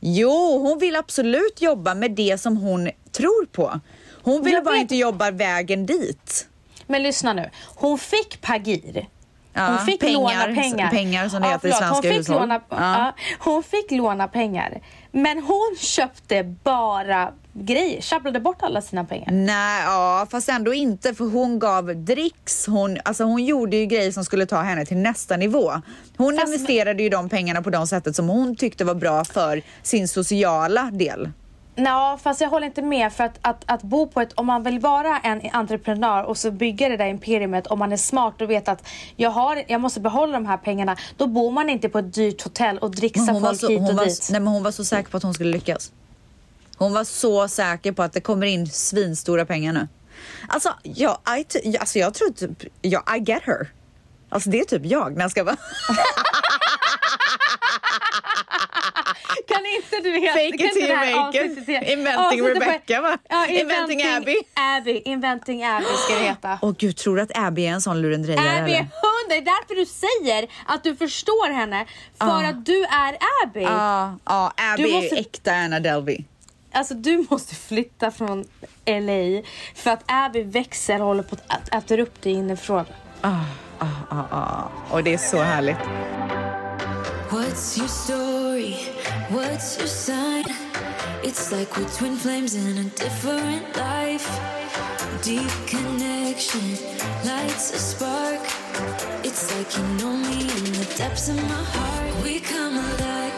Jo, 0.00 0.58
hon 0.58 0.78
vill 0.78 0.96
absolut 0.96 1.62
jobba 1.62 1.94
med 1.94 2.10
det 2.10 2.38
som 2.40 2.56
hon 2.56 2.90
tror 3.12 3.46
på. 3.46 3.80
Hon 4.22 4.42
vill 4.44 4.52
Jag 4.52 4.64
bara 4.64 4.72
vet. 4.74 4.80
inte 4.82 4.96
jobba 4.96 5.30
vägen 5.30 5.86
dit. 5.86 6.48
Men 6.86 7.02
lyssna 7.02 7.32
nu. 7.32 7.50
Hon 7.66 7.98
fick 7.98 8.40
Pagir. 8.40 9.08
Ja, 9.54 9.66
Hon 9.68 9.78
fick 9.78 10.00
pengar, 10.00 10.14
låna 10.14 10.44
pengar. 10.62 10.90
pengar 10.90 11.28
som 11.28 11.42
det 11.42 11.48
heter 11.48 11.68
i 11.68 11.72
svenska 11.72 11.86
hon 11.94 12.02
fick 12.02 12.12
hushåll. 12.12 12.40
Låna, 12.40 12.60
Ja. 12.68 12.76
ja, 12.78 13.12
hon 13.38 13.62
fick 13.62 13.90
låna 13.90 14.28
pengar. 14.28 14.80
Men 15.12 15.42
hon 15.42 15.76
köpte 15.78 16.42
bara 16.64 17.32
grejer. 17.52 18.02
Sjabblade 18.02 18.40
bort 18.40 18.56
alla 18.62 18.80
sina 18.82 19.04
pengar. 19.04 19.28
Nej, 19.32 19.82
ja, 19.84 20.26
fast 20.30 20.48
ändå 20.48 20.74
inte 20.74 21.14
för 21.14 21.24
hon 21.24 21.58
gav 21.58 21.96
dricks. 21.96 22.66
Hon, 22.66 22.98
alltså 23.04 23.24
hon 23.24 23.44
gjorde 23.44 23.76
ju 23.76 23.86
grejer 23.86 24.12
som 24.12 24.24
skulle 24.24 24.46
ta 24.46 24.60
henne 24.62 24.86
till 24.86 24.96
nästa 24.96 25.36
nivå. 25.36 25.72
Hon 26.16 26.36
Fast- 26.38 26.46
investerade 26.52 27.02
ju 27.02 27.08
de 27.08 27.28
pengarna 27.28 27.62
på 27.62 27.70
de 27.70 27.86
sättet 27.86 28.16
som 28.16 28.28
hon 28.28 28.56
tyckte 28.56 28.84
var 28.84 28.94
bra 28.94 29.24
för 29.24 29.62
sin 29.82 30.08
sociala 30.08 30.90
del. 30.92 31.30
Ja, 31.74 32.18
fast 32.22 32.40
jag 32.40 32.48
håller 32.48 32.66
inte 32.66 32.82
med 32.82 33.12
för 33.12 33.24
att, 33.24 33.38
att, 33.42 33.64
att 33.66 33.82
bo 33.82 34.06
på 34.06 34.20
ett, 34.20 34.32
om 34.32 34.46
man 34.46 34.62
vill 34.62 34.78
vara 34.78 35.18
en 35.18 35.50
entreprenör 35.52 36.24
och 36.24 36.38
så 36.38 36.50
bygga 36.50 36.88
det 36.88 36.96
där 36.96 37.06
imperiumet, 37.06 37.66
om 37.66 37.78
man 37.78 37.92
är 37.92 37.96
smart 37.96 38.40
och 38.40 38.50
vet 38.50 38.68
att 38.68 38.88
jag, 39.16 39.30
har, 39.30 39.64
jag 39.68 39.80
måste 39.80 40.00
behålla 40.00 40.32
de 40.32 40.46
här 40.46 40.56
pengarna, 40.56 40.96
då 41.16 41.26
bor 41.26 41.50
man 41.50 41.70
inte 41.70 41.88
på 41.88 41.98
ett 41.98 42.14
dyrt 42.14 42.42
hotell 42.42 42.78
och 42.78 42.90
dricksar 42.90 43.40
folk 43.40 43.60
så, 43.60 43.68
hit 43.68 43.80
hon, 43.80 43.90
och 43.90 43.96
var, 43.96 44.04
dit. 44.04 44.28
nej, 44.30 44.40
men 44.40 44.52
hon 44.52 44.62
var 44.62 44.70
så 44.70 44.84
säker 44.84 45.10
på 45.10 45.16
att 45.16 45.22
hon 45.22 45.34
skulle 45.34 45.50
lyckas. 45.52 45.92
Hon 46.76 46.94
var 46.94 47.04
så 47.04 47.48
säker 47.48 47.92
på 47.92 48.02
att 48.02 48.12
det 48.12 48.20
kommer 48.20 48.46
in 48.46 48.66
svinstora 48.66 49.46
pengar 49.46 49.72
nu. 49.72 49.88
Alltså, 50.48 50.74
jag, 50.82 51.18
I, 51.62 51.76
alltså 51.78 51.98
jag 51.98 52.14
tror 52.14 52.30
typ, 52.30 52.64
ja, 52.82 53.04
I 53.16 53.18
get 53.18 53.42
her. 53.42 53.68
Alltså 54.28 54.50
det 54.50 54.60
är 54.60 54.64
typ 54.64 54.84
jag 54.84 55.16
när 55.16 55.22
jag 55.22 55.30
ska 55.30 55.44
vara... 55.44 55.56
Kan 59.48 59.66
inte 59.66 59.99
du 60.12 60.20
helt... 60.20 60.32
Fake 60.32 60.64
it 60.66 60.72
till 60.72 60.82
you 60.82 60.96
make 60.96 61.44
it. 61.46 61.68
Inventing 61.68 62.16
avsnittet 62.18 62.54
på- 62.54 62.60
Rebecca, 62.64 63.00
va? 63.00 63.18
Ja, 63.28 63.46
Inventing 63.46 64.02
Abby. 64.02 64.36
Abby. 64.54 65.02
Inventing 65.04 65.64
Abby 65.64 65.84
ska 66.06 66.14
det 66.14 66.20
heta. 66.24 66.58
Åh 66.62 66.72
gud, 66.78 66.96
tror 66.96 67.16
du 67.16 67.22
att 67.22 67.30
Abby 67.38 67.66
är 67.66 67.70
en 67.72 67.80
sån 67.80 68.02
lurendrejare? 68.02 68.58
Abby 68.62 68.72
är 68.72 68.76
eller? 68.76 68.78
hund, 68.80 69.28
det 69.28 69.36
är 69.36 69.40
därför 69.42 69.74
du 69.74 69.86
säger 69.86 70.48
att 70.66 70.84
du 70.84 70.96
förstår 70.96 71.50
henne. 71.52 71.86
För 72.18 72.44
att 72.44 72.66
du 72.66 72.82
är 72.84 73.16
Abby. 73.44 73.62
Ja, 73.62 74.14
ja, 74.24 74.52
Abby 74.72 74.82
Du 74.82 74.88
är 74.90 74.94
måste- 75.00 75.14
ju 75.14 75.20
äkta 75.20 75.52
Anna 75.54 75.80
Delvey. 75.80 76.18
Alltså 76.72 76.94
du 76.94 77.26
måste 77.30 77.54
flytta 77.54 78.10
från 78.10 78.44
LA 78.86 79.42
för 79.74 79.90
att 79.90 80.02
Abby 80.06 80.42
växer 80.42 81.00
och 81.00 81.06
håller 81.06 81.22
på 81.22 81.36
att 81.46 81.74
äta 81.74 82.02
upp 82.02 82.22
dig 82.22 82.32
inifrån. 82.32 82.84
Ah, 83.20 83.28
ah, 83.78 83.86
ah, 84.10 84.24
ah. 84.30 84.70
Och 84.90 85.04
det 85.04 85.14
är 85.14 85.18
så 85.18 85.42
härligt. 85.42 85.76
What's 87.30 87.78
your 87.78 87.88
story? 87.88 88.74
What's 89.30 89.78
your 89.78 89.86
sign? 89.86 90.44
It's 91.22 91.52
like 91.52 91.76
we're 91.76 91.88
twin 91.98 92.16
flames 92.16 92.54
in 92.54 92.78
a 92.78 92.82
different 92.82 93.76
life. 93.76 94.28
Deep 95.22 95.50
connection 95.68 96.76
lights 97.24 97.74
a 97.74 97.78
spark. 97.78 98.40
It's 99.22 99.56
like 99.56 99.78
you 99.78 99.84
know 99.98 100.16
me 100.16 100.40
in 100.40 100.72
the 100.72 100.94
depths 100.98 101.28
of 101.28 101.36
my 101.36 101.42
heart. 101.42 102.24
We 102.24 102.40
come 102.40 102.78
alive. 102.78 103.32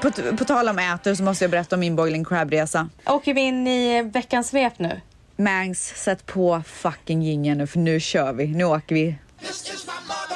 På, 0.00 0.36
på 0.36 0.44
tal 0.44 0.68
om 0.68 0.78
äter 0.78 1.14
så 1.14 1.22
måste 1.22 1.44
jag 1.44 1.50
berätta 1.50 1.76
om 1.76 1.80
min 1.80 1.96
boiling 1.96 2.24
crab-resa. 2.24 2.88
Åker 3.06 3.34
vi 3.34 3.40
in 3.40 3.66
i 3.66 4.02
veckans 4.02 4.48
svep 4.48 4.78
nu? 4.78 5.00
Mangs, 5.36 5.94
sätt 5.96 6.26
på 6.26 6.62
fucking 6.66 7.22
jingeln 7.22 7.58
nu 7.58 7.66
för 7.66 7.78
nu 7.78 8.00
kör 8.00 8.32
vi. 8.32 8.46
Nu 8.46 8.64
åker 8.64 8.94
vi. 8.94 9.18
This 9.40 9.74
is 9.74 9.86
my 9.86 10.35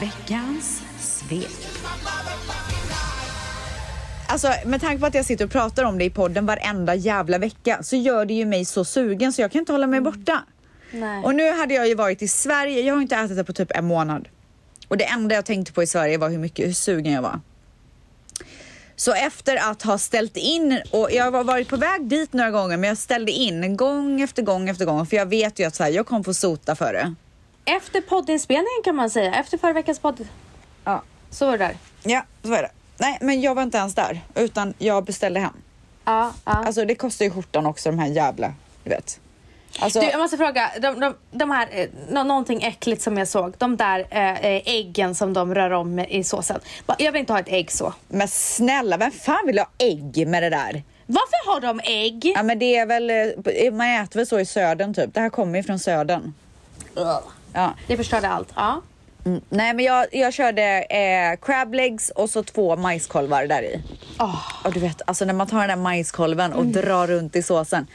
Veckans 0.00 0.82
svep. 0.98 1.40
Life. 1.40 1.66
Alltså 4.28 4.48
med 4.64 4.80
tanke 4.80 5.00
på 5.00 5.06
att 5.06 5.14
jag 5.14 5.24
sitter 5.24 5.44
och 5.44 5.50
pratar 5.50 5.84
om 5.84 5.98
det 5.98 6.04
i 6.04 6.10
podden 6.10 6.46
varenda 6.46 6.94
jävla 6.94 7.38
vecka 7.38 7.82
så 7.82 7.96
gör 7.96 8.24
det 8.24 8.34
ju 8.34 8.44
mig 8.44 8.64
så 8.64 8.84
sugen 8.84 9.32
så 9.32 9.40
jag 9.42 9.52
kan 9.52 9.58
inte 9.58 9.72
hålla 9.72 9.86
mig 9.86 10.00
borta. 10.00 10.44
Nej. 10.92 11.24
Och 11.24 11.34
nu 11.34 11.52
hade 11.52 11.74
jag 11.74 11.88
ju 11.88 11.94
varit 11.94 12.22
i 12.22 12.28
Sverige, 12.28 12.80
jag 12.80 12.94
har 12.94 13.02
inte 13.02 13.16
ätit 13.16 13.36
det 13.36 13.44
på 13.44 13.52
typ 13.52 13.70
en 13.70 13.84
månad. 13.84 14.28
Och 14.88 14.96
det 14.96 15.04
enda 15.04 15.34
jag 15.34 15.44
tänkte 15.44 15.72
på 15.72 15.82
i 15.82 15.86
Sverige 15.86 16.18
var 16.18 16.28
hur 16.28 16.38
mycket 16.38 16.66
hur 16.66 16.72
sugen 16.72 17.12
jag 17.12 17.22
var. 17.22 17.40
Så 18.96 19.12
efter 19.12 19.70
att 19.70 19.82
ha 19.82 19.98
ställt 19.98 20.36
in, 20.36 20.80
och 20.90 21.08
jag 21.12 21.32
har 21.32 21.44
varit 21.44 21.68
på 21.68 21.76
väg 21.76 22.08
dit 22.08 22.32
några 22.32 22.50
gånger 22.50 22.76
men 22.76 22.88
jag 22.88 22.98
ställde 22.98 23.32
in 23.32 23.76
gång 23.76 24.20
efter 24.20 24.42
gång 24.42 24.68
efter 24.68 24.84
gång 24.84 25.06
för 25.06 25.16
jag 25.16 25.26
vet 25.26 25.58
ju 25.58 25.64
att 25.64 25.74
så 25.74 25.82
här, 25.82 25.90
jag 25.90 26.06
kommer 26.06 26.22
få 26.22 26.34
sota 26.34 26.74
för 26.76 26.92
det. 26.92 27.14
Efter 27.66 28.00
poddinspelningen 28.00 28.82
kan 28.84 28.96
man 28.96 29.10
säga. 29.10 29.34
Efter 29.34 29.58
förra 29.58 29.72
veckans 29.72 29.98
podd. 29.98 30.28
Ja, 30.84 31.02
Så 31.30 31.46
var 31.46 31.52
det 31.52 31.64
där. 31.64 31.76
ja 32.02 32.22
så 32.42 32.52
är 32.54 32.62
det. 32.62 32.70
Nej 32.98 33.18
men 33.20 33.40
jag 33.40 33.54
var 33.54 33.62
inte 33.62 33.78
ens 33.78 33.94
där 33.94 34.20
utan 34.34 34.74
jag 34.78 35.04
beställde 35.04 35.40
hem. 35.40 35.52
Ja, 36.04 36.32
ja. 36.44 36.52
Alltså 36.52 36.84
det 36.84 36.94
kostar 36.94 37.24
ju 37.24 37.30
skjortan 37.30 37.66
också 37.66 37.90
de 37.90 37.98
här 37.98 38.06
jävla, 38.06 38.52
du 38.84 38.90
vet. 38.90 39.20
Alltså, 39.78 40.00
Du, 40.00 40.06
jag 40.06 40.18
måste 40.20 40.36
fråga, 40.36 40.70
de, 40.80 41.00
de, 41.00 41.14
de 41.30 41.50
här, 41.50 41.68
eh, 41.70 41.86
nå- 42.08 42.22
någonting 42.24 42.62
äckligt 42.62 43.02
som 43.02 43.18
jag 43.18 43.28
såg, 43.28 43.54
de 43.58 43.76
där 43.76 44.06
eh, 44.10 44.30
eh, 44.30 44.62
äggen 44.66 45.14
som 45.14 45.32
de 45.32 45.54
rör 45.54 45.70
om 45.70 45.98
i 45.98 46.24
såsen. 46.24 46.60
Jag 46.98 47.12
vill 47.12 47.20
inte 47.20 47.32
ha 47.32 47.40
ett 47.40 47.48
ägg 47.48 47.70
så. 47.72 47.94
Men 48.08 48.28
snälla, 48.28 48.96
vem 48.96 49.10
fan 49.10 49.46
vill 49.46 49.58
ha 49.58 49.66
ägg 49.78 50.26
med 50.28 50.42
det 50.42 50.50
där? 50.50 50.82
Varför 51.06 51.52
har 51.52 51.60
de 51.60 51.80
ägg? 51.84 52.32
Ja 52.36 52.42
men 52.42 52.58
det 52.58 52.76
är 52.76 52.86
väl, 52.86 53.10
eh, 53.10 53.72
man 53.72 53.86
äter 53.90 54.16
väl 54.20 54.26
så 54.26 54.40
i 54.40 54.46
södern 54.46 54.94
typ. 54.94 55.14
Det 55.14 55.20
här 55.20 55.30
kommer 55.30 55.58
ju 55.58 55.62
från 55.62 55.78
södern. 55.78 56.32
Ja. 57.52 57.74
Det 57.86 57.96
förstörde 57.96 58.28
allt. 58.28 58.48
Ja. 58.56 58.82
Mm. 59.24 59.40
Nej 59.48 59.74
men 59.74 59.84
jag, 59.84 60.06
jag 60.12 60.32
körde 60.32 60.62
eh, 60.82 61.36
crab 61.46 61.74
legs 61.74 62.10
och 62.10 62.30
så 62.30 62.42
två 62.42 62.76
majskolvar 62.76 63.46
där 63.46 63.62
i. 63.62 63.82
Åh. 64.20 64.42
Och 64.64 64.72
du 64.72 64.80
vet, 64.80 65.02
alltså 65.06 65.24
när 65.24 65.34
man 65.34 65.46
tar 65.46 65.58
den 65.58 65.68
där 65.68 65.76
majskolven 65.76 66.52
och 66.52 66.66
drar 66.66 67.06
runt 67.06 67.36
i 67.36 67.42
såsen. 67.42 67.86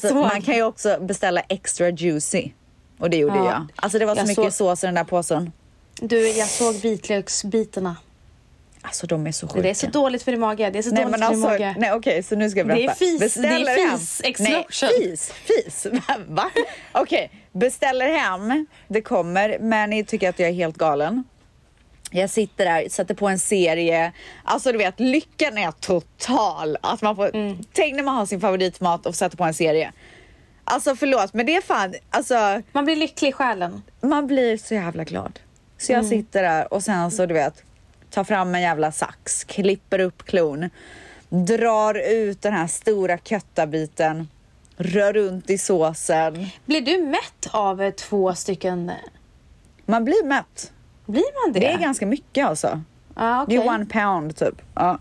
Såg. 0.00 0.14
man 0.16 0.42
kan 0.42 0.54
ju 0.54 0.62
också 0.62 0.98
beställa 1.00 1.40
extra 1.40 1.90
juicy. 1.90 2.50
Och 2.98 3.10
det 3.10 3.16
gjorde 3.16 3.36
Ja. 3.36 3.44
jag. 3.44 3.66
Alltså 3.76 3.98
det 3.98 4.06
var 4.06 4.14
så 4.14 4.20
Jag 4.20 4.28
mycket 4.28 4.44
såg- 4.44 4.52
sås 4.52 4.84
i 4.84 4.86
den 4.86 4.94
där 4.94 5.04
påsen. 5.04 5.52
Du, 6.00 6.28
jag 6.28 6.48
såg 6.48 6.74
vitlöksbitarna. 6.74 7.96
Alltså 8.82 9.06
de 9.06 9.26
är 9.26 9.32
så 9.32 9.48
sjuka. 9.48 9.62
Det 9.62 9.70
är 9.70 9.74
så 9.74 9.86
dåligt 9.86 10.22
för 10.22 10.32
din 10.32 10.40
mage. 10.40 10.70
Det 10.70 10.78
är 10.78 10.82
så 10.82 10.90
Nej 10.90 11.04
dåligt 11.04 11.14
för 11.24 11.30
din 11.30 11.44
alltså, 11.44 11.48
mage. 11.50 11.74
nej 11.78 11.92
okej 11.92 12.22
så 12.22 12.36
nu 12.36 12.50
ska 12.50 12.60
jag 12.60 12.68
Det 12.68 12.72
är 12.72 12.76
berätta. 12.76 12.94
fis- 12.94 13.20
Beställer 13.20 13.64
det 13.76 13.82
är 13.82 13.96
fis 13.98 14.20
Nej, 14.22 14.30
explosion. 14.30 14.90
fis, 15.02 15.32
fis. 15.32 15.86
Va? 16.28 16.50
Okej, 16.92 17.30
beställer 17.58 18.08
hem. 18.18 18.66
Det 18.88 19.02
kommer, 19.02 19.58
men 19.60 19.90
ni 19.90 20.04
tycker 20.04 20.28
att 20.28 20.38
jag 20.38 20.48
är 20.48 20.52
helt 20.54 20.76
galen. 20.76 21.24
Jag 22.10 22.30
sitter 22.30 22.64
där, 22.64 22.88
sätter 22.88 23.14
på 23.14 23.28
en 23.28 23.38
serie. 23.38 24.12
Alltså 24.44 24.72
du 24.72 24.78
vet, 24.78 25.00
lyckan 25.00 25.58
är 25.58 25.70
total. 25.72 26.76
Att 26.80 27.02
man 27.02 27.16
får, 27.16 27.36
Mm. 27.36 27.58
Tänk 27.72 27.94
när 27.96 28.02
man 28.02 28.14
har 28.16 28.26
sin 28.26 28.40
favoritmat 28.40 29.06
och 29.06 29.14
sätter 29.14 29.36
på 29.36 29.44
en 29.44 29.54
serie. 29.54 29.92
Alltså 30.64 30.96
förlåt, 30.96 31.34
men 31.34 31.46
det 31.46 31.56
är 31.56 31.60
fan, 31.60 31.94
alltså 32.10 32.62
Man 32.72 32.84
blir 32.84 32.96
lycklig 32.96 33.28
i 33.28 33.32
själen. 33.32 33.82
man 34.00 34.26
blir 34.26 34.56
så 34.56 34.74
jävla 34.74 35.04
glad. 35.04 35.38
Så 35.78 35.92
Mm. 35.92 36.02
jag 36.04 36.10
sitter 36.10 36.42
där 36.42 36.72
och 36.74 36.82
sen 36.82 37.10
så 37.10 37.26
du 37.26 37.34
vet, 37.34 37.62
tar 38.10 38.24
fram 38.24 38.54
en 38.54 38.60
jävla 38.62 38.92
sax, 38.92 39.44
klipper 39.44 39.98
upp 39.98 40.22
klon, 40.26 40.70
drar 41.28 41.94
ut 41.94 42.42
den 42.42 42.52
här 42.52 42.66
stora 42.66 43.18
köttabiten, 43.18 44.28
rör 44.76 45.12
runt 45.12 45.50
i 45.50 45.58
såsen. 45.58 46.46
Blir 46.64 46.80
du 46.80 47.02
mätt 47.02 47.48
av 47.50 47.82
eh, 47.82 47.90
två 47.90 48.34
stycken? 48.34 48.92
Man 49.86 50.04
blir 50.04 50.24
mätt. 50.24 50.72
Blir 51.06 51.44
man 51.46 51.52
det? 51.52 51.60
Det 51.60 51.72
är 51.72 51.78
ganska 51.78 52.06
mycket 52.06 52.46
alltså. 52.46 52.82
Ja, 53.16 53.46
Det 53.48 53.58
okej. 53.58 53.68
är 53.68 53.74
one 53.74 53.86
pound 53.86 54.36
typ. 54.36 54.62
Ja. 54.74 54.98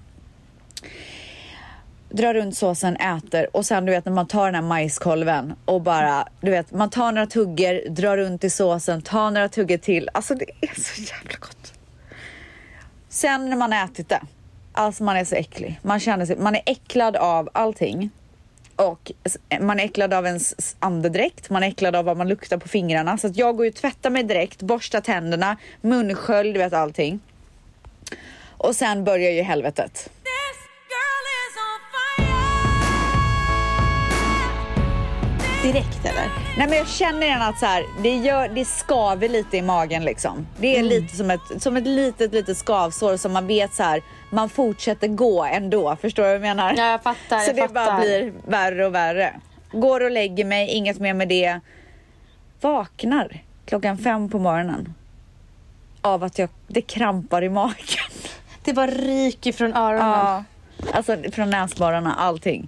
Drar 2.09 2.33
runt 2.33 2.57
såsen, 2.57 2.95
äter 2.95 3.47
och 3.57 3.65
sen 3.65 3.85
du 3.85 3.91
vet 3.91 4.05
när 4.05 4.11
man 4.11 4.27
tar 4.27 4.45
den 4.45 4.55
här 4.55 4.61
majskolven 4.61 5.53
och 5.65 5.81
bara, 5.81 6.27
du 6.41 6.51
vet, 6.51 6.71
man 6.71 6.89
tar 6.89 7.11
några 7.11 7.27
tuggor, 7.27 7.89
drar 7.89 8.17
runt 8.17 8.43
i 8.43 8.49
såsen, 8.49 9.01
tar 9.01 9.31
några 9.31 9.49
tuggor 9.49 9.77
till. 9.77 10.09
Alltså 10.13 10.35
det 10.35 10.45
är 10.61 10.81
så 10.81 11.01
jävla 11.01 11.37
gott. 11.39 11.73
Sen 13.09 13.49
när 13.49 13.57
man 13.57 13.71
har 13.71 13.85
ätit 13.85 14.09
det, 14.09 14.21
alltså 14.73 15.03
man 15.03 15.17
är 15.17 15.25
så 15.25 15.35
äcklig. 15.35 15.79
Man 15.81 15.99
känner 15.99 16.25
sig, 16.25 16.37
man 16.37 16.55
är 16.55 16.61
äcklad 16.65 17.15
av 17.15 17.49
allting. 17.53 18.09
Och 18.75 19.11
man 19.61 19.79
är 19.79 19.83
äcklad 19.83 20.13
av 20.13 20.25
ens 20.25 20.75
andedräkt, 20.79 21.49
man 21.49 21.63
är 21.63 21.67
äcklad 21.67 21.95
av 21.95 22.05
vad 22.05 22.17
man 22.17 22.27
luktar 22.27 22.57
på 22.57 22.67
fingrarna. 22.67 23.17
Så 23.17 23.27
att 23.27 23.37
jag 23.37 23.55
går 23.57 23.65
ju 23.65 23.69
och 23.71 23.75
tvättar 23.75 24.09
mig 24.09 24.23
direkt, 24.23 24.61
borstar 24.61 25.01
tänderna, 25.01 25.57
munskölj, 25.81 26.53
du 26.53 26.59
vet 26.59 26.73
allting. 26.73 27.19
Och 28.57 28.75
sen 28.75 29.03
börjar 29.03 29.31
ju 29.31 29.41
helvetet. 29.41 30.09
direkt 35.63 36.05
eller? 36.05 36.29
Nej 36.57 36.67
men 36.69 36.77
jag 36.77 36.87
känner 36.87 37.21
redan 37.21 37.41
att 37.41 37.59
så 37.59 37.65
här, 37.65 37.85
det, 38.03 38.15
gör, 38.15 38.47
det 38.47 38.65
skaver 38.65 39.29
lite 39.29 39.57
i 39.57 39.61
magen 39.61 40.03
liksom. 40.03 40.47
Det 40.59 40.67
är 40.67 40.79
Mm. 40.79 40.89
lite 40.89 41.15
som 41.17 41.31
ett, 41.31 41.41
som 41.59 41.77
ett 41.77 41.87
litet, 41.87 42.33
litet 42.33 42.57
skavsår 42.57 43.17
som 43.17 43.33
man 43.33 43.47
vet 43.47 43.73
så 43.73 43.83
här, 43.83 44.01
man 44.35 44.49
fortsätter 44.49 45.07
gå 45.07 45.43
ändå. 45.43 45.95
Förstår 46.01 46.23
du 46.23 46.27
vad 46.29 46.35
jag 46.35 46.41
menar? 46.41 46.73
Ja, 46.77 46.91
jag 46.91 47.03
fattar, 47.03 47.39
Så 47.39 47.49
jag 47.49 47.55
det 47.55 47.73
bara 47.73 47.85
fattar. 47.85 47.99
blir 47.99 48.33
värre 48.47 48.85
och 48.85 48.95
värre. 48.95 49.33
Går 49.71 50.03
och 50.03 50.11
lägger 50.11 50.45
mig, 50.45 50.69
inget 50.69 50.99
mer 50.99 51.13
med 51.13 51.27
det. 51.27 51.59
Vaknar 52.61 53.43
klockan 53.65 53.97
fem 53.97 54.29
på 54.29 54.39
morgonen 54.39 54.93
av 56.01 56.23
att 56.23 56.39
jag, 56.39 56.49
det 56.67 56.81
krampar 56.81 57.41
i 57.43 57.49
magen. 57.49 57.75
Det 58.63 58.73
bara 58.73 58.87
ryker 58.87 59.51
från 59.51 59.73
öronen. 59.73 60.09
Ja, 60.09 60.43
alltså 60.93 61.17
från 61.31 61.49
näsborrarna, 61.49 62.13
allting. 62.15 62.67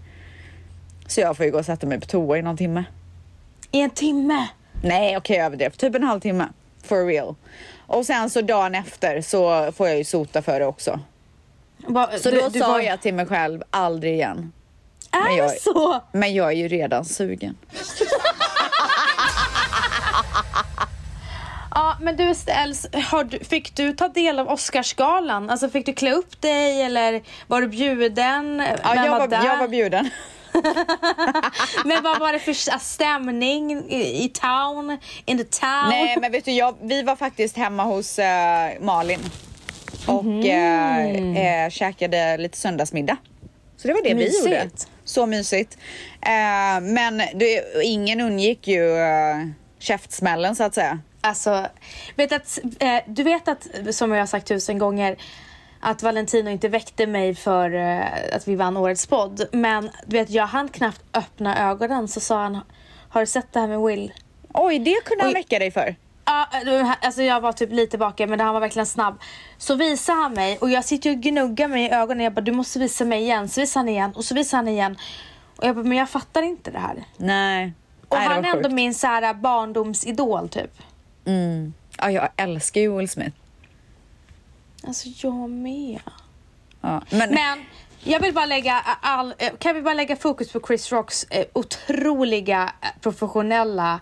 Så 1.08 1.21
jag 1.21 1.38
får 1.38 1.45
ju 1.45 1.51
gå 1.51 1.58
och 1.60 1.65
sätta 1.65 1.88
mig 1.88 1.99
på 1.99 2.06
toa 2.06 2.38
i 2.38 2.41
någon 2.41 2.58
timme. 2.58 2.84
I 3.71 3.82
en 3.82 3.89
timme. 3.89 4.47
Nej, 4.84 5.17
okej, 5.17 5.38
jag 5.38 5.45
överdrev. 5.45 5.69
Typ 5.69 5.95
en 5.95 6.03
halvtimme. 6.03 6.47
For 6.84 7.06
real. 7.06 7.36
Och 7.88 8.06
sen 8.06 8.30
så 8.30 8.41
dagen 8.41 8.75
efter 8.75 9.21
så 9.21 9.71
får 9.71 9.88
jag 9.88 9.97
ju 9.97 10.03
sota 10.03 10.41
för 10.41 10.60
det 10.60 10.65
också. 10.65 10.99
Bara, 11.88 12.17
Så 12.19 12.30
du- 12.32 12.39
då 12.41 12.50
du 12.50 12.60
sa 12.60 12.67
var- 12.67 12.80
jag 12.80 13.02
till 13.02 13.13
mig 13.13 13.26
själv, 13.26 13.62
aldrig 13.71 14.13
igen. 14.13 14.52
Är 15.12 15.23
Men 15.23 15.36
jag- 15.36 15.50
det 15.50 15.60
så? 15.62 16.02
Men 16.12 16.34
jag 16.34 16.47
är 16.47 16.56
ju 16.56 16.67
redan 16.67 17.06
sugen. 17.06 17.58
Ja, 21.76 21.97
men 22.02 22.15
du 22.15 22.34
du, 23.23 23.39
fick 23.39 23.76
du 23.76 23.93
ta 23.93 24.08
del 24.08 24.39
av 24.39 24.47
Oscarsgalan? 24.50 25.50
Alltså 25.50 25.69
fick 25.69 25.86
du 25.86 25.93
klä 25.93 26.12
upp 26.12 26.41
dig 26.41 26.82
eller 26.82 27.21
var 27.47 27.62
du 27.62 27.67
bjuden? 27.67 28.63
Ja, 28.84 28.93
Vem 28.93 29.06
jag, 29.06 29.19
var, 29.19 29.28
där? 29.28 29.45
jag 29.45 29.58
var 29.58 29.67
bjuden. 29.67 30.10
Men 31.86 32.04
vad 32.04 32.19
var 32.19 32.34
det 32.34 32.39
för 32.39 32.80
stämning 32.80 33.71
i, 33.89 34.23
i 34.23 34.30
town? 34.30 34.97
In 35.26 35.38
the 35.38 35.43
town? 35.43 35.89
Nej, 35.89 36.17
men 36.21 36.32
vet 36.32 36.45
du, 36.45 36.52
jag, 36.52 36.76
vi 36.82 37.02
var 37.04 37.15
faktiskt 37.15 37.58
hemma 37.58 37.84
hos 37.84 38.19
eh, 38.19 38.71
Malin 38.82 39.19
och 40.08 40.26
Mhm. 40.26 40.41
eh, 40.43 41.63
eh, 41.63 41.70
käkade 41.70 42.38
lite 42.38 42.58
söndagsmiddag. 42.58 43.17
Så 43.78 43.88
det 43.88 43.93
var 43.93 44.02
det 44.04 44.15
Mysigt. 44.15 44.46
vi 44.46 44.50
gjorde. 44.56 44.70
Så 45.04 45.26
mysigt. 45.26 45.78
Eh, 46.22 46.82
men 46.82 47.17
det, 47.36 47.63
ingen 47.84 48.22
undgick 48.22 48.67
ju 48.67 48.98
eh, 48.98 49.48
käftsmällen 49.80 50.56
så 50.56 50.63
att 50.63 50.74
säga. 50.74 51.00
Alltså, 51.22 51.67
vet 52.15 52.32
att, 52.32 52.60
eh, 52.80 53.00
du 53.08 53.24
vet 53.24 53.48
att, 53.48 53.67
som 53.91 54.12
jag 54.12 54.20
har 54.20 54.26
sagt 54.26 54.48
tusen 54.48 54.78
gånger, 54.78 55.15
att 55.80 56.04
Valentino 56.04 56.50
inte 56.50 56.67
väckte 56.67 57.08
mig 57.08 57.36
för 57.36 57.74
eh, 57.76 58.02
att 58.36 58.48
vi 58.48 58.56
vann 58.56 58.78
årets 58.78 59.08
podd. 59.08 59.48
Men 59.52 59.89
du 60.06 60.17
vet, 60.17 60.30
jag 60.30 60.46
hann 60.48 60.70
knappt 60.70 61.02
öppna 61.13 61.70
ögonen 61.70 62.08
så 62.08 62.20
sa 62.20 62.43
han, 62.43 62.60
har 63.10 63.22
du 63.22 63.28
sett 63.28 63.54
det 63.54 63.60
här 63.60 63.67
med 63.67 63.82
Will? 63.82 64.13
Oj, 64.54 64.80
det 64.80 64.96
kunde 65.06 65.24
han 65.24 65.30
Oj. 65.30 65.34
väcka 65.34 65.60
dig 65.60 65.72
för. 65.72 65.96
Ja, 66.28 66.48
eh, 66.68 66.94
alltså 67.02 67.22
jag 67.22 67.42
var 67.42 67.54
typ 67.54 67.72
lite 67.72 67.98
bakom 67.98 68.30
men 68.30 68.40
han 68.40 68.54
var 68.54 68.62
verkligen 68.62 68.86
snabb. 68.86 69.20
Så 69.58 69.76
visade 69.76 70.22
han 70.22 70.34
mig 70.34 70.58
och 70.58 70.70
jag 70.70 70.86
sitter 70.86 71.10
och 71.10 71.18
gnuggar 71.18 71.68
mig 71.68 71.86
i 71.86 71.90
ögonen. 71.92 72.24
Jag 72.24 72.34
bara, 72.34 72.42
du 72.42 72.52
måste 72.52 72.80
visa 72.80 73.06
mig 73.06 73.22
igen. 73.22 73.50
Så 73.50 73.62
visade 73.62 73.80
han 73.80 73.90
igen 73.90 74.13
och 74.16 74.26
så 74.26 74.36
visade 74.36 74.58
han 74.58 74.68
igen. 74.68 74.98
Och 75.58 75.68
jag 75.68 75.76
bara, 75.76 75.86
men 75.86 75.98
jag 75.98 76.10
fattar 76.10 76.42
inte 76.42 76.72
det 76.72 76.80
här. 76.80 77.04
Nej. 77.18 77.74
Och 78.08 78.18
Nej, 78.18 78.28
han 78.28 78.46
är 78.46 78.50
ändå 78.50 78.63
sjukt. 78.63 78.76
min 78.76 78.94
så 78.94 79.08
här 79.08 79.34
barndomsidol 79.34 80.50
typ. 80.50 80.72
Ja, 81.98 82.12
jag 82.12 82.30
älskar 82.36 82.82
ju 82.82 82.98
Will 82.98 83.10
Smith. 83.10 83.38
Alltså 84.88 85.10
jag 85.10 85.50
med. 85.50 86.00
Ja. 86.82 87.02
Men, 87.10 87.34
Men 87.34 87.66
jag 88.04 88.20
vill 88.20 88.34
bara 88.34 88.46
lägga 88.46 88.82
all, 89.02 89.34
eh, 89.38 89.54
kan 89.60 89.76
vi 89.76 89.82
bara 89.82 89.94
lägga 89.94 90.16
fokus 90.16 90.52
på 90.52 90.60
Chris 90.68 90.92
Rocks 90.92 91.24
eh, 91.24 91.46
otroliga 91.54 92.74
eh, 92.82 92.88
professionella, 93.02 94.00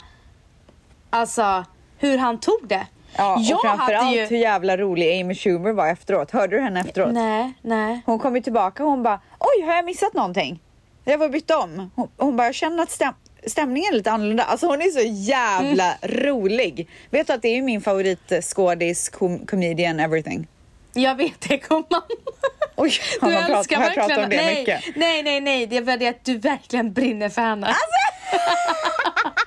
alltså 1.09 1.65
hur 2.05 2.17
han 2.17 2.39
tog 2.39 2.59
det. 2.67 2.87
ja, 3.17 3.35
och 3.35 3.41
jag 3.41 3.61
framförallt 3.61 4.15
ju... 4.15 4.25
hur 4.25 4.37
jävla 4.37 4.77
rolig 4.77 5.21
Amy 5.21 5.35
Schumer 5.35 5.71
var 5.71 5.87
efteråt. 5.87 6.31
Hörde 6.31 6.55
du 6.55 6.61
henne 6.61 6.79
efteråt? 6.79 7.13
Nej, 7.13 7.53
nej. 7.61 8.01
Hon 8.05 8.19
kom 8.19 8.35
ju 8.35 8.41
tillbaka 8.41 8.83
och 8.83 8.89
hon 8.89 9.03
bara, 9.03 9.19
oj 9.39 9.65
har 9.65 9.73
jag 9.75 9.85
missat 9.85 10.13
någonting? 10.13 10.59
Jag 11.05 11.17
var 11.17 11.29
bytt 11.29 11.51
om. 11.51 11.91
Hon, 11.95 12.07
hon 12.17 12.37
bara, 12.37 12.45
jag 12.47 12.55
känner 12.55 12.83
att 12.83 12.91
stäm 12.91 13.13
stämningen 13.47 13.93
är 13.93 13.97
lite 13.97 14.11
annorlunda. 14.11 14.43
Alltså 14.43 14.67
hon 14.67 14.81
är 14.81 14.85
så 14.85 15.01
jävla 15.31 15.93
Mm. 16.01 16.17
rolig. 16.25 16.89
Vet 17.09 17.27
du 17.27 17.33
att 17.33 17.41
det 17.41 17.47
är 17.57 17.61
min 17.61 17.81
favoritskådis, 17.81 19.09
com 19.09 19.45
comedian, 19.45 19.99
everything. 19.99 20.47
Jag 20.93 21.15
vet 21.15 21.41
det 21.49 21.57
gumman. 21.57 21.85
Oj, 22.75 22.91
Du 23.21 23.25
man 23.27 23.33
älskar 23.33 23.75
pratat 23.77 23.97
verkligen 23.97 24.23
om 24.23 24.29
det 24.29 24.35
nej, 24.35 24.55
mycket? 24.59 24.83
Nej, 24.95 25.23
nej, 25.23 25.41
nej. 25.41 25.67
Det 25.67 25.77
är 25.77 25.81
bara 25.81 25.97
det 25.97 26.07
att 26.07 26.23
du 26.25 26.37
verkligen 26.37 26.93
brinner 26.93 27.29
för 27.29 27.41
henne. 27.41 27.67
Gör 27.67 27.75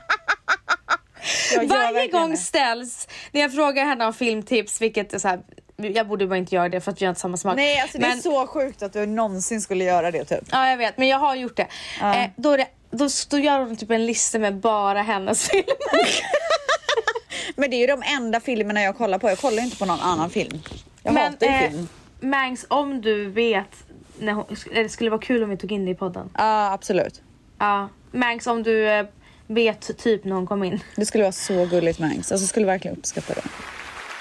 Varje 1.68 2.06
gång 2.08 2.30
det. 2.30 2.36
ställs, 2.36 3.08
när 3.32 3.40
jag 3.40 3.54
frågar 3.54 3.84
henne 3.84 4.06
om 4.06 4.14
filmtips, 4.14 4.80
vilket 4.80 5.14
är 5.14 5.18
så 5.18 5.28
här, 5.28 5.40
jag 5.76 6.06
borde 6.08 6.26
bara 6.26 6.36
inte 6.36 6.54
göra 6.54 6.68
det 6.68 6.80
för 6.80 6.92
att 6.92 7.00
vi 7.02 7.06
har 7.06 7.10
inte 7.10 7.20
samma 7.20 7.36
smak. 7.36 7.56
Nej, 7.56 7.80
alltså 7.80 7.98
det 7.98 8.04
är 8.04 8.08
Men- 8.08 8.22
så 8.22 8.46
sjukt 8.46 8.82
att 8.82 8.92
du 8.92 9.06
någonsin 9.06 9.60
skulle 9.60 9.84
göra 9.84 10.10
det 10.10 10.24
typ. 10.24 10.44
Ja, 10.52 10.70
jag 10.70 10.76
vet, 10.76 10.98
men 10.98 11.08
jag 11.08 11.18
har 11.18 11.34
gjort 11.34 11.56
det. 11.56 11.66
Ja. 12.00 12.14
Eh, 12.14 12.30
då, 12.36 12.56
det 12.56 12.66
då, 12.90 13.08
då 13.30 13.38
gör 13.38 13.58
hon 13.58 13.76
typ 13.76 13.90
en 13.90 14.06
lista 14.06 14.38
med 14.38 14.56
bara 14.56 15.02
hennes 15.02 15.48
filmer. 15.48 15.66
Men 17.56 17.70
det 17.70 17.76
är 17.76 17.78
ju 17.80 17.86
de 17.86 18.02
enda 18.16 18.40
filmerna 18.40 18.82
jag 18.82 18.96
kollar 18.96 19.18
på. 19.18 19.28
Jag 19.28 19.38
kollar 19.38 19.62
inte 19.62 19.76
på 19.76 19.84
någon 19.84 20.00
annan 20.00 20.30
film. 20.30 20.62
Jag 21.02 21.14
men 21.14 21.32
hatar 21.32 21.46
ju 21.46 21.52
eh, 21.52 21.70
film. 21.70 21.88
Mangs, 22.20 22.66
om 22.68 23.00
du 23.00 23.30
vet, 23.30 23.84
när 24.18 24.32
hon, 24.32 24.44
det 24.74 24.88
skulle 24.88 25.10
vara 25.10 25.20
kul 25.20 25.42
om 25.42 25.50
vi 25.50 25.56
tog 25.56 25.72
in 25.72 25.84
det 25.84 25.90
i 25.90 25.94
podden. 25.94 26.30
Ja, 26.34 26.72
absolut. 26.72 27.22
Ja, 27.58 27.88
Mangs, 28.12 28.46
om 28.46 28.62
du 28.62 28.88
eh, 28.88 29.06
vet 29.48 29.98
typ 29.98 30.24
när 30.24 30.34
hon 30.34 30.46
kom 30.46 30.64
in. 30.64 30.80
Det 30.96 31.06
skulle 31.06 31.24
vara 31.24 31.32
så 31.32 31.64
gulligt 31.64 31.98
Mangs. 31.98 32.32
Alltså, 32.32 32.46
skulle 32.46 32.66
verkligen 32.66 32.96
uppskatta 32.96 33.34
det. 33.34 33.42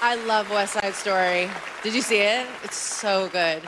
I 0.02 0.16
love 0.26 0.54
West 0.54 0.72
Side 0.72 0.94
Story. 0.94 1.48
Did 1.82 1.94
you 1.94 2.02
see 2.02 2.20
it? 2.20 2.46
It's 2.64 3.00
so 3.00 3.28
good. 3.28 3.62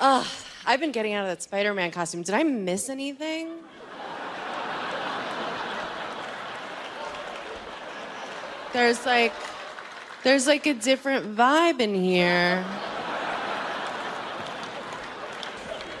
Ugh, 0.00 0.24
I've 0.66 0.80
been 0.80 0.92
getting 0.92 1.14
out 1.14 1.24
of 1.24 1.28
that 1.28 1.42
Spider 1.42 1.74
Man 1.74 1.90
costume. 1.90 2.22
Did 2.22 2.34
I 2.34 2.44
miss 2.44 2.88
anything? 2.88 3.48
There's 8.72 9.06
like, 9.06 9.32
there's 10.24 10.46
like 10.46 10.66
a 10.66 10.74
different 10.74 11.36
vibe 11.36 11.80
in 11.80 11.94
here. 11.94 12.64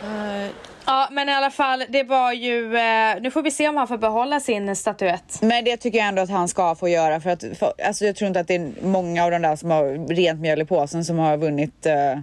But 0.00 0.54
Ja, 0.86 1.08
men 1.10 1.28
i 1.28 1.32
alla 1.32 1.50
fall, 1.50 1.84
det 1.88 2.02
var 2.02 2.32
ju... 2.32 2.76
Eh, 2.76 3.20
nu 3.20 3.30
får 3.30 3.42
vi 3.42 3.50
se 3.50 3.68
om 3.68 3.76
han 3.76 3.88
får 3.88 3.98
behålla 3.98 4.40
sin 4.40 4.76
statyett. 4.76 5.38
Men 5.42 5.64
det 5.64 5.76
tycker 5.76 5.98
jag 5.98 6.08
ändå 6.08 6.22
att 6.22 6.30
han 6.30 6.48
ska 6.48 6.74
få 6.74 6.88
göra 6.88 7.20
för 7.20 7.30
att 7.30 7.44
för, 7.58 7.72
alltså 7.86 8.04
jag 8.04 8.16
tror 8.16 8.28
inte 8.28 8.40
att 8.40 8.48
det 8.48 8.54
är 8.54 8.72
många 8.82 9.24
av 9.24 9.30
de 9.30 9.42
där 9.42 9.56
som 9.56 9.70
har 9.70 10.14
rent 10.14 10.40
mjöl 10.40 10.62
i 10.62 10.64
påsen 10.64 11.04
som 11.04 11.18
har 11.18 11.36
vunnit. 11.36 11.86
eh, 11.86 12.18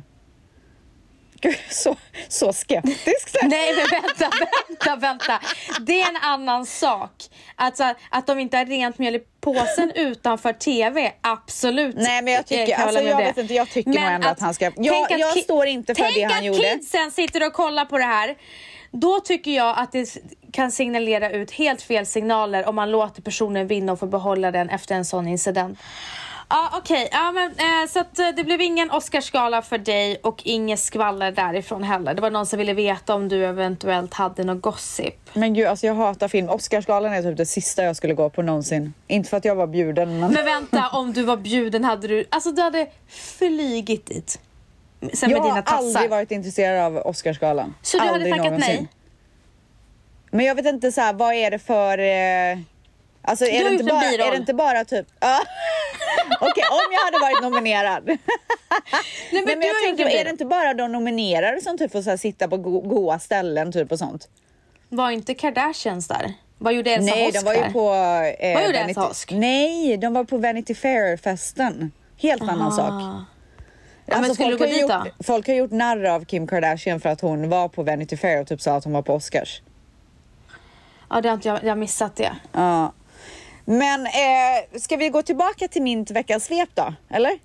Gud, 1.42 1.56
så, 1.70 1.96
så 2.30 2.54
skeptisk. 2.54 3.36
Nej 3.44 3.74
men 3.76 4.02
vänta, 4.02 4.30
vänta, 4.70 4.96
vänta. 4.96 5.40
Det 5.82 6.02
är 6.02 6.10
en 6.10 6.18
annan 6.18 6.66
sak. 6.66 7.12
Alltså, 7.56 7.94
att 8.10 8.28
de 8.28 8.40
inte 8.40 8.58
har 8.58 8.66
rent 8.66 8.98
mjöl 8.98 9.16
i 9.16 9.20
påsen 9.42 9.92
utanför 9.96 10.54
TV, 10.54 11.12
absolut. 11.22 11.96
Nej, 11.98 12.22
men 12.22 12.34
jag 12.34 12.46
tycker- 12.48 12.66
kan 12.76 12.82
alltså, 12.88 13.00
hålla 13.00 13.16
med 13.16 13.22
jag 13.24 13.28
vet 13.28 13.38
inte, 13.38 13.54
jag 13.54 13.70
tycker 13.70 13.90
nog 13.92 14.00
ändå 14.04 14.28
att 14.28 14.40
han 14.40 14.54
ska- 14.54 14.66
Jag- 14.66 14.76
tänk 14.94 15.12
att 15.12 15.20
jag 15.20 15.36
ki- 15.36 15.44
står 15.44 15.66
inte 15.68 15.96
för 15.96 16.02
tänk 16.04 16.16
det 16.16 16.24
han 16.24 16.38
att 16.38 16.44
gjorde. 16.46 16.60
kidsen 16.60 17.12
sitter 17.12 17.46
och 17.48 17.54
kollar 17.54 17.86
på 17.86 17.98
det 17.98 18.04
här. 18.04 18.36
Då 18.92 19.20
tycker 19.20 19.52
jag 19.52 19.78
att 19.80 19.92
det 19.92 20.18
kan 20.54 20.72
signalera 20.72 21.30
ut 21.32 21.52
helt 21.52 21.82
fel 21.82 22.06
signaler 22.06 22.66
om 22.70 22.76
man 22.76 22.92
låter 22.92 23.22
personen 23.22 23.68
vinna 23.68 23.92
och 23.92 24.00
få 24.00 24.06
behålla 24.06 24.52
den 24.52 24.70
efter 24.70 24.96
en 24.96 25.06
sån 25.06 25.28
incident. 25.28 25.80
Ja 26.54 26.70
okej, 26.78 27.10
ja, 27.12 27.32
men, 27.32 27.52
eh, 27.52 27.90
så 27.90 28.00
att, 28.00 28.20
eh, 28.20 28.30
det 28.30 28.44
blev 28.44 28.62
ingen 28.62 28.92
Oscarsgala 28.92 29.62
för 29.62 29.78
dig 29.78 30.20
och 30.24 30.42
inget 30.46 30.80
skvaller 30.80 31.32
därifrån 31.32 31.84
heller. 31.84 32.14
Det 32.14 32.22
var 32.22 32.30
någon 32.30 32.46
som 32.46 32.60
ville 32.60 32.74
veta 32.74 33.16
om 33.16 33.30
du 33.30 33.46
eventuellt 33.46 34.14
hade 34.14 34.44
något 34.44 34.62
gossip. 34.62 35.30
Men 35.34 35.54
gud, 35.54 35.68
alltså 35.68 35.88
jag 35.88 35.96
hatar 35.96 36.28
film. 36.28 36.50
Oscarsgalan 36.50 37.14
är 37.14 37.24
typ 37.24 37.38
det 37.38 37.46
sista 37.46 37.84
jag 37.84 37.96
skulle 37.96 38.14
gå 38.14 38.30
på 38.30 38.42
någonsin. 38.42 38.94
Inte 39.08 39.30
för 39.30 39.38
att 39.38 39.46
jag 39.46 39.56
var 39.56 39.68
bjuden, 39.68 40.20
men... 40.20 40.34
Men 40.34 40.46
vänta, 40.46 40.90
om 40.94 41.14
du 41.14 41.24
var 41.24 41.38
bjuden 41.38 41.84
hade 41.84 42.08
du, 42.08 42.26
alltså 42.30 42.52
du 42.52 42.62
hade 42.62 42.88
flygit 43.08 44.06
dit. 44.06 44.40
Sen 45.14 45.30
jag 45.30 45.32
med 45.32 45.42
dina 45.42 45.56
har 45.56 45.62
tassar. 45.62 45.78
aldrig 45.78 46.10
varit 46.10 46.32
intresserad 46.32 46.86
av 46.86 46.98
Oscarsgalan. 46.98 47.76
Så 47.82 47.98
du 47.98 48.04
hade 48.04 48.14
aldrig 48.14 48.34
tackat 48.34 48.46
någonsin. 48.46 48.76
nej? 48.76 48.88
Men 50.32 50.46
jag 50.46 50.56
vet 50.56 50.66
inte 50.66 50.92
så 50.92 51.02
här, 51.02 51.14
vad 51.14 51.34
är 51.34 51.52
det 51.52 51.60
för... 51.60 51.98
Eh... 51.98 52.58
Alltså 53.24 53.46
är 53.46 53.64
har 53.64 53.78
det, 53.78 53.84
bara, 53.84 54.04
är 54.04 54.32
det 54.32 54.38
inte 54.38 54.54
bara 54.54 54.86
typ... 54.86 55.08
Ja. 55.20 55.40
Okej, 56.40 56.64
om 56.72 56.92
jag 56.92 57.06
hade 57.06 57.20
varit 57.20 57.42
nominerad. 57.44 58.04
Nej, 58.06 58.18
men, 59.32 59.46
du 59.46 59.52
jag 59.52 59.58
har 59.58 59.66
gjort 59.90 59.98
tänker, 59.98 60.20
är 60.20 60.24
det 60.24 60.30
inte 60.30 60.46
bara 60.46 60.74
de 60.74 60.92
nominerade 60.92 61.62
som 61.62 61.78
typ 61.78 61.92
får 61.92 62.02
så 62.02 62.18
sitta 62.18 62.48
på 62.48 62.58
go- 62.58 62.82
goa 62.82 63.20
ställen 63.20 63.72
typ 63.72 63.92
och 63.92 64.00
sånt? 64.00 64.30
Var 64.90 65.12
inte 65.12 65.34
Kardashians 65.34 66.08
där? 66.08 66.34
Vad 66.58 66.74
gjorde 66.74 66.92
Elsa 66.92 67.16
Nej, 67.16 67.26
Hosk 67.26 67.40
de 67.40 67.46
var 67.46 67.54
ju 67.54 67.72
på... 67.74 67.94
Eh, 68.40 68.54
Vad 68.54 68.66
gjorde 68.66 68.80
Vanity- 68.80 68.90
Elsa 68.90 69.02
Hosk? 69.02 69.32
Nej, 69.32 69.98
de 69.98 70.14
var 70.14 70.24
på 70.24 70.38
Vanity 70.38 70.76
Fair-festen. 70.76 71.92
Helt 72.18 72.42
annan 72.42 72.72
sak. 72.72 73.02
Ja, 74.06 74.22
men 74.22 74.34
skulle 74.36 74.58
folk, 74.58 74.72
har 74.72 74.80
gjort, 74.80 75.08
folk 75.26 75.48
har 75.48 75.54
gjort 75.54 75.72
narr 75.72 76.04
av 76.06 76.26
Kim 76.26 76.48
Kardashian 76.48 77.00
för 77.00 77.10
att 77.10 77.22
hon 77.22 77.50
var 77.50 77.68
på 77.70 77.84
Vanity 77.84 78.18
Fair 78.18 78.42
och 78.42 78.48
typ 78.48 78.62
sa 78.62 78.76
att 78.76 78.84
hon 78.84 78.94
var 78.94 79.02
på 79.02 79.14
Oscars. 79.14 79.62
Ja, 81.10 81.22
det 81.22 81.30
har 81.30 81.34
inte 81.34 81.48
jag, 81.48 81.64
jag 81.64 81.70
har 81.70 81.76
missat 81.76 82.16
det. 82.16 82.32
Ja. 82.52 82.94
Men 83.72 84.06
eh, 84.06 84.80
ska 84.80 84.98
vi 84.98 85.10
gå 85.10 85.22
tillbaka 85.22 85.68
till 85.68 85.82
min 85.82 86.04
veckans 86.04 86.46
svep 86.46 86.70
då? 86.74 86.94
Eller? 87.10 87.40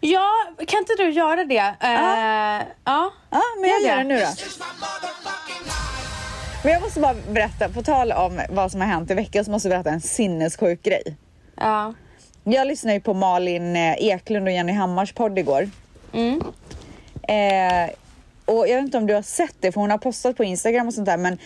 Ja, 0.00 0.30
kan 0.66 0.78
inte 0.78 0.94
du 0.98 1.10
göra 1.10 1.44
det? 1.44 1.56
Eh, 1.58 2.66
ja. 2.84 3.12
Ja, 3.30 3.42
men 3.60 3.70
jag 3.70 3.82
Gör 3.82 3.88
gör 3.88 3.96
det. 3.96 4.02
det 4.02 4.04
nu 4.04 4.18
då. 4.20 4.26
Men 6.64 6.72
jag 6.72 6.82
måste 6.82 7.00
bara 7.00 7.14
berätta, 7.30 7.68
på 7.68 7.82
tal 7.82 8.12
om 8.12 8.40
vad 8.50 8.72
som 8.72 8.80
har 8.80 8.88
hänt 8.88 9.10
i 9.10 9.14
veckan 9.14 9.44
så 9.44 9.50
måste 9.50 9.68
jag 9.68 9.74
berätta 9.74 9.90
en 9.90 10.00
sinnessjuk 10.00 10.82
grej. 10.82 11.16
ja. 11.56 11.94
Jag 12.48 12.66
lyssnade 12.66 12.94
ju 12.94 13.00
på 13.00 13.14
Malin 13.14 13.76
eh, 13.76 13.94
Eklund 13.98 14.46
och 14.48 14.52
Jenny 14.54 14.72
Hammars 14.72 15.12
podd 15.12 15.38
igår. 15.38 15.70
Mm. 16.12 16.40
Eh, 17.22 17.90
och 18.44 18.68
jag 18.68 18.74
vet 18.76 18.84
inte 18.84 18.98
om 18.98 19.06
du 19.06 19.14
har 19.14 19.22
sett 19.22 19.54
det 19.60 19.72
för 19.72 19.80
hon 19.80 19.90
har 19.90 19.98
postat 19.98 20.36
på 20.36 20.44
Instagram 20.44 20.86
och 20.88 20.94
sånt 20.94 21.06
där 21.06 21.16
men 21.16 21.38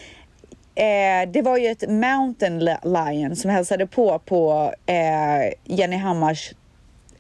eh, 0.81 1.31
det 1.33 1.43
var 1.43 1.57
ju 1.59 1.67
ett 1.67 1.89
mountain 1.91 2.59
li- 2.65 2.77
lion 2.85 3.37
som 3.37 3.51
hälsade 3.51 3.87
på 3.87 4.19
på 4.19 4.73
eh, 4.87 5.53
Jenny 5.65 5.97
Hammars 5.97 6.53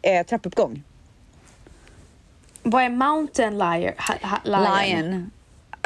eh, 0.02 0.26
trappuppgång. 0.26 0.82
Vad 2.62 2.82
är 2.82 2.90
mountain 2.90 3.58
lion? 3.58 3.92
Ha, 3.98 4.14
ha, 4.28 4.38
lion? 4.44 5.00
Lion. 5.02 5.30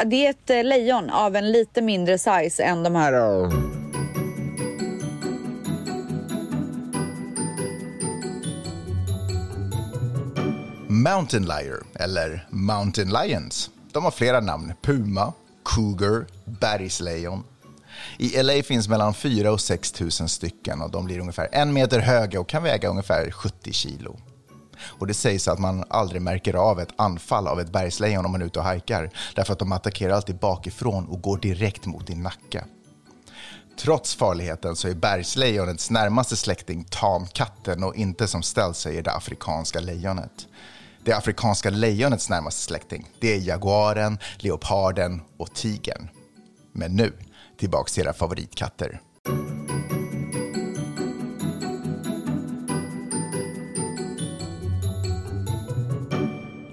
Det 0.04 0.26
är 0.26 0.30
ett 0.30 0.50
eh, 0.50 0.64
lejon 0.64 1.10
av 1.10 1.36
en 1.36 1.52
lite 1.52 1.82
mindre 1.82 2.18
size 2.18 2.62
än 2.64 2.82
de 2.82 2.94
här. 2.94 3.12
Mountain 10.88 11.42
Liar, 11.46 11.82
eller 11.94 12.46
Mountain 12.50 13.08
Lions. 13.12 13.70
De 13.92 14.04
har 14.04 14.10
flera 14.10 14.40
namn. 14.40 14.72
Puma, 14.82 15.32
Cougar, 15.64 16.26
Bergslejon. 16.60 17.44
I 18.18 18.42
LA 18.42 18.62
finns 18.62 18.88
mellan 18.88 19.14
4 19.14 19.52
och 19.52 19.60
6 19.60 20.00
000 20.00 20.10
stycken 20.10 20.82
och 20.82 20.90
de 20.90 21.04
blir 21.04 21.18
ungefär 21.18 21.48
en 21.52 21.72
meter 21.72 22.00
höga 22.00 22.40
och 22.40 22.48
kan 22.48 22.62
väga 22.62 22.88
ungefär 22.88 23.30
70 23.30 23.72
kilo. 23.72 24.16
Och 24.82 25.06
det 25.06 25.14
sägs 25.14 25.48
att 25.48 25.58
man 25.58 25.84
aldrig 25.88 26.22
märker 26.22 26.54
av 26.54 26.80
ett 26.80 26.92
anfall 26.96 27.48
av 27.48 27.60
ett 27.60 27.72
bergslejon 27.72 28.24
om 28.24 28.32
man 28.32 28.42
är 28.42 28.46
ute 28.46 28.58
och 28.58 28.64
hajkar 28.64 29.10
därför 29.34 29.52
att 29.52 29.58
de 29.58 29.72
attackerar 29.72 30.14
alltid 30.14 30.38
bakifrån 30.38 31.06
och 31.06 31.22
går 31.22 31.38
direkt 31.38 31.86
mot 31.86 32.06
din 32.06 32.22
nacke. 32.22 32.64
Trots 33.78 34.14
farligheten 34.14 34.76
så 34.76 34.88
är 34.88 34.94
bergslejonets 34.94 35.90
närmaste 35.90 36.36
släkting 36.36 36.84
tamkatten 36.84 37.84
och 37.84 37.96
inte 37.96 38.28
som 38.28 38.42
ställt 38.42 38.76
säger 38.76 39.02
det 39.02 39.12
afrikanska 39.12 39.80
lejonet. 39.80 40.46
Det 41.04 41.12
afrikanska 41.12 41.70
lejonets 41.70 42.28
närmaste 42.28 42.60
släkting, 42.60 43.08
det 43.20 43.34
är 43.34 43.38
jaguaren, 43.38 44.18
leoparden 44.38 45.22
och 45.36 45.54
tigern. 45.54 46.08
Men 46.72 46.96
nu, 46.96 47.12
tillbaks 47.64 47.92
till 47.92 48.02
era 48.04 48.12
favoritkatter. 48.12 49.00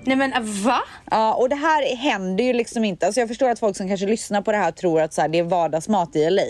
Nej 0.05 0.15
men 0.17 0.33
äh, 0.33 0.39
va? 0.41 0.79
Ja, 1.11 1.33
och 1.33 1.49
det 1.49 1.55
här 1.55 1.95
händer 1.95 2.43
ju 2.43 2.53
liksom 2.53 2.83
inte. 2.83 3.05
Alltså 3.05 3.19
jag 3.21 3.27
förstår 3.27 3.49
att 3.49 3.59
folk 3.59 3.77
som 3.77 3.87
kanske 3.87 4.05
lyssnar 4.05 4.41
på 4.41 4.51
det 4.51 4.57
här 4.57 4.71
tror 4.71 5.01
att 5.01 5.13
så 5.13 5.21
här, 5.21 5.27
det 5.29 5.39
är 5.39 5.43
vardagsmat 5.43 6.15
i 6.15 6.29
LA. 6.29 6.41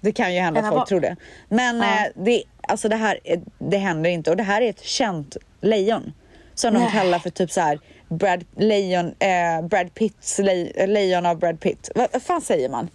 Det 0.00 0.12
kan 0.12 0.34
ju 0.34 0.40
hända 0.40 0.60
Men 0.62 0.68
att 0.70 0.74
folk 0.76 0.88
tror 0.88 1.00
det. 1.00 1.16
Men 1.48 1.76
Ja. 1.78 1.84
eh, 1.84 2.12
det, 2.14 2.42
alltså 2.68 2.88
det 2.88 2.96
här 2.96 3.18
är- 3.24 3.42
det 3.58 3.76
händer 3.78 4.10
inte. 4.10 4.30
Och 4.30 4.36
det 4.36 4.42
här 4.42 4.62
är 4.62 4.70
ett 4.70 4.82
känt 4.84 5.36
lejon. 5.60 6.12
Som 6.54 6.74
de 6.74 6.80
Nej. 6.80 6.90
kallar 6.92 7.18
för 7.18 7.30
typ 7.30 7.50
så 7.52 7.60
här 7.60 7.78
Brad, 8.08 8.44
lejon, 8.56 9.06
eh, 9.18 9.66
Brad 9.68 9.94
Pitts 9.94 10.38
le, 10.38 10.86
lejon 10.86 11.26
av 11.26 11.38
Brad 11.38 11.60
Pitt. 11.60 11.90
Vad, 11.94 12.08
vad 12.12 12.22
fan 12.22 12.40
säger 12.40 12.68
man? 12.68 12.88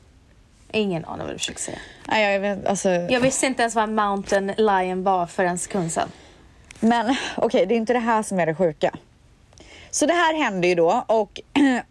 Ingen 0.71 1.05
aning 1.05 1.25
vad 1.25 1.35
du 1.35 1.39
försöker 1.39 1.59
säga. 1.59 1.77
Nej, 2.07 2.33
jag 2.33 2.39
vet, 2.39 2.67
alltså, 2.67 2.89
Jag 2.89 3.19
visste 3.19 3.45
inte 3.45 3.61
ens 3.61 3.75
vad 3.75 3.83
en 3.83 3.95
mountain 3.95 4.53
lion 4.57 5.03
var 5.03 5.25
för 5.25 5.45
en 5.45 5.57
sekund 5.57 5.91
sedan. 5.91 6.11
Men 6.79 7.15
okej, 7.37 7.65
det 7.65 7.75
är 7.75 7.77
inte 7.77 7.93
det 7.93 7.99
här 7.99 8.23
som 8.23 8.39
är 8.39 8.45
det 8.45 8.55
sjuka. 8.55 8.91
Så 9.91 10.05
det 10.05 10.13
här 10.13 10.43
hände 10.43 10.67
ju 10.67 10.75
då 10.75 11.03
och, 11.07 11.21
och 11.21 11.41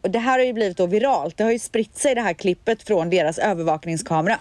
det 0.11 0.19
här 0.19 0.39
har 0.39 0.45
ju 0.45 0.53
blivit 0.53 0.77
då 0.77 0.87
viralt. 0.87 1.37
Det 1.37 1.45
har 1.45 1.51
ju 1.51 1.59
spritt 1.59 1.99
sig 1.99 2.15
det 2.15 2.21
här 2.21 2.33
klippet 2.33 2.83
från 2.83 3.11
deras 3.11 3.39
övervakningskamera. 3.39 4.39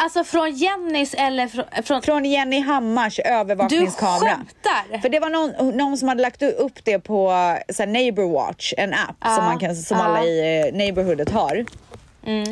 Alltså 0.00 0.24
från 0.24 0.54
Jennys 0.54 1.14
eller 1.14 1.48
från... 1.48 1.64
från 1.82 2.02
Från 2.02 2.24
Jenny 2.24 2.60
Hammars 2.60 3.18
övervakningskamera. 3.18 4.18
Du 4.20 4.26
skämtar? 4.26 4.98
För 4.98 5.08
det 5.08 5.20
var 5.20 5.30
någon, 5.30 5.76
någon 5.76 5.98
som 5.98 6.08
hade 6.08 6.22
lagt 6.22 6.42
upp 6.42 6.84
det 6.84 6.98
på 6.98 7.28
så 7.68 7.82
här, 7.82 7.86
Neighbor 7.86 8.32
Watch, 8.32 8.74
en 8.76 8.94
app 8.94 9.34
som, 9.34 9.44
man 9.44 9.58
kan, 9.58 9.76
som 9.76 9.98
ja. 9.98 10.04
alla 10.04 10.24
i 10.24 10.60
eh, 10.68 10.74
neighborhoodet 10.74 11.30
har. 11.30 11.64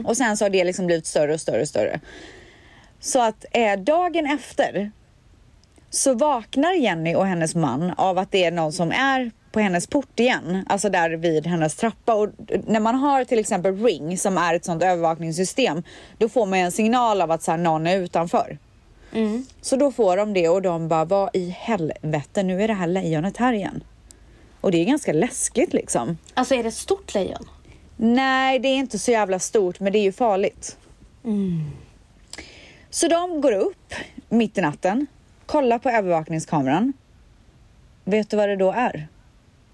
Och 0.05 0.17
sen 0.17 0.37
så 0.37 0.45
har 0.45 0.51
det 0.51 0.65
liksom 0.65 0.87
blivit 0.87 1.07
större 1.07 1.35
och 1.35 1.41
större 1.41 1.61
och 1.61 1.69
större. 1.69 2.01
Så 3.01 3.21
att 3.21 3.45
eh, 3.53 3.79
dagen 3.79 4.27
efter 4.27 4.91
så 5.91 6.15
vaknar 6.15 6.73
Jenny 6.73 7.15
och 7.15 7.27
hennes 7.27 7.55
man 7.55 7.93
av 7.97 8.19
att 8.19 8.31
det 8.31 8.45
är 8.45 8.51
någon 8.51 8.73
som 8.73 8.93
är 8.93 9.31
på 9.53 9.61
hennes 9.61 9.87
port 9.87 10.21
igen, 10.21 10.65
alltså 10.69 10.89
där 10.89 11.11
vid 11.11 11.47
hennes 11.47 11.77
trappa. 11.77 12.15
Och 12.15 12.29
när 12.67 12.81
man 12.81 12.95
har 12.95 13.25
till 13.25 13.39
exempel 13.39 13.85
Ring 13.85 14.19
som 14.19 14.39
är 14.39 14.55
ett 14.55 14.65
sånt 14.65 14.83
övervakningssystem, 14.83 15.83
då 16.19 16.29
får 16.29 16.47
man 16.47 16.59
en 16.59 16.73
signal 16.73 17.21
av 17.21 17.31
att 17.31 17.43
så 17.43 17.51
här, 17.51 17.59
någon 17.59 17.87
är 17.87 17.99
utanför. 17.99 18.59
Så 19.61 19.77
då 19.77 19.93
får 19.93 20.17
de 20.17 20.33
det 20.33 20.49
och 20.49 20.63
de 20.63 20.89
bara, 20.89 21.05
vad 21.05 21.31
i 21.33 21.51
helvete, 21.51 22.43
nu 22.43 22.63
är 22.63 22.69
det 22.69 22.75
här 22.75 22.87
lejonet 22.87 23.37
här 23.37 23.53
igen. 23.53 23.85
Och 24.61 24.71
det 24.71 24.79
är 24.79 24.85
ganska 24.85 25.13
läskigt 25.13 25.73
liksom. 25.73 26.19
Alltså 26.35 26.55
är 26.55 26.63
det 26.63 26.69
ett 26.69 26.75
stort 26.75 27.15
lejon? 27.15 27.49
Nej, 27.97 28.59
det 28.59 28.69
är 28.69 28.77
inte 28.77 28.99
så 28.99 29.11
jävla 29.11 29.39
stort, 29.39 29.81
men 29.81 29.93
det 29.93 29.99
är 29.99 30.03
ju 30.03 30.13
farligt. 30.13 30.79
Så 32.91 33.09
de 33.09 33.41
går 33.41 33.53
upp 33.53 33.95
mitt 34.29 34.59
i 34.59 34.61
natten, 34.61 35.07
kollar 35.47 35.79
på 35.79 35.91
övervakningskameran. 35.91 36.93
Vet 38.05 38.31
du 38.31 38.37
vad 38.37 38.49
det 38.49 38.57
då 38.57 38.73
är? 38.73 39.09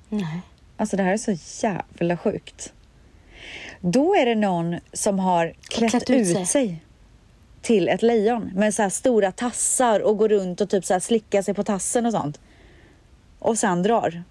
Nej. 0.08 0.40
Alltså 0.76 0.96
det 0.96 1.02
här 1.02 1.12
är 1.12 1.36
så 1.36 1.66
jävla 1.66 2.16
sjukt. 2.16 2.72
Då 3.80 4.14
är 4.14 4.26
det 4.26 4.34
någon 4.34 4.76
som 4.92 5.18
har 5.18 5.54
klätt, 5.68 5.90
klätt 5.90 6.10
ut, 6.10 6.20
ut 6.20 6.34
sig. 6.34 6.46
sig. 6.46 6.82
till 7.62 7.88
ett 7.88 8.02
lejon 8.02 8.50
med 8.54 8.74
så 8.74 8.82
här 8.82 8.90
stora 8.90 9.32
tassar 9.32 10.00
och 10.00 10.18
går 10.18 10.28
runt 10.28 10.60
och 10.60 10.70
typ 10.70 10.84
så 10.84 10.92
här 10.92 11.00
slickar 11.00 11.42
sig 11.42 11.54
på 11.54 11.64
tassen 11.64 12.06
och 12.06 12.12
sånt. 12.12 12.40
Och 13.38 13.58
sen 13.58 13.82
drar. 13.82 14.22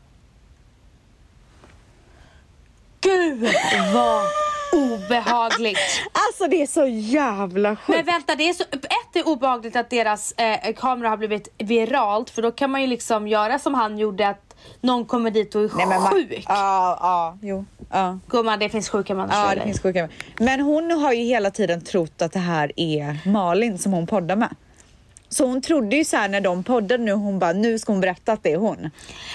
Gud 3.02 3.50
vad 3.94 4.22
obehagligt. 4.74 5.78
Alltså 6.12 6.48
det 6.50 6.62
är 6.62 6.68
så 6.68 6.86
jävla 6.88 7.76
sjukt. 7.76 7.98
Men 7.98 8.06
vänta, 8.06 8.36
det 8.36 8.50
är 8.50 8.54
så, 8.54 8.64
ett 8.64 9.16
är 9.16 9.28
obehagligt 9.28 9.76
att 9.76 9.90
deras 9.90 10.32
eh, 10.32 10.74
kamera 10.74 11.10
har 11.10 11.18
blivit 11.18 11.48
viralt 11.58 12.30
för 12.30 12.42
då 12.42 12.52
kan 12.52 12.72
man 12.72 12.82
ju 12.82 12.88
liksom 12.88 13.28
göra 13.28 13.60
som 13.60 13.74
han 13.74 13.98
gjorde 13.98 14.28
att 14.28 14.56
någon 14.82 15.06
kommer 15.06 15.32
dit 15.32 15.56
och 15.56 15.62
är 15.62 15.76
Nej, 15.76 15.88
men 15.88 16.02
sjuk. 16.02 16.46
Ja, 16.48 16.98
ja, 17.02 17.38
jo. 17.42 17.66
Ja. 17.92 18.20
Gumman, 18.28 18.60
det 18.60 18.70
finns 18.70 18.90
sjuka 18.90 19.16
människor 19.16 19.40
Ja, 19.40 19.56
det 19.56 19.62
finns 19.62 19.82
sjuka. 19.82 20.10
Men 20.40 20.60
hon 20.60 20.92
har 20.92 21.14
ju 21.14 21.24
hela 21.24 21.52
tiden 21.52 21.82
trott 21.82 22.22
att 22.22 22.34
det 22.34 22.40
här 22.40 22.72
är 22.76 23.30
Malin 23.30 23.78
som 23.78 23.94
hon 23.94 24.08
poddar 24.08 24.36
med. 24.36 24.56
Så 25.34 25.46
hon 25.46 25.62
trodde 25.62 25.96
ju 25.96 26.06
så 26.06 26.18
här 26.18 26.28
när 26.30 26.42
de 26.42 26.64
poddade 26.64 27.04
nu, 27.04 27.12
hon 27.12 27.40
bara, 27.40 27.54
nu 27.54 27.80
ska 27.80 27.92
hon 27.92 28.02
berätta 28.02 28.32
att 28.34 28.44
det 28.44 28.52
är 28.52 28.58
hon. 28.58 28.90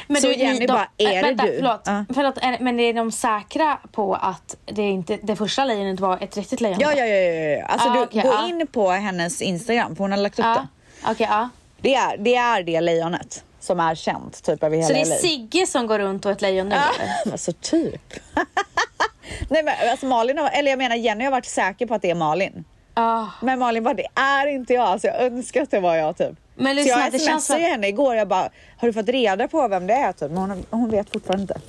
så 0.09 0.27
du, 0.27 0.35
Jenny 0.35 0.59
de- 0.59 0.67
bara, 0.67 0.89
är 0.99 1.07
äh, 1.07 1.15
det 1.15 1.23
vänta, 1.23 1.45
du? 1.47 1.57
Förlåt, 1.57 1.81
Ja. 1.85 2.05
förlåt, 2.15 2.39
är- 2.39 2.59
men 2.61 2.81
är 2.81 2.93
de 2.95 3.13
säkra 3.13 3.79
på 3.93 4.15
att 4.15 4.57
det, 4.65 4.83
inte, 4.83 5.19
det 5.23 5.37
första 5.37 5.65
lejonet 5.65 6.01
var 6.01 6.19
ett 6.23 6.37
riktigt 6.37 6.61
lejon? 6.61 6.79
Ja, 6.81 6.93
ja, 6.97 7.05
ja, 7.07 7.17
ja, 7.17 7.41
ja. 7.59 7.65
Alltså 7.67 7.89
Ah, 7.89 7.93
du, 7.93 8.01
okej, 8.03 8.23
gå 8.23 8.29
ja. 8.29 8.49
in 8.49 8.67
på 8.67 8.91
hennes 8.91 9.43
Instagram, 9.43 9.97
för 9.97 10.05
hon 10.05 10.11
har 10.11 10.19
lagt 10.19 10.39
upp 10.39 10.45
Ja, 10.45 10.67
det. 11.05 11.11
okej, 11.13 11.27
ja. 11.31 11.49
Det 11.81 11.95
är, 11.95 12.17
det 12.19 12.35
är 12.37 12.63
det 12.63 12.81
lejonet 12.81 13.45
som 13.61 13.81
är 13.81 13.95
känt 13.95 14.43
typ 14.43 14.63
över 14.63 14.77
hela 14.77 14.87
Så 14.89 14.93
det 14.93 15.01
är. 15.01 15.05
Sigge 15.19 15.67
som 15.67 15.87
går 15.87 15.99
runt 15.99 16.27
och 16.27 16.33
ett 16.33 16.43
lejon 16.43 16.69
nu 16.69 16.75
eller? 16.75 17.33
Alltså 17.33 17.53
typ. 17.53 18.13
Nej 19.51 19.63
men 19.63 19.75
alltså 19.91 20.07
Malin, 20.07 20.39
har, 20.39 20.51
eller 20.51 20.71
jag 20.71 20.79
menar 20.79 20.97
Jenny 20.97 21.25
har 21.25 21.31
varit 21.31 21.47
säker 21.47 21.87
på 21.87 21.95
att 21.95 22.03
det 22.03 22.11
är 22.11 22.15
Malin. 22.15 22.65
Ah. 22.99 23.27
Men 23.41 23.59
Malin 23.59 23.83
bara, 23.83 23.95
det 23.95 24.07
är 24.15 24.47
inte 24.47 24.75
jag. 24.75 24.85
Alltså 24.87 25.07
jag 25.09 25.21
önskar 25.23 25.63
att 25.63 25.71
det 25.71 25.81
var 25.81 25.95
jag 25.95 26.17
typ. 26.17 26.33
Men 26.55 26.77
så 26.77 26.83
lyssna, 26.83 27.01
jag 27.03 27.13
det 27.13 27.19
känns 27.19 27.45
smsade 27.45 27.61
ju 27.61 27.67
henne 27.69 27.89
igår, 27.89 28.15
jag 28.17 28.29
bara, 28.29 28.49
har 28.77 28.89
du 28.89 28.93
fått 28.93 29.09
reda 29.09 29.49
på 29.49 29.69
vem 29.69 29.87
det 29.87 29.95
är 29.95 30.13
typ? 30.13 30.31
Men 30.31 30.39
hon, 30.39 30.67
hon 30.71 30.91
vet 30.91 31.13
fortfarande 31.13 31.43
inte. 31.43 31.61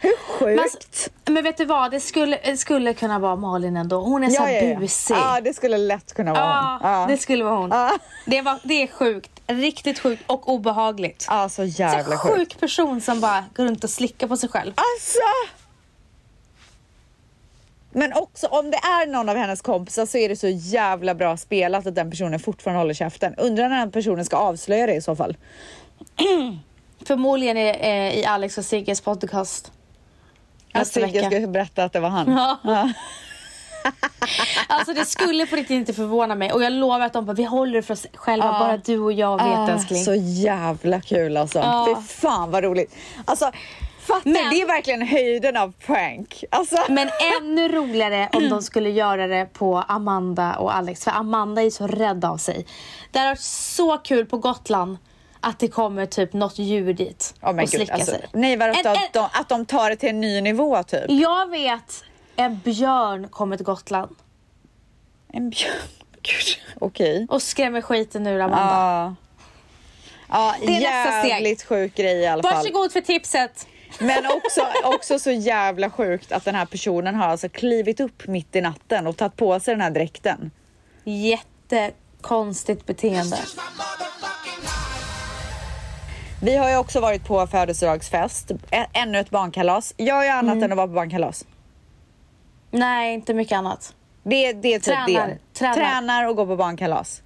Hur 0.00 0.46
Men, 0.46 0.58
sjukt? 0.64 1.10
men 1.26 1.44
vet 1.44 1.56
du 1.56 1.64
vad, 1.64 1.90
det 1.90 2.00
skulle, 2.00 2.38
det 2.44 2.56
skulle 2.56 2.94
kunna 2.94 3.18
vara 3.18 3.36
Malin 3.36 3.76
ändå. 3.76 4.00
Hon 4.00 4.24
är 4.24 4.28
så 4.28 4.42
ja, 4.42 4.50
ja, 4.50 4.62
ja. 4.62 4.78
busig. 4.78 5.16
ja, 5.16 5.40
det 5.40 5.54
skulle 5.54 5.78
lätt 5.78 6.14
kunna 6.14 6.32
vara 6.32 6.42
Ja, 6.44 6.78
hon. 6.82 6.90
Ja. 6.92 7.06
det 7.08 7.16
skulle 7.16 7.44
vara 7.44 7.56
hon. 7.56 7.70
Ja. 7.70 7.98
Det, 8.26 8.42
var, 8.42 8.58
det 8.62 8.82
är 8.82 8.86
sjukt. 8.86 9.30
Riktigt 9.46 9.98
sjukt 9.98 10.22
och 10.26 10.48
obehagligt. 10.48 11.26
Ja, 11.28 11.48
så 11.48 11.54
Så 11.54 11.64
jävla 11.64 12.16
sjukt. 12.16 12.34
sjuk 12.36 12.60
person 12.60 13.00
som 13.00 13.20
bara 13.20 13.44
går 13.56 13.64
runt 13.64 13.84
och 13.84 13.90
slickar 13.90 14.26
på 14.28 14.36
sig 14.36 14.48
själv. 14.48 14.72
Alltså! 14.76 15.20
Men 17.98 18.12
också 18.12 18.46
om 18.46 18.70
det 18.70 18.76
är 18.76 19.06
någon 19.06 19.28
av 19.28 19.36
hennes 19.36 19.62
kompisar 19.62 20.06
så 20.06 20.18
är 20.18 20.28
det 20.28 20.36
så 20.36 20.48
jävla 20.48 21.14
bra 21.14 21.36
spelat 21.36 21.86
att 21.86 21.94
den 21.94 22.10
personen 22.10 22.40
fortfarande 22.40 22.80
håller 22.80 22.94
käften. 22.94 23.34
Undrar 23.34 23.68
när 23.68 23.78
den 23.78 23.90
personen 23.92 24.24
ska 24.24 24.36
avslöja 24.36 24.86
det 24.86 24.94
i 24.94 25.00
så 25.00 25.16
fall. 25.16 25.36
Förmodligen 27.06 27.56
är, 27.56 27.74
eh, 27.82 28.18
i 28.18 28.24
Alex 28.24 28.58
och 28.58 28.64
Sigges 28.64 29.00
podcast. 29.00 29.72
Att 30.72 30.86
Sigge 30.86 31.30
ska 31.30 31.46
berätta 31.46 31.84
att 31.84 31.92
det 31.92 32.00
var 32.00 32.08
han. 32.08 32.56
Ja. 32.64 32.92
Alltså 34.68 34.92
det 34.92 35.04
skulle 35.04 35.46
på 35.46 35.56
riktigt 35.56 35.74
inte 35.74 35.92
förvåna 35.94 36.34
mig. 36.34 36.52
Och 36.52 36.62
jag 36.62 36.72
lovar 36.72 37.00
att 37.00 37.12
de 37.12 37.26
bara, 37.26 37.32
vi 37.32 37.44
håller 37.44 37.72
det 37.72 37.82
för 37.82 37.94
oss 37.94 38.06
själva. 38.14 38.52
Bara 38.58 38.76
du 38.76 38.98
och 38.98 39.12
jag 39.12 39.36
vet 39.36 39.46
Ah, 39.58 39.68
älskling. 39.70 40.04
så 40.04 40.14
jävla 40.14 41.00
kul 41.00 41.36
alltså. 41.36 41.58
Ja. 41.58 41.96
Fy 41.96 42.08
fan 42.08 42.50
vad 42.50 42.64
roligt. 42.64 42.94
Alltså, 43.24 43.50
fattar 44.08 44.30
Men- 44.30 44.50
Det 44.50 44.60
är 44.62 44.66
verkligen 44.66 45.02
höjden 45.02 45.56
av 45.56 45.72
prank. 45.86 46.44
Alltså. 46.50 46.76
Men 46.88 47.10
ännu 47.40 47.68
roligare 47.68 48.28
om 48.32 48.48
de 48.48 48.62
skulle 48.62 48.90
göra 48.90 49.26
det 49.26 49.46
på 49.52 49.76
Amanda 49.88 50.56
och 50.56 50.76
Alex. 50.76 51.04
För 51.04 51.10
Amanda 51.10 51.62
är 51.62 51.70
så 51.70 51.86
rädd 51.86 52.24
av 52.24 52.36
sig. 52.36 52.66
Det 53.12 53.18
hade 53.18 53.30
varit 53.30 53.40
så 53.40 53.98
kul 53.98 54.26
på 54.26 54.38
Gotland 54.38 54.98
att 55.40 55.58
det 55.58 55.68
kommer 55.68 56.06
typ 56.06 56.32
något 56.32 56.58
djur 56.58 56.92
dit 56.92 57.34
Oh 57.42 57.62
och 57.62 57.68
slickar 57.68 57.94
alltså, 57.94 58.10
sig. 58.10 58.26
nej, 58.32 58.56
vad 58.56 58.68
En- 58.68 58.86
att, 58.86 59.12
de, 59.12 59.28
att 59.32 59.48
de 59.48 59.66
tar 59.66 59.90
det 59.90 59.96
till 59.96 60.08
en 60.08 60.20
ny 60.20 60.40
nivå 60.40 60.82
typ. 60.82 61.04
Jag 61.08 61.50
vet 61.50 62.04
en 62.36 62.58
björn 62.64 63.28
kommer 63.28 63.56
till 63.56 63.66
Gotland 63.66 64.16
En 65.32 65.50
björn. 65.50 65.72
Gud, 66.22 66.58
okej. 66.80 67.26
och 67.30 67.42
skrämmer 67.42 67.80
skiten 67.80 68.26
ur 68.26 68.40
Amanda. 68.40 68.74
Ja. 68.74 69.14
Ja, 70.30 70.54
Det 70.60 70.66
är 70.76 70.80
nästa 70.80 71.18
steg. 71.20 71.30
jävligt 71.30 71.62
sjuk 71.62 71.94
grej 71.94 72.16
i 72.16 72.26
alla 72.26 72.42
fall. 72.42 72.54
Varsågod 72.54 72.92
för 72.92 73.00
tipset. 73.00 73.66
Men 74.00 74.26
också, 74.26 74.60
också 74.84 75.18
så 75.18 75.30
jävla 75.30 75.90
sjukt 75.90 76.32
att 76.32 76.44
den 76.44 76.54
här 76.54 76.66
personen 76.66 77.14
har 77.14 77.26
alltså 77.26 77.48
klivit 77.48 78.00
upp 78.00 78.26
mitt 78.26 78.56
i 78.56 78.60
natten 78.60 79.06
och 79.06 79.16
tagit 79.16 79.36
på 79.36 79.60
sig 79.60 79.74
den 79.74 79.80
här 79.80 79.90
dräkten. 79.90 80.50
Jättekonstigt 81.04 82.86
beteende. 82.86 83.36
Vi 86.42 86.56
har 86.56 86.70
ju 86.70 86.76
också 86.76 87.00
varit 87.00 87.24
på 87.24 87.46
födelsedagsfest, 87.46 88.50
Ä- 88.70 88.86
ännu 88.92 89.18
ett 89.18 89.30
barnkalas. 89.30 89.94
Jag 89.96 90.26
gör 90.26 90.32
annat 90.32 90.52
Mm. 90.52 90.62
än 90.64 90.72
att 90.72 90.76
vara 90.76 90.86
på 90.86 90.92
barnkalas. 90.94 91.44
Nej, 92.70 93.14
inte 93.14 93.34
mycket 93.34 93.56
annat. 93.56 93.94
Det, 94.22 94.52
det 94.52 94.74
är 94.74 94.78
typ 94.78 94.84
Tränar, 94.84 95.06
det. 95.28 95.38
tränar. 95.58 95.74
Tränar 95.74 96.28
och 96.28 96.36
går 96.36 96.46
på 96.46 96.56
barnkalas. 96.56 97.22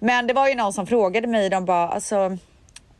Men 0.00 0.26
det 0.26 0.34
var 0.34 0.48
ju 0.48 0.54
någon 0.54 0.72
som 0.72 0.86
frågade 0.86 1.26
mig, 1.26 1.50
de 1.50 1.64
bara 1.64 1.88
alltså, 1.88 2.38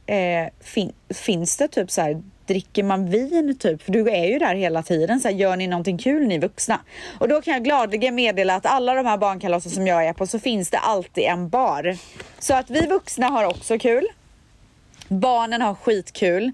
eh, 0.06 0.48
fin, 0.60 0.92
finns 1.14 1.56
det 1.56 1.68
typ 1.68 1.90
så 1.90 2.00
här, 2.00 2.22
dricker 2.46 2.82
man 2.82 3.10
vin 3.10 3.56
typ? 3.58 3.82
För 3.82 3.92
du 3.92 4.10
är 4.10 4.24
ju 4.26 4.38
där 4.38 4.54
hela 4.54 4.82
tiden, 4.82 5.20
så 5.20 5.28
här, 5.28 5.34
gör 5.34 5.56
ni 5.56 5.66
någonting 5.66 5.98
kul 5.98 6.26
ni 6.26 6.38
vuxna? 6.38 6.80
Och 7.18 7.28
då 7.28 7.42
kan 7.42 7.54
jag 7.54 7.64
gladeligen 7.64 8.14
meddela 8.14 8.54
att 8.54 8.66
alla 8.66 8.94
de 8.94 9.06
här 9.06 9.16
barnkalasen 9.16 9.72
som 9.72 9.86
jag 9.86 10.06
är 10.06 10.12
på 10.12 10.26
så 10.26 10.38
finns 10.38 10.70
det 10.70 10.78
alltid 10.78 11.24
en 11.24 11.48
bar. 11.48 11.96
Så 12.38 12.54
att 12.54 12.70
vi 12.70 12.86
vuxna 12.86 13.26
har 13.26 13.44
också 13.44 13.78
kul. 13.78 14.06
Barnen 15.08 15.62
har 15.62 15.74
skitkul. 15.74 16.52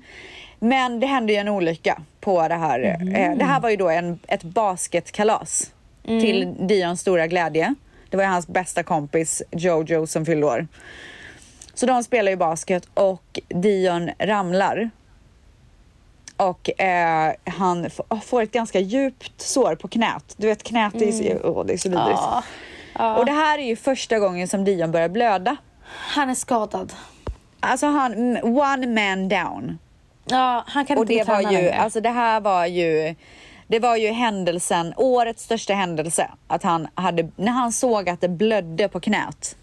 Men 0.59 1.01
det 1.01 1.07
hände 1.07 1.33
ju 1.33 1.39
en 1.39 1.49
olycka 1.49 2.03
på 2.21 2.49
det 2.49 2.55
här. 2.55 2.81
Eh, 3.15 3.37
Det 3.39 3.45
här 3.45 3.61
var 3.61 3.71
ju 3.71 3.77
då 3.77 3.89
en, 3.89 4.19
ett 4.29 4.43
basketkalas 4.43 5.71
till 6.05 6.55
Dions 6.61 7.01
stora 7.01 7.27
glädje. 7.27 7.75
Det 8.11 8.17
var 8.17 8.25
ju 8.25 8.31
hans 8.31 8.47
bästa 8.49 8.83
kompis 8.83 9.43
Jojo 9.51 10.07
som 10.07 10.27
fyllde 10.27 10.47
år. 10.47 10.67
Så 11.75 11.87
de 11.87 12.05
spelar 12.05 12.31
ju 12.31 12.37
basket 12.37 12.89
och 12.95 13.41
Dion 13.49 14.11
ramlar. 14.19 14.91
Och 16.37 16.81
eh, 16.81 17.33
han 17.45 17.90
får 18.25 18.42
ett 18.42 18.53
ganska 18.53 18.81
djupt 18.81 19.40
sår 19.40 19.75
på 19.75 19.88
knät. 19.88 20.35
Du 20.37 20.47
vet 20.47 20.62
knät, 20.62 20.95
är, 20.95 21.12
så- 21.12 21.49
åh, 21.49 21.64
det 21.66 21.73
är 21.73 21.79
så 21.79 21.88
vidrigt. 21.88 22.21
Ja. 22.99 23.16
Och 23.16 23.27
det 23.27 23.33
här 23.33 23.59
är 23.59 23.62
ju 23.62 23.77
första 23.77 24.18
gången 24.18 24.49
som 24.49 24.64
Dion 24.64 24.92
börjar 24.92 25.09
blöda. 25.09 25.57
Han 25.88 26.31
är 26.31 26.35
skadad. 26.35 26.92
Alltså 27.61 27.87
han, 27.87 28.12
mm, 28.12 28.57
one 28.59 28.87
man 28.87 29.29
down. 29.29 29.79
Ja, 30.25 30.64
han 30.66 30.87
kan 30.87 30.99
Och 30.99 31.03
inte 31.11 31.14
det 31.14 31.29
var 31.33 31.40
ju, 31.40 31.57
längre. 31.59 31.75
alltså 31.75 32.01
det 32.01 32.11
här 32.11 32.40
var 32.40 32.66
ju, 32.66 33.14
det 33.66 33.79
var 33.79 33.97
ju 33.97 34.09
händelsen, 34.09 34.95
årets 34.97 35.45
största 35.45 35.75
händelse. 35.75 36.31
Att 36.47 36.62
han 36.62 36.88
hade, 36.95 37.29
när 37.37 37.53
han 37.53 37.73
såg 37.73 38.09
att 38.09 38.21
det 38.21 38.29
blödde 38.29 38.88
på 38.88 39.01
knät. 39.01 39.57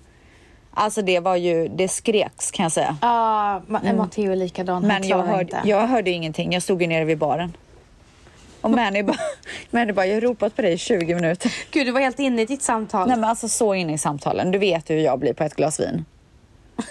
Alltså 0.73 1.01
det 1.01 1.19
var 1.19 1.36
ju, 1.36 1.67
det 1.67 1.88
skreks 1.88 2.51
kan 2.51 2.63
jag 2.63 2.71
säga. 2.71 2.97
Ja, 3.01 3.62
Ma- 3.67 3.95
Matteo 3.95 4.32
är 4.32 4.36
likadan. 4.36 4.88
Men 4.88 5.08
jag 5.08 5.23
hörde, 5.23 5.41
inte. 5.41 5.62
jag 5.63 5.88
hörde 5.88 6.12
ingenting, 6.12 6.53
jag 6.53 6.63
stod 6.63 6.82
ju 6.82 6.88
nere 6.88 7.05
vid 7.05 7.17
baren. 7.17 7.58
Och 8.62 8.71
Manny 8.71 9.03
bara, 9.03 9.17
Manny 9.71 9.93
bara, 9.93 10.05
jag 10.05 10.13
har 10.15 10.21
ropat 10.21 10.55
på 10.55 10.62
dig 10.62 10.73
i 10.73 10.77
20 10.77 11.15
minuter. 11.15 11.53
Gud, 11.71 11.88
du 11.88 11.91
var 11.91 12.01
helt 12.01 12.19
inne 12.19 12.41
i 12.41 12.45
ditt 12.45 12.62
samtal. 12.62 13.08
Nej 13.08 13.17
men 13.17 13.29
alltså 13.29 13.47
så 13.49 13.73
inne 13.73 13.93
i 13.93 13.97
samtalen, 13.97 14.51
du 14.51 14.58
vet 14.58 14.89
hur 14.89 14.97
jag 14.97 15.19
blir 15.19 15.34
på 15.34 15.43
ett 15.43 15.55
glas 15.55 15.79
vin. 15.79 16.05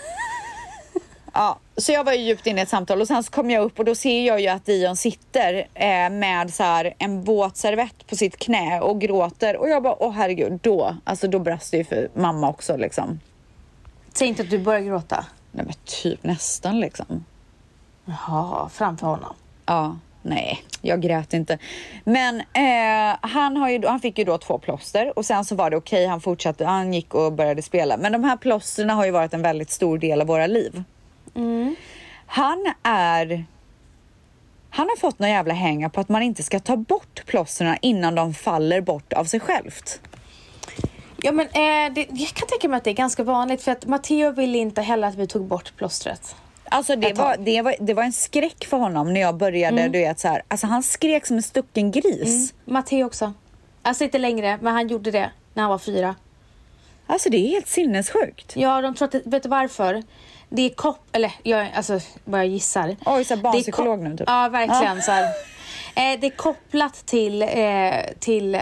Ja, 1.35 1.59
så 1.77 1.93
jag 1.93 2.05
var 2.05 2.13
ju 2.13 2.19
djupt 2.19 2.47
inne 2.47 2.61
i 2.61 2.63
ett 2.63 2.69
samtal 2.69 3.01
och 3.01 3.07
sen 3.07 3.23
så 3.23 3.31
kom 3.33 3.51
jag 3.51 3.63
upp 3.65 3.79
och 3.79 3.85
då 3.85 3.95
ser 3.95 4.27
jag 4.27 4.41
ju 4.41 4.49
att 4.49 4.67
Dion 4.67 4.97
sitter 4.97 5.67
eh, 5.75 6.11
med 6.11 6.55
så 6.55 6.63
här 6.63 6.95
en 6.99 7.23
våt 7.25 7.57
servett 7.57 8.07
på 8.07 8.17
sitt 8.17 8.37
knä 8.37 8.81
och 8.81 9.01
gråter 9.01 9.57
och 9.57 9.69
jag 9.69 9.83
bara, 9.83 10.03
åh 10.03 10.13
herregud, 10.13 10.59
då, 10.63 10.97
alltså 11.05 11.29
då 11.29 11.39
brast 11.39 11.71
det 11.71 11.77
ju 11.77 11.85
för 11.85 12.09
mamma 12.15 12.49
också 12.49 12.77
liksom. 12.77 13.21
Säg 14.13 14.29
inte 14.29 14.43
att 14.43 14.51
du 14.51 14.59
börjar 14.59 14.81
gråta. 14.81 15.27
Nej 15.53 15.65
men 15.65 15.75
typ 15.85 16.25
nästan 16.25 16.81
liksom. 16.81 17.25
Jaha, 18.05 18.69
framför 18.69 19.07
honom. 19.07 19.35
Ja, 19.67 19.97
nej, 20.23 20.63
jag 20.83 21.01
grät 21.01 21.35
inte. 21.35 21.59
Men 22.05 22.41
eh, 22.41 23.17
han, 23.21 23.57
har 23.57 23.69
ju, 23.69 23.87
han 23.87 24.01
fick 24.01 24.19
ju 24.19 24.25
då 24.25 24.39
två 24.39 24.59
plåster 24.59 25.19
och 25.19 25.27
sen 25.27 25.45
så 25.45 25.55
var 25.55 25.71
det 25.71 25.77
okej, 25.77 26.07
han 26.07 26.21
fortsatte, 26.21 26.65
han 26.65 26.95
gick 26.95 27.15
och 27.15 27.33
började 27.33 27.63
spela. 27.63 27.97
Men 27.97 28.13
de 28.13 28.25
här 28.25 28.37
plåsterna 28.37 28.95
har 28.95 29.05
ju 29.05 29.11
varit 29.11 29.35
en 29.35 29.43
väldigt 29.43 29.71
stor 29.71 29.99
del 29.99 30.21
av 30.21 30.27
våra 30.27 30.47
liv. 30.47 30.85
Han 32.27 32.75
är... 32.83 33.45
Han 34.71 34.89
har 34.89 34.97
fått 34.97 35.19
några 35.19 35.33
jävla 35.33 35.55
hänga 35.55 35.91
på 35.91 36.01
att 36.01 36.09
man 36.09 36.23
inte 36.23 36.43
ska 36.43 36.61
ta 36.61 36.77
bort 36.77 37.27
plåsterna 37.27 37.77
innan 37.77 38.15
de 38.15 38.35
faller 38.35 38.81
bort 38.81 39.13
av 39.13 39.25
sig 39.25 39.41
självt. 39.41 40.01
Ja, 41.23 41.33
men 41.33 41.47
eh, 41.47 41.95
det, 41.95 42.07
jag 42.11 42.29
kan 42.29 42.49
tänka 42.49 42.69
mig 42.69 42.77
att 42.77 42.85
det 42.85 42.91
är 42.91 42.95
ganska 42.95 43.23
vanligt 43.23 43.63
för 43.63 43.73
att 43.73 43.87
Matteo 43.87 44.31
ville 44.33 44.59
inte 44.59 44.83
heller 44.83 45.09
att 45.09 45.15
vi 45.15 45.27
tog 45.27 45.45
bort 45.45 45.73
plåstret. 45.77 46.37
Alltså 46.71 46.97
det 46.97 47.13
var, 47.13 47.37
det, 47.39 47.63
var, 47.63 47.75
det 47.81 47.95
var 47.95 48.03
en 48.03 48.13
skräck 48.13 48.65
för 48.65 48.77
honom 48.77 49.13
när 49.15 49.21
jag 49.21 49.37
började, 49.37 49.89
du 49.89 49.99
vet 49.99 50.19
så 50.21 50.29
här. 50.29 50.43
Alltså 50.49 50.67
han 50.67 50.83
skrek 50.83 51.27
som 51.27 51.37
en 51.37 51.43
stucken 51.43 51.91
gris. 51.91 52.55
Matteo 52.65 53.05
också. 53.07 53.33
Alltså 53.83 54.05
inte 54.05 54.19
längre, 54.19 54.59
men 54.63 54.75
han 54.75 54.89
gjorde 54.89 55.11
det 55.11 55.31
när 55.55 55.63
han 55.63 55.71
var 55.71 55.79
fyra. 55.79 56.15
Alltså 57.07 57.31
det 57.31 57.37
är 57.37 57.49
helt 57.49 57.69
sinnessjukt. 57.69 58.57
Ja, 58.57 58.81
de 58.81 58.95
tror 58.95 59.07
att, 59.07 59.13
det- 59.13 59.23
vet 59.25 59.43
du 59.43 59.49
varför? 59.49 60.03
Det 60.49 60.63
är 60.63 60.71
kopp, 60.71 61.01
eller 61.13 61.33
jag, 61.43 61.69
alltså 61.75 62.01
vad 62.25 62.41
jag 62.41 62.47
gissar. 62.47 62.97
Oj, 63.07 63.25
så 63.25 63.37
barnpsykolog 63.37 63.99
ko- 63.99 64.05
nu 64.05 64.17
typ. 64.17 64.25
Ja, 64.27 64.49
verkligen. 64.49 65.03
Så 65.03 65.11
här. 65.13 65.23
Eh, 65.95 66.21
det 66.21 66.27
är 66.27 66.37
kopplat 66.37 66.95
till, 67.07 67.43
eh, 67.43 67.49
till 68.19 68.55
eh, 68.55 68.61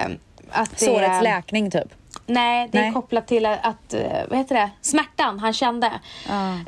att 0.51 0.71
det 0.79 0.85
Sårets 0.85 1.23
läkning 1.23 1.71
typ. 1.71 1.89
Nej, 2.27 2.69
det 2.73 2.79
är 2.79 2.83
Nej. 2.83 2.93
kopplat 2.93 3.27
till 3.27 3.47
att, 3.47 3.95
eh, 3.95 4.03
vad 4.29 4.39
heter 4.39 4.55
det, 4.55 4.71
smärtan 4.81 5.39
han 5.39 5.53
kände. 5.53 5.93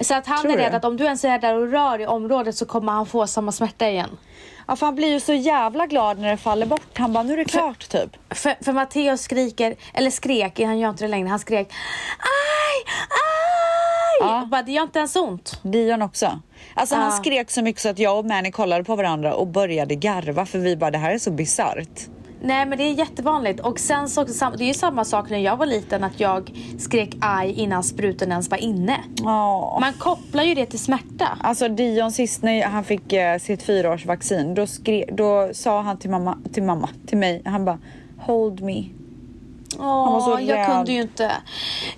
Så 0.01 0.15
att 0.15 0.27
han 0.27 0.51
är 0.51 0.57
rädd 0.57 0.75
att 0.75 0.85
om 0.85 0.97
du 0.97 1.05
ens 1.05 1.25
är 1.25 1.39
där 1.39 1.55
och 1.55 1.71
rör 1.71 2.01
i 2.01 2.07
området 2.07 2.57
så 2.57 2.67
kommer 2.67 2.93
han 2.93 3.07
få 3.07 3.27
samma 3.27 3.53
smärta 3.53 3.89
igen. 3.89 4.19
Ja, 4.67 4.77
för 4.77 4.87
han 4.87 4.95
blir 4.95 5.09
ju 5.09 5.21
så 5.21 5.33
jävla 5.33 5.87
glad 5.87 6.19
när 6.19 6.31
det 6.31 6.37
faller 6.37 6.67
bort. 6.67 6.99
Han 6.99 7.13
bara, 7.13 7.23
nu 7.25 7.33
är 7.33 7.37
det 7.37 7.45
klart 7.45 7.89
typ. 7.89 8.17
För, 8.31 8.65
för 8.65 8.73
Matteo 8.73 9.17
skriker, 9.17 9.75
eller 9.95 10.11
skrek, 10.11 10.61
han 10.61 10.79
gör 10.79 10.91
inte 10.91 11.05
det 11.05 11.09
längre, 11.09 11.29
han 11.29 11.39
skrek 11.39 11.69
aj, 12.19 12.93
aj! 13.11 14.29
Ja. 14.29 14.47
Bara, 14.51 14.63
det 14.63 14.73
gör 14.73 14.83
inte 14.83 14.99
ens 14.99 15.17
ont. 15.17 15.61
Dion 15.63 16.03
också. 16.03 16.41
Alltså 16.75 16.95
han 16.95 17.05
Ja. 17.05 17.11
skrek 17.11 17.51
så 17.51 17.63
mycket 17.63 17.83
så 17.83 17.89
att 17.89 17.99
jag 17.99 18.19
och 18.19 18.25
Manny 18.25 18.51
kollade 18.51 18.85
på 18.85 18.97
varandra 18.97 19.35
och 19.35 19.47
började 19.47 19.95
garva 19.95 20.47
för 20.47 20.59
vi 20.59 20.77
bara, 20.77 20.91
det 20.91 20.99
här 20.99 21.11
är 21.15 21.19
så 21.19 21.31
bisarrt. 21.31 22.01
Nej 22.41 22.67
men 22.67 22.79
det 22.79 22.85
är 22.85 22.93
jättevanligt 22.93 23.61
och 23.61 23.79
sen 23.79 24.09
så, 24.09 24.25
det 24.25 24.65
är 24.65 24.69
ju 24.69 24.75
samma 24.75 25.05
sak 25.05 25.31
när 25.31 25.39
jag 25.39 25.57
var 25.57 25.67
liten 25.67 26.05
att 26.05 26.21
jag 26.21 26.53
skrek 26.79 27.17
aj 27.21 27.53
innan 27.53 27.85
spruten 27.85 28.31
ens 28.31 28.51
var 28.51 28.59
inne. 28.59 28.97
Ja. 29.17 29.79
Man 29.81 29.93
kopplar 29.93 30.43
ju 30.43 30.55
det 30.55 30.67
till 30.67 30.79
smärta. 30.79 31.39
Alltså 31.41 31.69
Dion 31.69 32.13
sist 32.13 32.43
när 32.43 32.67
han 32.67 32.85
fick 32.85 33.13
eh, 33.13 33.39
sitt 33.39 33.63
fyraårsvaccin, 33.63 34.55
då, 34.55 34.67
skre, 34.67 35.05
då 35.13 35.51
sa 35.53 35.81
han 35.81 35.99
till 35.99 36.11
mamma, 36.11 36.39
till 36.53 36.63
mamma, 36.63 36.89
till 37.07 37.19
mig, 37.19 37.43
han 37.45 37.65
bara 37.65 37.79
hold 38.19 38.63
me. 38.63 38.85
Åh, 39.79 40.43
jag 40.43 40.67
kunde 40.67 40.93
ju 40.93 41.03
inte. 41.03 41.33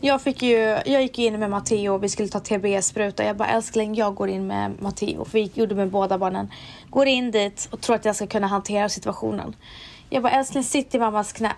Jag, 0.00 0.22
fick 0.22 0.42
ju, 0.42 0.56
jag 0.86 1.02
gick 1.02 1.18
in 1.18 1.40
med 1.40 1.50
Matteo 1.50 1.94
och 1.94 2.04
vi 2.04 2.08
skulle 2.08 2.28
ta 2.28 2.40
TB-spruta. 2.40 3.24
Jag 3.24 3.36
bara 3.36 3.48
älskling 3.48 3.94
jag 3.94 4.14
går 4.14 4.28
in 4.28 4.46
med 4.46 4.72
Matteo. 4.82 5.24
För 5.24 5.32
vi 5.32 5.50
gjorde 5.54 5.74
med 5.74 5.90
båda 5.90 6.18
barnen. 6.18 6.50
Går 6.90 7.06
in 7.06 7.30
dit 7.30 7.68
och 7.70 7.80
tror 7.80 7.96
att 7.96 8.04
jag 8.04 8.16
ska 8.16 8.26
kunna 8.26 8.46
hantera 8.46 8.88
situationen. 8.88 9.56
Jag 10.10 10.22
bara 10.22 10.32
älskling 10.32 10.64
sitt 10.64 10.94
i 10.94 10.98
mammas 10.98 11.32
knä. 11.32 11.52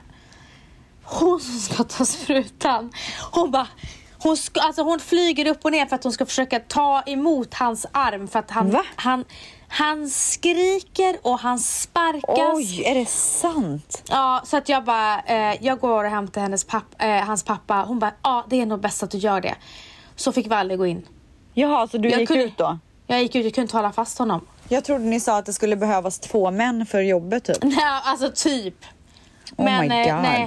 Hon 1.04 1.40
som 1.40 1.58
ska 1.58 1.84
ta 1.84 2.04
sprutan. 2.04 2.92
Hon 3.32 3.50
bara 3.50 3.66
hon, 4.18 4.36
ska, 4.36 4.60
alltså 4.60 4.82
hon 4.82 5.00
flyger 5.00 5.46
upp 5.46 5.64
och 5.64 5.72
ner 5.72 5.86
för 5.86 5.96
att 5.96 6.02
hon 6.04 6.12
ska 6.12 6.26
försöka 6.26 6.60
ta 6.60 7.02
emot 7.06 7.54
hans 7.54 7.86
arm. 7.92 8.28
För 8.28 8.38
att 8.38 8.50
han, 8.50 8.70
Va? 8.70 8.82
han, 8.96 9.24
han 9.68 10.08
skriker 10.08 11.16
och 11.22 11.38
han 11.38 11.58
sparkas. 11.58 12.54
Oj, 12.56 12.82
är 12.84 12.94
det 12.94 13.06
sant? 13.08 14.02
Ja, 14.08 14.42
så 14.44 14.56
att 14.56 14.68
jag 14.68 14.84
bara, 14.84 15.20
eh, 15.20 15.56
jag 15.64 15.78
går 15.80 16.04
och 16.04 16.10
hämtar 16.10 16.40
hennes 16.40 16.64
papp, 16.64 16.84
eh, 16.98 17.10
hans 17.10 17.42
pappa. 17.44 17.84
Hon 17.88 17.98
bara, 17.98 18.12
ja 18.22 18.44
det 18.48 18.60
är 18.60 18.66
nog 18.66 18.80
bäst 18.80 19.02
att 19.02 19.10
du 19.10 19.18
gör 19.18 19.40
det. 19.40 19.54
Så 20.16 20.32
fick 20.32 20.46
Valle 20.48 20.76
gå 20.76 20.86
in. 20.86 21.06
Jaha, 21.54 21.88
så 21.88 21.98
du 21.98 22.08
Jag 22.10 22.20
gick 22.20 22.28
kunde- 22.28 22.44
ut 22.44 22.56
då? 22.58 22.78
Jag 23.06 23.22
gick 23.22 23.34
ut, 23.34 23.44
jag 23.44 23.54
kunde 23.54 23.64
inte 23.64 23.76
hålla 23.76 23.92
fast 23.92 24.18
honom. 24.18 24.46
Jag 24.72 24.84
trodde 24.84 25.04
ni 25.04 25.20
sa 25.20 25.38
att 25.38 25.46
det 25.46 25.52
skulle 25.52 25.76
behövas 25.76 26.18
två 26.18 26.50
män 26.50 26.86
för 26.86 27.00
jobbet 27.00 27.44
typ. 27.44 27.62
Nej, 27.62 27.76
alltså 28.04 28.30
typ. 28.34 28.74
Oh 29.56 29.64
my 29.64 29.70
eh, 29.72 30.14
God. 30.14 30.22
nej. 30.22 30.42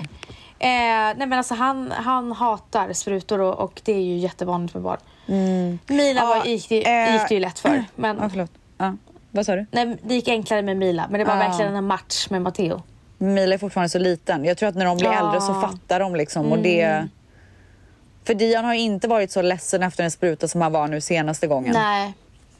Eh, 0.59 1.17
nej 1.17 1.27
men 1.27 1.33
alltså 1.33 1.53
han, 1.53 1.91
han 1.91 2.31
hatar 2.31 2.93
sprutor 2.93 3.41
och, 3.41 3.59
och 3.59 3.81
det 3.85 3.91
är 3.93 4.01
ju 4.01 4.17
jättevanligt 4.17 4.73
med 4.73 4.83
barn. 4.83 4.99
Mila 5.87 6.21
Ja, 6.21 6.25
var, 6.25 6.45
gick, 6.45 6.69
det, 6.69 6.85
eh, 6.85 7.13
gick 7.13 7.29
det 7.29 7.33
ju 7.33 7.39
lätt 7.39 7.59
för. 7.59 7.83
Men, 7.95 8.17
Ja, 8.21 8.29
förlåt. 8.29 8.51
Ja. 8.77 8.95
Vad 9.31 9.45
sa 9.45 9.55
du? 9.55 9.65
nej, 9.71 9.97
det 10.03 10.13
gick 10.15 10.27
enklare 10.27 10.61
med 10.61 10.77
Mila 10.77 11.07
men 11.09 11.19
det 11.19 11.25
var 11.25 11.33
Ja. 11.33 11.39
verkligen 11.39 11.75
en 11.75 11.87
match 11.87 12.29
med 12.29 12.41
Matteo. 12.41 12.81
Mila 13.17 13.53
är 13.53 13.57
fortfarande 13.57 13.89
så 13.89 13.99
liten. 13.99 14.45
Jag 14.45 14.57
tror 14.57 14.69
att 14.69 14.75
när 14.75 14.85
de 14.85 14.97
blir 14.97 15.07
Ja. 15.11 15.19
äldre 15.19 15.41
så 15.41 15.53
fattar 15.53 15.99
de 15.99 16.15
liksom. 16.15 16.51
Och 16.51 16.59
det... 16.59 17.07
För 18.23 18.33
Dion 18.33 18.65
har 18.65 18.73
ju 18.73 18.79
inte 18.79 19.07
varit 19.07 19.31
så 19.31 19.41
ledsen 19.41 19.83
efter 19.83 20.03
en 20.03 20.11
spruta 20.11 20.47
som 20.47 20.61
han 20.61 20.71
var 20.71 20.87
nu 20.87 21.01
senaste 21.01 21.47
gången. 21.47 21.73
Nej 21.73 22.13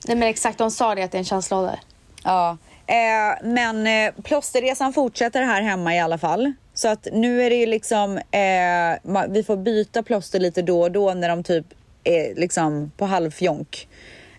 nej 0.08 0.18
men 0.18 0.30
exakt, 0.30 0.58
de 0.58 0.72
sa 0.72 0.96
det 0.96 1.04
att 1.04 1.12
det 1.12 1.18
är 1.18 1.20
en 1.20 1.26
känsloålder. 1.26 1.80
Ja. 2.24 2.58
Eh, 2.88 3.44
men 3.44 3.88
eh, 3.88 4.14
plåsterresan 4.24 4.94
fortsätter 4.94 5.42
här 5.42 5.62
hemma 5.62 5.96
i 5.96 6.00
alla 6.00 6.18
fall. 6.18 6.54
Så 6.74 6.88
att 6.88 7.08
nu 7.12 7.44
är 7.44 7.50
det 7.50 7.56
ju 7.56 7.66
liksom, 7.66 8.18
eh, 8.18 9.24
vi 9.30 9.44
får 9.44 9.58
byta 9.58 10.04
plåster 10.04 10.40
lite 10.40 10.62
då 10.62 10.82
och 10.82 10.92
då 10.92 11.14
när 11.14 11.30
de 11.30 11.44
typ 11.44 11.66
är 12.04 12.36
liksom 12.36 12.92
på 12.98 13.06
halvfjonk. 13.06 13.88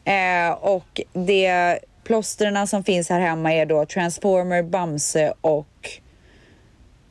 Eh, 0.04 0.50
och 0.50 1.00
det 1.12 1.78
plåsterna 2.04 2.66
som 2.66 2.84
finns 2.84 3.08
här 3.08 3.20
hemma 3.20 3.52
är 3.54 3.66
då 3.66 3.86
Transformer, 3.86 4.62
Bamse 4.62 5.34
och 5.40 5.66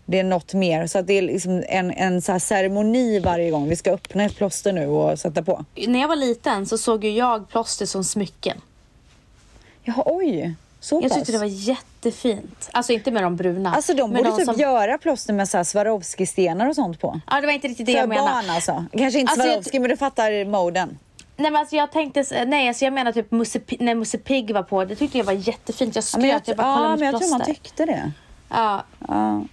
det 0.05 0.19
är 0.19 0.23
något 0.23 0.53
mer. 0.53 0.87
Så 0.87 0.99
att 0.99 1.07
det 1.07 1.13
är 1.13 1.21
liksom 1.21 1.63
en, 1.69 1.91
en 1.91 2.21
så 2.21 2.39
ceremoni 2.39 3.19
varje 3.19 3.51
gång 3.51 3.69
vi 3.69 3.75
ska 3.75 3.91
öppna 3.91 4.23
ett 4.23 4.35
plåster 4.35 4.73
nu 4.73 4.87
och 4.87 5.19
sätta 5.19 5.43
på. 5.43 5.65
När 5.87 5.99
jag 6.01 6.07
var 6.07 6.15
liten 6.15 6.65
så 6.65 6.77
såg 6.77 7.03
ju 7.03 7.11
jag 7.11 7.49
plåster 7.49 7.85
som 7.85 8.03
smycken. 8.03 8.61
Jaha, 9.83 10.03
oj. 10.05 10.55
Så 10.79 10.95
Jag 10.95 11.03
pass. 11.03 11.13
tyckte 11.13 11.31
det 11.31 11.37
var 11.37 11.45
jättefint. 11.45 12.69
Alltså 12.71 12.93
inte 12.93 13.11
med 13.11 13.23
de 13.23 13.35
bruna. 13.35 13.73
Alltså 13.75 13.93
de 13.93 14.13
borde 14.13 14.31
typ 14.31 14.45
som... 14.45 14.55
göra 14.55 14.97
plåster 14.97 15.33
med 15.33 15.49
så 15.49 15.63
Swarovski-stenar 15.63 16.67
och 16.69 16.75
sånt 16.75 16.99
på. 17.01 17.19
Ja 17.31 17.41
det 17.41 17.47
var 17.47 17.53
inte 17.53 17.67
riktigt 17.67 17.85
det 17.85 17.91
För 17.91 17.99
jag 17.99 18.09
menade. 18.09 18.31
barn 18.31 18.49
alltså. 18.49 18.85
Kanske 18.97 19.19
inte 19.19 19.31
Alltså, 19.31 19.47
jag- 19.47 19.53
Swarovski 19.53 19.79
men 19.79 19.89
du 19.89 19.97
fattar 19.97 20.45
moden. 20.45 20.97
Nej 21.37 21.51
men 21.51 21.59
alltså 21.59 21.75
jag 21.75 21.91
tänkte, 21.91 22.45
nej 22.45 22.67
alltså 22.67 22.85
jag 22.85 22.93
menar 22.93 23.11
typ 23.11 23.31
Musse, 23.31 23.59
när 23.79 23.95
Musse 23.95 24.17
Pigg 24.17 24.51
var 24.53 24.63
på, 24.63 24.85
det 24.85 24.95
tyckte 24.95 25.17
jag 25.17 25.25
var 25.25 25.33
jättefint. 25.33 25.95
Jag 25.95 26.03
Ja, 26.13 26.19
men 26.19 26.29
jag, 26.29 26.37
skröt, 26.41 26.47
jag 26.47 26.57
bara 26.57 26.75
kolla 26.75 26.85
ja, 26.87 26.91
mitt 26.91 26.99
men 26.99 27.11
jag 27.11 27.21
tror 27.21 27.29
man 27.31 27.39
plåster. 27.39 27.53
tyckte 27.63 27.85
det. 27.85 28.11
Ja, 28.49 28.83
Ja. 29.07 29.43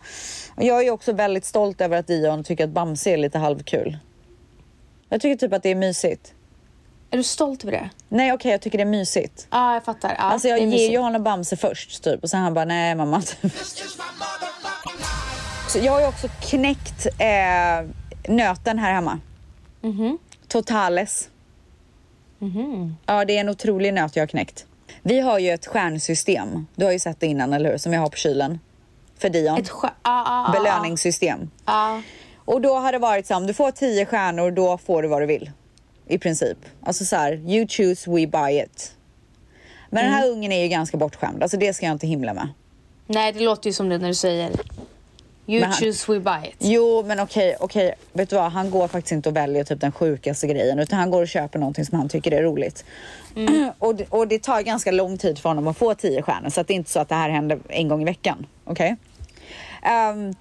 Jag 0.57 0.86
är 0.86 0.90
också 0.90 1.12
väldigt 1.12 1.44
stolt 1.44 1.80
över 1.80 1.96
att 1.98 2.07
Dion 2.07 2.44
tycker 2.44 2.64
att 2.64 2.70
Bamse 2.70 3.11
är 3.11 3.16
lite 3.16 3.38
halvkul. 3.38 3.98
Jag 5.09 5.20
tycker 5.20 5.36
typ 5.46 5.53
att 5.53 5.62
det 5.62 5.68
är 5.68 5.74
mysigt. 5.74 6.34
är 7.11 7.16
du 7.16 7.22
stolt 7.22 7.64
över 7.64 7.72
det? 7.72 7.90
Nej 8.09 8.32
okej, 8.32 8.50
jag 8.50 8.61
tycker 8.61 8.78
det 8.78 8.82
är 8.84 8.86
mysigt. 8.86 9.46
Ja 9.50 9.74
jag 9.74 9.84
fattar. 9.84 10.09
Ja, 10.09 10.14
alltså 10.16 10.48
jag 10.48 10.59
det 10.59 10.64
är 10.64 10.66
ger 10.66 10.90
ju 10.90 10.98
honom 10.98 11.22
Bamse 11.24 11.57
först 11.57 12.05
typ 12.05 12.22
och 12.22 12.30
sen 12.30 12.40
han 12.40 12.55
bara 12.55 12.64
nej 12.64 12.94
mamma. 12.94 13.22
Så 15.68 15.78
jag 15.78 15.92
har 15.92 16.00
ju 16.00 16.07
också 16.07 16.28
knäckt 16.40 17.07
eh, 17.07 17.88
nöten 18.34 18.78
här 18.78 18.92
hemma. 18.92 19.20
Mhm. 19.80 20.18
Totales. 20.48 21.28
Ja, 23.07 23.24
det 23.24 23.36
är 23.36 23.40
en 23.40 23.48
otrolig 23.48 23.94
nöt 23.94 24.16
jag 24.16 24.22
har 24.22 24.26
knäckt. 24.26 24.66
Vi 25.03 25.20
har 25.20 25.38
ju 25.38 25.50
ett 25.50 25.66
stjärnsystem. 25.66 26.66
Du 26.74 26.84
har 26.84 26.92
ju 26.92 26.98
sett 26.98 27.20
det 27.20 27.26
innan, 27.26 27.53
eller 27.53 27.70
hur? 27.70 27.78
Som 27.78 27.92
jag 27.92 28.00
har 28.00 28.09
på 28.09 28.16
kylen. 28.16 28.59
För 29.22 29.28
Dion. 29.28 29.58
Ett 29.58 29.70
ja, 29.82 29.90
ja, 30.04 30.48
Belöningssystem. 30.52 31.50
Ja. 31.66 32.02
Och 32.44 32.60
då 32.60 32.74
har 32.74 32.92
det 32.92 32.98
varit 32.98 33.26
så 33.26 33.36
om 33.36 33.46
du 33.46 33.54
får 33.54 33.70
tio 33.70 34.06
stjärnor, 34.06 34.50
då 34.50 34.78
får 34.78 35.02
du 35.02 35.08
vad 35.08 35.22
du 35.22 35.26
vill. 35.26 35.50
I 36.08 36.18
princip. 36.18 36.58
Alltså 36.82 37.04
så 37.04 37.16
här, 37.16 37.32
you 37.32 37.66
choose, 37.68 38.10
we 38.10 38.26
buy 38.26 38.60
it. 38.62 38.94
Men 39.90 40.04
den 40.04 40.12
här 40.12 40.22
Mm. 40.26 40.32
ungen 40.36 40.52
är 40.52 40.62
ju 40.62 40.68
ganska 40.68 40.96
bortskämd. 40.96 41.42
Alltså 41.42 41.56
det 41.56 41.74
ska 41.74 41.86
jag 41.86 41.92
inte 41.92 42.06
himla 42.06 42.34
med. 42.34 42.48
Nej 43.06 43.32
det 43.32 43.40
låter 43.40 43.66
ju 43.68 43.72
som 43.72 43.88
det 43.88 43.98
när 43.98 44.08
du 44.08 44.14
säger 44.14 44.50
You 45.46 45.64
han- 45.64 45.72
choose 45.72 46.12
we 46.12 46.20
buy 46.20 46.48
it. 46.48 46.54
Jo, 46.58 47.02
men 47.06 47.20
okej, 47.20 47.56
okej. 47.60 47.94
Vet 48.12 48.30
du 48.30 48.36
vad? 48.36 48.52
Han 48.52 48.70
går 48.70 48.88
faktiskt 48.88 49.12
inte 49.12 49.28
och 49.28 49.36
väljer 49.36 49.64
typ 49.64 49.80
den 49.80 49.92
sjukaste 49.92 50.46
grejen. 50.46 50.78
Utan 50.78 50.98
han 50.98 51.10
går 51.10 51.22
och 51.22 51.28
köper 51.28 51.58
någonting 51.58 51.84
som 51.86 51.98
han 51.98 52.08
tycker 52.08 52.32
är 52.32 52.42
roligt. 52.42 52.84
och, 53.78 53.94
det, 53.94 54.06
och 54.10 54.28
det 54.28 54.42
tar 54.42 54.62
ganska 54.62 54.90
lång 54.90 55.18
tid 55.18 55.38
för 55.38 55.48
honom 55.48 55.66
att 55.68 55.76
få 55.76 55.94
tio 55.94 56.22
stjärnor. 56.22 56.48
Så 56.50 56.60
att 56.60 56.66
det 56.68 56.74
är 56.74 56.76
inte 56.76 56.90
så 56.90 57.00
att 57.00 57.08
det 57.08 57.14
här 57.14 57.30
händer 57.30 57.58
en 57.68 57.88
gång 57.88 58.02
i 58.02 58.04
veckan. 58.04 58.46
Okej? 58.64 58.96
Ehm, 59.82 60.34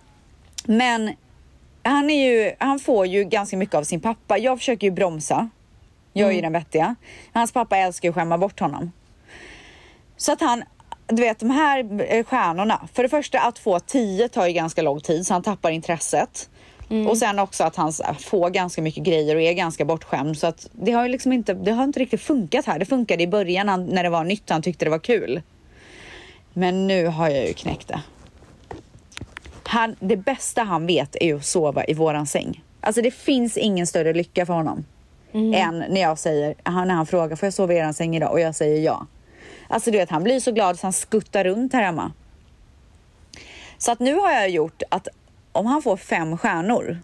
men 0.66 1.16
han, 1.84 2.10
är 2.10 2.30
ju, 2.30 2.52
han 2.60 2.80
får 2.80 3.06
ju 3.06 3.24
ganska 3.24 3.58
mycket 3.58 3.76
av 3.76 3.84
sin 3.84 4.02
pappa. 4.02 4.38
Jag 4.38 4.58
försöker 4.58 4.88
ju 4.88 4.92
bromsa. 4.92 5.50
Jag 6.14 6.30
är 6.30 6.34
ju 6.34 6.42
den 6.42 6.54
vettiga. 6.54 6.96
Hans 7.34 7.52
pappa 7.52 7.78
älskar 7.78 8.08
ju 8.08 8.10
att 8.10 8.16
skämma 8.16 8.38
bort 8.38 8.60
honom. 8.60 8.92
Så 10.18 10.32
att 10.32 10.42
han, 10.42 10.64
du 11.08 11.22
vet 11.22 11.40
de 11.40 11.50
här 11.50 12.02
eh, 12.14 12.24
stjärnorna. 12.24 12.88
För 12.94 13.04
det 13.04 13.10
första 13.10 13.40
att 13.40 13.60
få 13.60 13.80
10 13.80 14.30
tar 14.30 14.48
ju 14.48 14.54
ganska 14.54 14.82
lång 14.82 15.00
tid 15.00 15.28
så 15.28 15.34
han 15.34 15.44
tappar 15.44 15.72
intresset. 15.72 16.50
Och 17.10 17.18
sen 17.18 17.40
också 17.40 17.64
att 17.64 17.76
han 17.76 17.94
får 18.20 18.50
ganska 18.50 18.82
mycket 18.82 19.04
grejer 19.04 19.36
och 19.36 19.42
är 19.42 19.54
ganska 19.54 19.86
bortskämd. 19.86 20.38
Så 20.38 20.48
att 20.48 20.68
det 20.72 20.92
har 20.92 21.04
ju 21.04 21.10
liksom 21.10 21.34
inte, 21.34 21.54
det 21.54 21.72
har 21.72 21.84
inte 21.84 22.00
riktigt 22.00 22.22
funkat 22.22 22.66
här. 22.66 22.80
Det 22.80 22.86
funkade 22.86 23.24
i 23.24 23.28
början 23.28 23.86
när 23.86 24.04
det 24.04 24.10
var 24.10 24.24
nytt 24.24 24.44
och 24.44 24.52
han 24.52 24.62
tyckte 24.62 24.86
det 24.86 24.92
var 24.92 25.00
kul. 25.00 25.42
Men 26.54 26.88
nu 26.88 27.08
har 27.08 27.30
jag 27.30 27.48
ju 27.48 27.54
knäckt 27.54 27.88
det. 27.88 28.02
Han, 29.64 29.96
det 30.00 30.18
bästa 30.18 30.64
han 30.64 30.88
vet 30.88 31.16
är 31.22 31.36
att 31.36 31.46
sova 31.46 31.86
i 31.86 31.94
våran 31.94 32.26
säng. 32.28 32.64
Alltså 32.82 33.02
det 33.02 33.12
finns 33.12 33.58
ingen 33.58 33.88
större 33.88 34.14
lycka 34.14 34.46
för 34.46 34.54
honom. 34.54 34.86
Än 35.34 35.80
när 35.90 36.02
jag 36.02 36.20
säger, 36.20 36.56
han, 36.64 36.88
när 36.88 36.96
han 36.96 37.06
frågar 37.06 37.36
får 37.36 37.46
jag 37.46 37.54
sova 37.54 37.74
i 37.74 37.78
eran 37.78 37.94
säng 37.94 38.16
idag? 38.16 38.32
Och 38.32 38.40
jag 38.40 38.56
säger 38.56 38.82
ja. 38.82 39.06
Alltså 39.68 39.92
du 39.92 39.98
vet 39.98 40.10
han 40.10 40.24
blir 40.24 40.40
så 40.40 40.52
glad 40.52 40.80
så 40.80 40.86
han 40.86 40.94
skuttar 40.94 41.44
runt 41.44 41.74
här 41.74 41.84
hemma. 41.84 42.12
Så 43.78 43.92
att 43.92 44.00
nu 44.00 44.16
har 44.16 44.32
jag 44.32 44.50
gjort 44.50 44.82
att 44.90 45.08
om 45.52 45.66
han 45.66 45.82
får 45.82 45.98
fem 45.98 46.38
stjärnor 46.38 47.00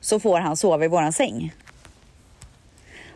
så 0.00 0.20
får 0.20 0.40
han 0.40 0.56
sova 0.56 0.84
i 0.84 0.88
våran 0.88 1.12
säng. 1.12 1.54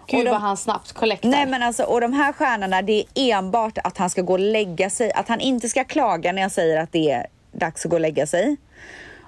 Gud 0.07 0.19
Och 0.19 0.25
de- 0.25 0.31
vad 0.31 0.41
han 0.41 0.57
snabbt 0.57 0.93
collectar. 0.93 1.29
Nej 1.29 1.47
men 1.47 1.63
alltså, 1.63 1.83
och 1.85 2.01
de 2.01 2.13
här 2.13 2.33
stjärnorna 2.33 2.83
det 2.83 3.05
är 3.15 3.35
enbart 3.39 3.79
att 3.79 3.99
han 3.99 4.11
ska 4.11 4.23
gå 4.23 4.33
och 4.33 4.39
lägga 4.39 4.91
sig. 4.91 5.13
Att 5.13 5.29
han 5.29 5.41
inte 5.41 5.69
ska 5.69 5.85
klaga 5.85 6.33
när 6.33 6.43
jag 6.43 6.53
säger 6.53 6.81
att 6.81 6.93
det 6.93 7.11
är 7.11 7.27
dags 7.59 7.85
att 7.85 7.91
gå 7.91 7.97
och 7.97 8.01
lägga 8.01 8.27
sig. 8.27 8.57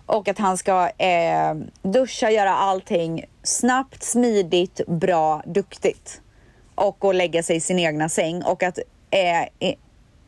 Och 0.07 0.29
att 0.29 0.39
han 0.39 0.59
ska 0.59 0.91
eh, 0.99 1.55
duscha, 1.83 2.31
göra 2.31 2.55
allting 2.55 3.25
snabbt, 3.43 4.03
smidigt, 4.03 4.81
bra, 4.87 5.43
duktigt. 5.47 6.21
Och 6.75 6.97
gå 6.99 7.09
och 7.09 7.15
lägga 7.15 7.43
sig 7.43 7.57
i 7.57 7.61
sin 7.61 7.79
egna 7.79 8.09
säng. 8.09 8.43
Och 8.43 8.63
att, 8.63 8.79
eh, 9.11 9.75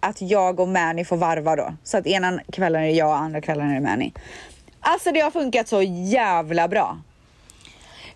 att 0.01 0.22
jag 0.22 0.61
och 0.61 0.68
Manny 0.68 1.05
får 1.05 1.16
varva 1.16 1.57
då. 1.57 1.74
Så 1.84 1.98
att 1.98 2.07
ena 2.07 2.40
kvällen 2.53 2.82
är 2.82 2.86
det 2.86 2.92
jag 2.92 3.09
och 3.09 3.16
andra 3.16 3.40
kvällen 3.40 3.70
är 3.70 3.74
det 3.74 3.80
Manny. 3.80 4.12
Alltså 4.80 5.12
det 5.12 5.20
har 5.20 5.30
funkat 5.30 5.68
så 5.68 5.82
jävla 5.82 6.68
bra. 6.68 6.98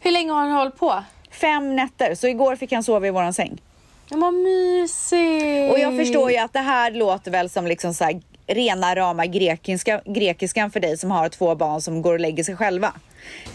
Hur 0.00 0.10
länge 0.10 0.32
har 0.32 0.40
han 0.40 0.52
hållit 0.52 0.76
på? 0.76 1.04
Fem 1.30 1.76
nätter, 1.76 2.14
så 2.14 2.26
igår 2.26 2.56
fick 2.56 2.72
han 2.72 2.84
sova 2.84 3.06
i 3.06 3.10
våran 3.10 3.34
säng. 3.34 3.60
Ja, 4.08 4.16
vad 4.16 4.34
mysigt. 4.34 5.72
Och 5.72 5.78
jag 5.78 5.96
förstår 5.96 6.30
ju 6.30 6.36
att 6.36 6.52
det 6.52 6.58
här 6.58 6.90
låter 6.90 7.30
väl 7.30 7.50
som 7.50 7.66
liksom 7.66 7.94
så 7.94 8.04
här 8.04 8.20
rena 8.46 8.94
rama 8.96 9.26
grekiska, 9.26 10.00
grekiskan 10.06 10.70
för 10.70 10.80
dig 10.80 10.96
som 10.98 11.10
har 11.10 11.28
två 11.28 11.54
barn 11.54 11.80
som 11.80 12.02
går 12.02 12.12
och 12.12 12.20
lägger 12.20 12.44
sig 12.44 12.56
själva. 12.56 12.92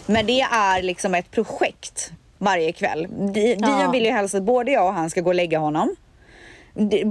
Men 0.06 0.26
det 0.26 0.40
är 0.40 0.82
liksom 0.82 1.14
ett 1.14 1.30
projekt 1.30 2.12
varje 2.38 2.72
kväll. 2.72 3.06
Di- 3.32 3.54
Dion 3.54 3.92
vill 3.92 4.04
ju 4.04 4.10
helst 4.10 4.34
att 4.34 4.42
både 4.42 4.72
jag 4.72 4.86
och 4.86 4.92
han 4.94 5.10
ska 5.10 5.20
gå 5.20 5.30
och 5.30 5.34
lägga 5.34 5.58
honom. 5.58 5.96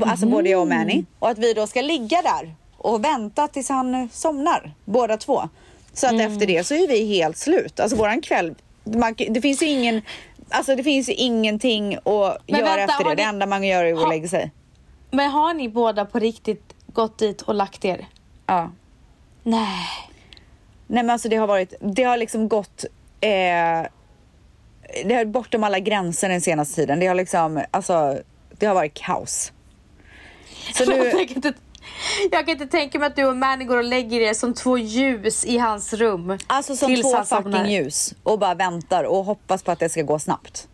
Alltså 0.06 0.26
både 0.26 0.50
jag 0.50 0.62
och 0.62 0.68
Manny. 0.68 1.04
Och 1.20 1.30
att 1.30 1.38
vi 1.38 1.54
då 1.54 1.68
ska 1.68 1.82
ligga 1.82 2.22
där 2.22 2.56
och 2.78 3.04
vänta 3.06 3.48
tills 3.48 3.70
han 3.70 4.10
somnar, 4.12 4.72
båda 4.86 5.18
två. 5.18 5.50
Så 5.94 6.08
att 6.08 6.14
efter 6.22 6.46
det 6.48 6.64
så 6.64 6.74
är 6.74 6.88
vi 6.88 7.06
helt 7.18 7.38
slut. 7.38 7.80
Alltså 7.80 7.98
våran 7.98 8.22
kväll, 8.22 8.56
man, 8.84 9.16
det 9.30 9.42
finns 9.42 9.62
ju 9.62 9.66
ingen, 9.68 10.02
alltså 10.50 10.76
det 10.76 10.84
finns 10.84 11.10
ju 11.10 11.14
ingenting 11.14 11.96
att 11.96 12.04
Men 12.48 12.60
göra 12.60 12.76
vänta, 12.76 12.94
efter 12.94 13.04
det. 13.04 13.10
Det 13.10 13.16
ni- 13.24 13.30
enda 13.30 13.46
man 13.46 13.64
gör 13.64 13.84
är 13.84 13.94
att 13.94 14.00
Ha- 14.00 14.10
lägga 14.10 14.28
sig. 14.28 14.52
Men 15.12 15.30
har 15.30 15.54
ni 15.54 15.70
båda 15.70 16.06
på 16.06 16.20
riktigt 16.20 16.74
gått 17.00 17.18
dit 17.18 17.42
och 17.42 17.56
lagt 17.56 17.86
er? 17.86 18.08
Ja. 18.46 18.72
Nej. 19.44 19.88
Nej 20.88 21.04
men 21.04 21.10
alltså 21.10 21.30
det 21.30 21.36
har 21.36 21.48
varit, 21.48 21.74
det 21.80 22.04
har 22.04 22.18
liksom 22.18 22.50
gått, 22.50 22.86
eh, 23.22 23.30
det 25.06 25.16
har 25.16 25.26
bortom 25.26 25.64
alla 25.64 25.80
gränser 25.80 26.30
den 26.30 26.42
senaste 26.42 26.76
tiden. 26.76 27.00
Det 27.00 27.08
har 27.08 27.16
liksom, 27.16 27.64
alltså, 27.72 28.20
det 28.58 28.66
har 28.66 28.76
varit 28.76 28.94
kaos. 28.94 29.52
Så 30.74 30.84
jag, 30.92 31.00
nu, 31.00 31.12
kan 31.12 31.36
inte, 31.36 31.54
jag 32.32 32.46
kan 32.46 32.50
inte 32.50 32.68
tänka 32.68 33.00
mig 33.00 33.08
att 33.08 33.16
du 33.16 33.26
och 33.26 33.38
Manny 33.38 33.66
går 33.66 33.78
och 33.78 33.84
lägger 33.84 34.22
er 34.22 34.34
som 34.34 34.54
två 34.54 34.78
ljus 34.78 35.46
i 35.46 35.58
hans 35.58 35.94
rum. 35.94 36.38
alltså 36.48 36.76
som 36.76 36.96
två 36.96 37.24
somnar. 37.24 37.26
fucking 37.26 37.72
ljus 37.72 38.14
och 38.24 38.40
bara 38.40 38.56
väntar 38.56 39.04
och 39.04 39.26
hoppas 39.26 39.64
på 39.64 39.72
att 39.72 39.80
det 39.80 39.90
ska 39.90 40.02
gå 40.02 40.20
snabbt. 40.20 40.68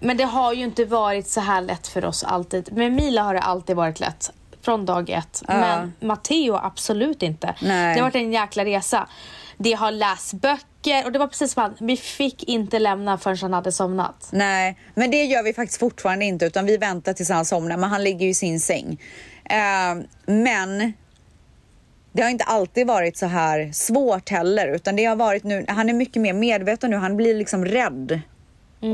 Men 0.00 0.16
det 0.16 0.24
har 0.24 0.52
ju 0.52 0.64
inte 0.64 0.84
varit 0.84 1.28
så 1.28 1.40
här 1.40 1.60
lätt 1.60 1.86
för 1.86 2.04
oss 2.04 2.24
alltid. 2.24 2.72
Med 2.72 2.92
Mila 2.92 3.22
har 3.22 3.34
det 3.34 3.40
alltid 3.40 3.76
varit 3.76 4.00
lätt. 4.00 4.32
Från 4.62 4.86
dag 4.86 5.10
ett. 5.10 5.42
Men 5.48 5.92
Matteo 6.00 6.56
absolut 6.56 7.22
inte. 7.22 7.54
Nej. 7.62 7.94
Det 7.94 8.00
har 8.00 8.06
varit 8.08 8.14
en 8.14 8.32
jäkla 8.32 8.64
resa. 8.64 9.08
Det 9.56 9.72
har 9.72 9.90
läst 9.90 10.32
böcker 10.32 11.04
och 11.04 11.12
det 11.12 11.18
var 11.18 11.26
precis 11.26 11.52
som 11.52 11.62
han, 11.62 11.76
vi 11.80 11.96
fick 11.96 12.44
inte 12.44 12.78
lämna 12.78 13.18
förrän 13.18 13.38
han 13.40 13.52
hade 13.52 13.72
somnat. 13.72 14.28
Nej, 14.32 14.78
men 14.94 15.10
det 15.10 15.24
gör 15.24 15.42
vi 15.42 15.54
faktiskt 15.54 15.80
fortfarande 15.80 16.24
inte 16.24 16.46
utan 16.46 16.66
vi 16.66 16.76
väntar 16.76 17.12
tills 17.12 17.30
han 17.30 17.44
somnar. 17.44 17.76
Men 17.76 17.90
han 17.90 18.04
ligger 18.04 18.24
ju 18.24 18.30
i 18.30 18.34
sin 18.34 18.60
säng. 18.60 19.00
Eh, 19.44 20.04
men 20.26 20.92
det 22.12 22.22
har 22.22 22.30
inte 22.30 22.44
alltid 22.44 22.86
varit 22.86 23.16
så 23.16 23.26
här 23.26 23.70
svårt 23.72 24.28
heller 24.28 24.68
utan 24.68 24.96
det 24.96 25.04
har 25.04 25.16
varit 25.16 25.44
nu, 25.44 25.64
han 25.68 25.88
är 25.88 25.94
mycket 25.94 26.22
mer 26.22 26.32
medveten 26.32 26.90
nu, 26.90 26.96
han 26.96 27.16
blir 27.16 27.34
liksom 27.34 27.64
rädd 27.64 28.20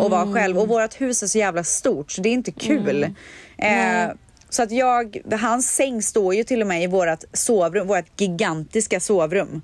att 0.03 0.11
vara 0.11 0.33
själv 0.33 0.59
och 0.59 0.69
vårt 0.69 1.01
hus 1.01 1.23
är 1.23 1.27
så 1.27 1.39
jävla 1.39 1.65
stort 1.65 2.13
så 2.13 2.23
det 2.23 2.29
är 2.29 2.33
inte 2.33 2.53
kul. 2.53 3.15
Eh, 3.59 4.09
så 4.55 4.63
att 4.63 4.71
jag, 4.71 5.17
hans 5.41 5.75
säng 5.75 6.03
står 6.03 6.35
ju 6.35 6.45
till 6.45 6.61
och 6.61 6.67
med 6.67 6.83
i 6.83 6.87
vårt 6.87 7.25
sovrum, 7.33 7.87
vårt 7.87 8.21
gigantiska 8.21 9.01
sovrum. 9.01 9.63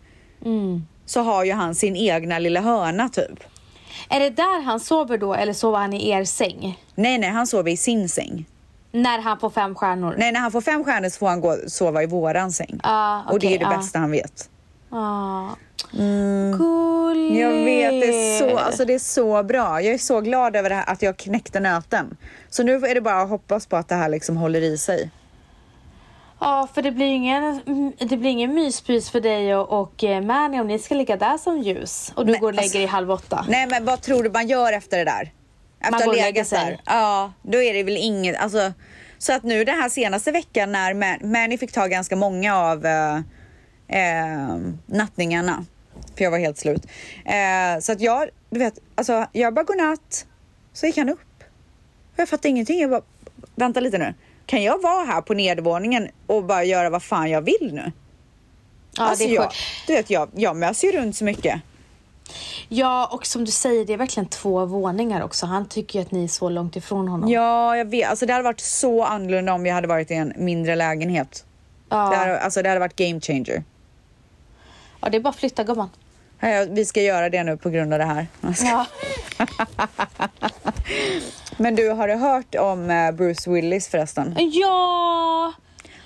Så 1.06 1.20
har 1.20 1.44
ju 1.44 1.52
han 1.52 1.74
sin 1.74 1.96
egna 1.96 2.38
lilla 2.38 2.60
hörna 2.60 3.08
typ. 3.08 3.44
Är 4.08 4.20
det 4.20 4.30
där 4.30 4.62
han 4.62 4.80
sover 4.80 5.18
då 5.18 5.34
eller 5.34 5.52
sover 5.52 5.78
han 5.78 5.92
i 5.92 6.10
er 6.10 6.24
säng? 6.24 6.78
Nej, 6.94 7.18
nej, 7.18 7.30
han 7.30 7.46
sover 7.46 7.70
i 7.70 7.76
sin 7.76 8.08
säng. 8.08 8.46
När 8.92 9.18
han 9.18 9.38
får 9.38 9.50
fem 9.50 9.74
stjärnor? 9.74 10.14
Nej, 10.18 10.32
när 10.32 10.40
han 10.40 10.52
får 10.52 10.60
fem 10.60 10.84
stjärnor 10.84 11.08
så 11.08 11.18
får 11.18 11.28
han 11.28 11.40
gå 11.40 11.56
sova 11.66 12.02
i 12.02 12.06
våran 12.06 12.52
säng. 12.52 12.80
Ah, 12.82 13.22
och 13.30 13.38
det 13.38 13.54
är 13.54 13.58
det 13.58 13.66
ah. 13.66 13.76
bästa 13.76 13.98
han 13.98 14.10
vet. 14.10 14.50
Ah. 14.90 15.48
Gulligt. 16.58 17.40
Jag 17.40 17.50
vet, 17.50 17.90
det 17.90 18.06
är, 18.36 18.38
så, 18.38 18.58
alltså 18.58 18.84
det 18.84 18.94
är 18.94 18.98
så 18.98 19.42
bra. 19.42 19.80
Jag 19.82 19.94
är 19.94 19.98
så 19.98 20.20
glad 20.20 20.56
över 20.56 20.70
här, 20.70 20.84
att 20.86 21.02
jag 21.02 21.16
knäckte 21.16 21.60
nöten. 21.60 22.16
Så 22.50 22.62
nu 22.62 22.74
är 22.74 22.94
det 22.94 23.00
bara 23.00 23.22
att 23.22 23.28
hoppas 23.28 23.66
på 23.66 23.76
att 23.76 23.88
det 23.88 23.94
här 23.94 24.08
liksom 24.08 24.36
håller 24.36 24.60
i 24.62 24.78
sig. 24.78 25.10
Ja, 26.40 26.68
för 26.74 26.82
det 26.82 26.92
blir 26.92 27.06
ingen, 27.06 27.60
mm, 27.66 27.92
det 27.98 28.16
blir 28.16 28.30
ingen 28.30 28.54
myspys 28.54 29.10
för 29.10 29.20
dig 29.20 29.56
och, 29.56 29.80
och 29.80 30.04
eh, 30.04 30.20
Mani 30.22 30.60
om 30.60 30.66
ni 30.66 30.78
ska 30.78 30.94
ligga 30.94 31.16
där 31.16 31.38
som 31.38 31.58
ljus 31.58 32.12
och 32.14 32.26
du 32.26 32.32
Nej, 32.32 32.40
går 32.40 32.48
och 32.48 32.54
lägger 32.54 32.62
alltså- 32.64 32.78
dig 32.78 32.86
halv 32.86 33.10
åtta. 33.10 33.44
Nej, 33.48 33.66
men 33.66 33.84
vad 33.84 34.00
tror 34.02 34.22
du 34.22 34.30
man 34.30 34.48
gör 34.48 34.72
efter 34.72 34.98
det 34.98 35.04
där? 35.04 35.32
Efter 35.80 35.90
Man 35.92 36.00
går 36.00 36.08
och 36.08 36.14
lägger 36.16 36.44
sig. 36.44 36.58
där? 36.58 36.80
Ja, 36.86 37.32
då 37.42 37.62
är 37.62 37.74
det 37.74 37.82
väl 37.82 37.96
inget, 37.96 38.36
alltså. 38.40 38.72
Så 39.18 39.32
att 39.32 39.42
nu 39.42 39.64
den 39.64 39.74
här 39.80 39.88
senaste 39.88 40.32
veckan 40.32 40.72
när 40.72 40.94
Man- 40.94 41.32
Manny 41.32 41.58
fick 41.58 41.72
ta 41.72 41.86
ganska 41.86 42.16
många 42.16 42.56
av 42.56 42.86
eh, 42.86 43.18
eh, 43.90 44.58
nattningarna. 44.86 45.64
För 46.16 46.24
jag 46.24 46.30
var 46.30 46.38
helt 46.38 46.58
slut. 46.58 46.86
Eh, 47.24 47.80
så 47.80 47.92
att 47.92 48.00
jag, 48.00 48.28
du 48.50 48.58
vet, 48.58 48.78
alltså 48.94 49.26
jag 49.32 49.54
bara 49.54 49.62
godnatt. 49.62 50.26
Så 50.72 50.86
gick 50.86 50.96
han 50.96 51.08
upp. 51.08 51.44
Jag 52.16 52.28
fattade 52.28 52.48
ingenting. 52.48 52.80
Jag 52.80 52.90
bara, 52.90 53.02
vänta 53.54 53.80
lite 53.80 53.98
nu. 53.98 54.14
Kan 54.46 54.62
jag 54.62 54.82
vara 54.82 55.04
här 55.04 55.20
på 55.20 55.34
nedervåningen 55.34 56.08
och 56.26 56.44
bara 56.44 56.64
göra 56.64 56.90
vad 56.90 57.02
fan 57.02 57.30
jag 57.30 57.42
vill 57.42 57.70
nu? 57.72 57.92
Ja, 58.96 59.04
alltså 59.04 59.26
det 59.26 59.30
är 59.30 59.34
jag, 59.34 59.52
du 59.86 59.92
vet, 59.92 60.10
jag, 60.10 60.28
jag 60.34 60.56
möser 60.56 60.88
ju 60.88 60.98
runt 60.98 61.16
så 61.16 61.24
mycket. 61.24 61.60
Ja, 62.68 63.08
och 63.12 63.26
som 63.26 63.44
du 63.44 63.50
säger, 63.50 63.84
det 63.84 63.92
är 63.92 63.96
verkligen 63.96 64.28
två 64.28 64.66
våningar 64.66 65.22
också. 65.22 65.46
Han 65.46 65.68
tycker 65.68 65.98
ju 65.98 66.04
att 66.04 66.10
ni 66.10 66.24
är 66.24 66.28
så 66.28 66.48
långt 66.48 66.76
ifrån 66.76 67.08
honom. 67.08 67.30
Ja, 67.30 67.76
jag 67.76 67.84
vet. 67.84 68.10
Alltså 68.10 68.26
det 68.26 68.32
hade 68.32 68.44
varit 68.44 68.60
så 68.60 69.04
annorlunda 69.04 69.52
om 69.52 69.62
vi 69.62 69.70
hade 69.70 69.88
varit 69.88 70.10
i 70.10 70.14
en 70.14 70.32
mindre 70.36 70.76
lägenhet. 70.76 71.44
Ja. 71.88 72.10
Det, 72.10 72.16
hade, 72.16 72.40
alltså 72.40 72.62
det 72.62 72.68
hade 72.68 72.80
varit 72.80 72.96
game 72.96 73.20
changer. 73.20 73.64
Ja, 75.00 75.08
det 75.08 75.16
är 75.16 75.20
bara 75.20 75.28
att 75.28 75.36
flytta 75.36 75.64
gumman. 75.64 75.90
Eh, 76.40 76.60
Vi 76.70 76.84
ska 76.84 77.02
göra 77.02 77.28
det 77.30 77.44
nu 77.44 77.56
på 77.56 77.70
grund 77.70 77.92
av 77.92 77.98
det 77.98 78.04
här. 78.04 78.26
Ja. 78.64 78.86
Men 81.56 81.74
du, 81.76 81.88
har 81.90 82.08
du 82.08 82.14
hört 82.14 82.54
om 82.54 82.90
eh, 82.90 83.12
Bruce 83.12 83.50
Willis 83.50 83.88
förresten? 83.88 84.36
ja! 84.52 85.52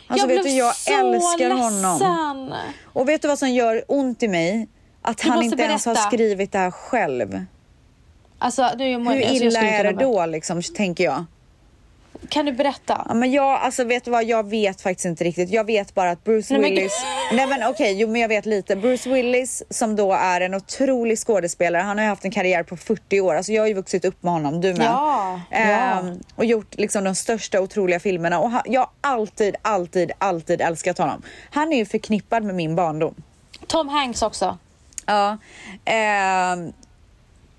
Alltså, 0.07 0.26
jag 0.26 0.28
blev 0.42 0.42
du, 0.45 0.51
jag 0.59 0.76
så 0.76 0.92
älskar 0.92 1.51
honom. 1.51 1.99
ledsen. 1.99 2.55
Och 2.84 3.09
vet 3.09 3.22
du 3.22 3.28
vad 3.28 3.38
som 3.38 3.51
gör 3.51 3.84
ont 3.88 4.22
i 4.22 4.28
mig? 4.28 4.68
Att 5.03 5.18
Du 5.18 5.28
han 5.30 5.42
inte 5.42 5.62
ens 5.62 5.86
har 5.86 5.95
berätta. 5.95 6.09
skrivit 6.09 6.53
det 6.53 6.59
här 6.59 6.70
själv. 6.70 7.45
Alltså, 8.38 8.62
jag, 8.62 8.78
Hur 8.78 9.09
alltså, 9.09 9.14
illa 9.34 9.51
skulle 9.51 9.70
är 9.70 9.84
det 9.84 9.92
då 10.05 10.26
liksom, 10.26 10.62
tänker 10.62 11.05
jag. 11.05 11.24
Kan 12.28 12.46
du 12.46 12.52
berätta? 12.52 13.04
Ja, 13.08 13.14
men 13.14 13.32
jag, 13.32 13.60
alltså 13.60 13.84
vet 13.84 14.04
du 14.04 14.10
vad, 14.10 14.24
jag 14.24 14.50
vet 14.50 14.80
faktiskt 14.80 15.04
inte 15.04 15.24
riktigt. 15.24 15.50
Jag 15.50 15.64
vet 15.64 15.94
bara 15.94 16.10
att 16.10 16.24
Bruce 16.24 16.54
Nej, 16.54 16.60
men 16.60 16.70
Willis... 16.70 16.92
Nej 17.32 17.46
men 17.46 17.70
okej, 17.70 18.00
jo 18.00 18.08
men 18.08 18.20
jag 18.20 18.28
vet 18.28 18.46
lite. 18.46 18.76
Bruce 18.76 19.10
Willis 19.10 19.62
som 19.70 19.96
då 19.96 20.12
är 20.12 20.40
en 20.40 20.54
otrolig 20.54 21.18
skådespelare, 21.18 21.82
han 21.82 21.98
har 21.98 22.04
ju 22.04 22.08
haft 22.08 22.24
en 22.24 22.30
karriär 22.30 22.62
på 22.62 22.76
40 22.76 23.20
år. 23.20 23.34
Alltså 23.34 23.52
jag 23.52 23.62
har 23.62 23.68
ju 23.68 23.74
vuxit 23.74 24.04
upp 24.04 24.22
med 24.22 24.32
honom, 24.32 24.60
du 24.60 24.74
med. 24.74 24.86
Ja, 24.86 25.40
ja. 25.50 25.58
Ehm, 25.58 26.20
och 26.36 26.44
gjort 26.44 26.74
liksom 26.74 27.04
de 27.04 27.14
största 27.14 27.60
otroliga 27.60 28.00
filmerna. 28.00 28.40
Och 28.40 28.50
han, 28.50 28.62
jag 28.64 28.80
har 28.80 28.90
alltid, 29.00 29.56
alltid, 29.62 30.12
alltid 30.18 30.60
älskat 30.60 30.98
honom. 30.98 31.22
Han 31.50 31.72
är 31.72 31.76
ju 31.76 31.86
förknippad 31.86 32.42
med 32.42 32.54
min 32.54 32.74
barndom. 32.74 33.14
Tom 33.66 33.88
Hanks 33.88 34.22
också. 34.22 34.58
Ja. 35.06 35.38
ehm, 35.84 36.72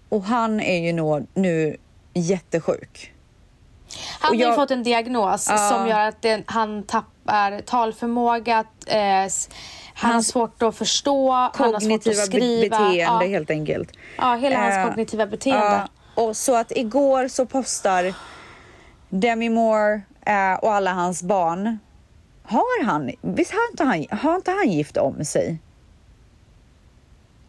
och 0.09 0.24
han 0.24 0.59
är 0.59 0.80
ju 0.80 1.24
nu 1.34 1.78
jättesjuk. 2.13 3.14
Han 4.20 4.30
Och 4.32 4.36
har 4.36 4.36
ju 4.36 4.41
jag- 4.49 4.55
fått 4.55 4.72
en 4.72 4.84
diagnos 4.84 5.47
Ja. 5.49 5.57
som 5.57 5.88
gör 5.88 5.99
att 5.99 6.22
det, 6.22 6.43
han 6.45 6.84
tappar 6.84 7.61
talförmåga, 7.61 8.63
eh, 8.88 8.99
han 9.93 10.11
har 10.13 10.22
svårt 10.22 10.63
att 10.63 10.76
förstå, 10.76 11.32
han 11.32 11.41
har 11.43 11.51
svårt 11.68 11.74
Kognitiva 11.82 12.22
att 12.22 12.26
skriva. 12.28 12.78
beteende 12.78 13.26
ja. 13.26 13.30
helt 13.32 13.49
enkelt. 13.49 13.91
ja, 14.18 14.36
hela 14.36 14.57
hans 14.59 14.76
Eh, 14.76 14.86
kognitiva 14.88 15.26
beteende. 15.26 15.88
Ja, 16.16 16.24
och 16.24 16.38
så 16.38 16.55
att 16.55 16.72
igår 16.76 17.28
så 17.28 17.45
postar 17.45 18.13
Demi 19.09 19.49
Moore 19.49 20.01
eh, 20.26 20.53
och 20.61 20.74
alla 20.74 20.91
hans 20.93 21.24
barn. 21.24 21.80
Har 22.43 22.84
han, 22.86 23.11
visst 23.22 23.51
har 23.51 23.59
inte 23.72 23.84
han, 23.84 24.20
har 24.20 24.36
inte 24.36 24.51
han 24.51 24.72
gift 24.72 24.97
om 24.97 25.26
sig? 25.26 25.59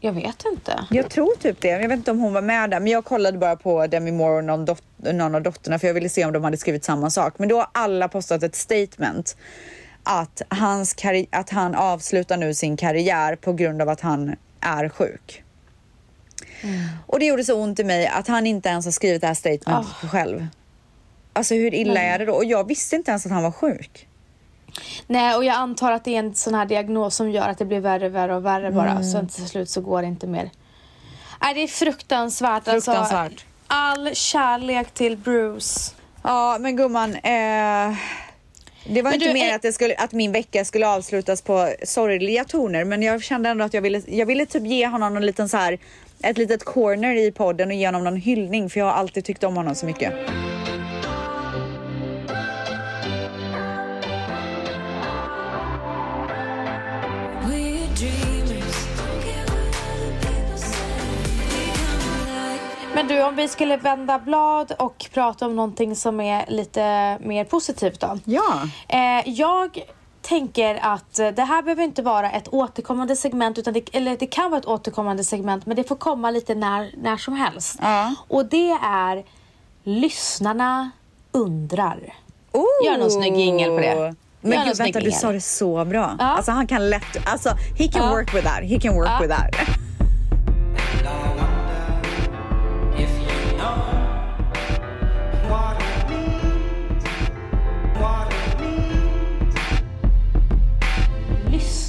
Jag 0.01 0.13
vet 0.13 0.45
inte. 0.53 0.85
Jag 0.91 1.11
tror 1.11 1.35
typ 1.37 1.61
det. 1.61 1.69
Jag 1.69 1.89
vet 1.89 1.97
inte 1.99 2.11
om 2.11 2.19
hon 2.21 2.33
var 2.33 2.43
med 2.43 2.71
där, 2.71 2.81
men 2.81 2.93
jag 2.93 3.05
kollade 3.05 3.39
bara 3.39 3.57
på 3.57 3.87
Demi 3.87 4.13
Moore 4.13 4.37
och 4.37 4.45
någon, 4.45 4.65
dot- 4.67 4.83
någon 5.13 5.35
av 5.35 5.43
dotterna 5.43 5.79
för 5.79 5.87
jag 5.87 5.95
ville 5.95 6.09
se 6.09 6.25
om 6.25 6.33
de 6.33 6.45
hade 6.45 6.57
skrivit 6.57 6.85
samma 6.85 7.11
sak. 7.11 7.35
Men 7.39 7.49
då 7.49 7.57
har 7.57 7.69
alla 7.73 8.09
postat 8.09 8.43
ett 8.43 8.55
statement 8.57 9.37
att, 10.03 10.43
hans 10.49 10.95
karri- 10.97 11.29
att 11.33 11.51
han 11.51 11.75
avslutar 11.75 12.37
nu 12.37 12.55
sin 12.55 12.77
karriär 12.77 13.37
på 13.37 13.53
grund 13.53 13.83
av 13.83 13.89
att 13.89 14.01
han 14.01 14.35
är 14.61 14.89
sjuk. 14.89 15.43
Och 17.07 17.19
det 17.19 17.27
gjorde 17.27 17.45
så 17.45 17.63
ont 17.63 17.79
i 17.81 17.85
mig 17.85 18.07
att 18.07 18.29
han 18.29 18.47
inte 18.47 18.69
ens 18.69 18.85
har 18.85 18.93
skrivit 18.93 19.21
det 19.21 19.27
här 19.27 19.35
statementet 19.35 20.11
själv. 20.11 20.47
Alltså 21.33 21.55
hur 21.55 21.75
illa 21.75 22.01
är 22.01 22.19
det 22.19 22.25
då? 22.25 22.33
Och 22.33 22.45
jag 22.45 22.69
visste 22.69 22.97
inte 22.97 23.11
ens 23.11 23.27
att 23.27 23.33
han 23.33 23.43
var 23.43 23.51
sjuk. 23.51 24.09
Nej, 25.07 25.37
och 25.37 25.45
jag 25.45 25.55
antar 25.55 25.93
att 25.93 26.05
det 26.05 26.15
är 26.15 26.19
en 26.19 26.35
sån 26.35 26.55
här 26.55 26.67
diagnos 26.67 27.17
som 27.17 27.31
gör 27.31 27.49
att 27.49 27.59
det 27.59 27.65
blir 27.65 27.81
värre, 27.81 28.09
värre 28.09 28.37
och 28.37 28.45
värre 28.45 28.71
bara. 28.71 28.91
Mm. 28.91 29.05
Så 29.05 29.27
till 29.27 29.49
slut 29.49 29.71
så 29.71 29.81
går 29.81 30.03
det 30.03 30.09
inte 30.09 30.27
mer. 30.27 30.51
Nej, 31.43 31.55
det 31.55 31.63
är 31.63 31.67
fruktansvärt. 31.67 32.65
Fruktansvärt. 32.65 33.33
Alltså, 33.33 33.45
all 33.67 34.15
kärlek 34.15 34.91
till 34.91 35.17
Bruce. 35.17 35.95
Ja, 36.23 36.57
men 36.61 36.77
gumman. 36.77 37.15
Eh, 37.15 37.97
det 38.89 39.03
var 39.03 39.11
Men 39.11 39.15
inte 39.15 39.27
du, 39.27 39.33
mer 39.33 39.49
eh, 39.49 39.55
att, 39.55 39.63
det 39.63 39.73
skulle, 39.73 39.95
att 39.95 40.13
min 40.13 40.33
vecka 40.33 40.65
skulle 40.65 40.89
avslutas 40.89 41.43
på 41.43 41.75
sorgliga 41.85 42.45
toner, 42.45 42.85
men 42.85 43.03
jag 43.03 43.23
kände 43.23 43.49
ändå 43.49 43.65
att 43.65 43.75
jag 43.75 43.83
ville, 43.83 44.03
jag 44.07 44.27
ville 44.27 44.47
typ 44.47 44.67
ge 44.67 44.87
honom 44.87 45.15
någon 45.15 45.27
liten 45.27 45.49
så 45.49 45.57
här, 45.57 45.79
ett 46.23 46.39
litet 46.39 46.65
corner 46.65 47.15
i 47.15 47.33
podden 47.33 47.69
och 47.69 47.75
ge 47.75 47.87
honom 47.87 48.05
någon 48.05 48.17
hyllning, 48.17 48.71
för 48.71 48.81
jag 48.81 48.87
har 48.87 48.93
alltid 48.93 49.25
tyckt 49.25 49.45
om 49.45 49.57
honom 49.57 49.75
så 49.75 49.87
mycket. 49.87 50.13
Du, 63.09 63.23
om 63.23 63.37
vi 63.37 63.49
skulle 63.49 63.77
vända 63.77 64.19
blad 64.19 64.73
och 64.79 65.07
prata 65.15 65.47
om 65.47 65.57
någonting 65.57 65.97
som 65.97 66.21
är 66.21 66.45
lite 66.49 67.19
mer 67.21 67.45
positivt 67.45 68.01
då. 68.01 68.19
Ja. 68.25 68.63
Eh, 68.89 69.29
jag 69.29 69.79
tänker 70.23 70.79
att 70.83 71.15
det 71.15 71.43
här 71.43 71.63
behöver 71.63 71.83
inte 71.83 72.03
vara 72.03 72.31
ett 72.31 72.49
återkommande 72.49 73.17
segment, 73.17 73.59
utan 73.59 73.75
det, 73.75 73.89
eller 73.97 74.17
det 74.17 74.27
kan 74.27 74.51
vara 74.51 74.61
ett 74.61 74.67
återkommande 74.67 75.25
segment, 75.25 75.67
men 75.67 75.77
det 75.77 75.85
får 75.85 75.97
komma 75.97 76.31
lite 76.31 76.55
när, 76.55 76.91
när 77.03 77.17
som 77.17 77.35
helst. 77.37 77.79
Ja. 77.83 78.15
Och 78.29 78.47
det 78.47 78.71
är 78.83 79.25
Lyssnarna 79.85 80.91
undrar. 81.33 82.15
Oh. 82.53 82.65
Gör 82.85 82.99
någon 82.99 83.11
snygg 83.11 83.37
jingel 83.37 83.71
på 83.71 83.79
det. 83.79 84.15
Men 84.41 84.67
gud, 84.67 84.77
vänta, 84.77 85.01
du 85.01 85.11
sa 85.13 85.33
det 85.33 85.41
så 85.41 85.85
bra. 85.85 86.17
Ja. 86.19 86.25
Alltså 86.25 86.53
han 86.53 86.67
kan 86.67 86.91
lätt, 86.91 87.29
alltså 87.33 87.49
he 87.79 87.89
can 87.89 88.03
Ja. 88.05 88.11
work 88.11 88.35
with 88.35 88.47
that, 88.47 88.65
he 88.71 88.81
can 88.81 88.95
work 88.95 89.09
Ja. 89.09 89.19
with 89.23 89.35
that. 89.37 89.55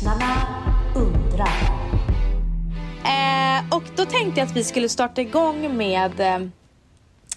Lyssnarna 0.08 0.47
undrar. 0.95 1.49
Eh, 3.05 3.76
och 3.76 3.84
då 3.95 4.05
tänkte 4.05 4.39
jag 4.39 4.47
att 4.47 4.55
vi 4.55 4.64
skulle 4.64 4.89
starta 4.89 5.22
igång 5.22 5.78
med 5.78 6.20
eh, 6.20 6.39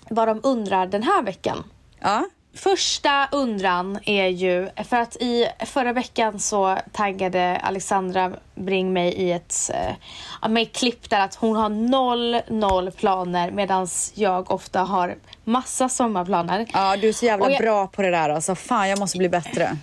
vad 0.08 0.28
de 0.28 0.40
undrar 0.42 0.86
den 0.86 1.02
här 1.02 1.22
veckan. 1.22 1.64
Ja. 2.00 2.24
Första 2.54 3.28
undran 3.32 3.98
är 4.04 4.26
ju, 4.26 4.68
för 4.84 4.96
att 4.96 5.16
i 5.16 5.46
förra 5.66 5.92
veckan 5.92 6.40
så 6.40 6.78
taggade 6.92 7.56
Alexandra 7.56 8.32
Bring 8.54 8.92
mig 8.92 9.12
i 9.14 9.32
ett, 9.32 9.70
ja, 10.42 10.48
med 10.48 10.62
ett 10.62 10.72
klipp 10.76 11.10
där 11.10 11.20
att 11.20 11.34
hon 11.34 11.56
har 11.56 11.68
noll, 11.68 12.40
noll 12.48 12.90
planer 12.90 13.50
medan 13.50 13.88
jag 14.14 14.50
ofta 14.50 14.80
har 14.80 15.14
massa 15.44 15.88
sommarplaner. 15.88 16.66
ja, 16.72 16.96
du 16.96 17.08
är 17.08 17.12
så 17.12 17.24
jävla 17.26 17.50
jag- 17.50 17.60
bra 17.60 17.86
på 17.86 18.02
det 18.02 18.10
där 18.10 18.28
alltså. 18.28 18.54
Fan, 18.54 18.88
jag 18.88 18.98
måste 18.98 19.18
bli 19.18 19.28
bättre. 19.28 19.76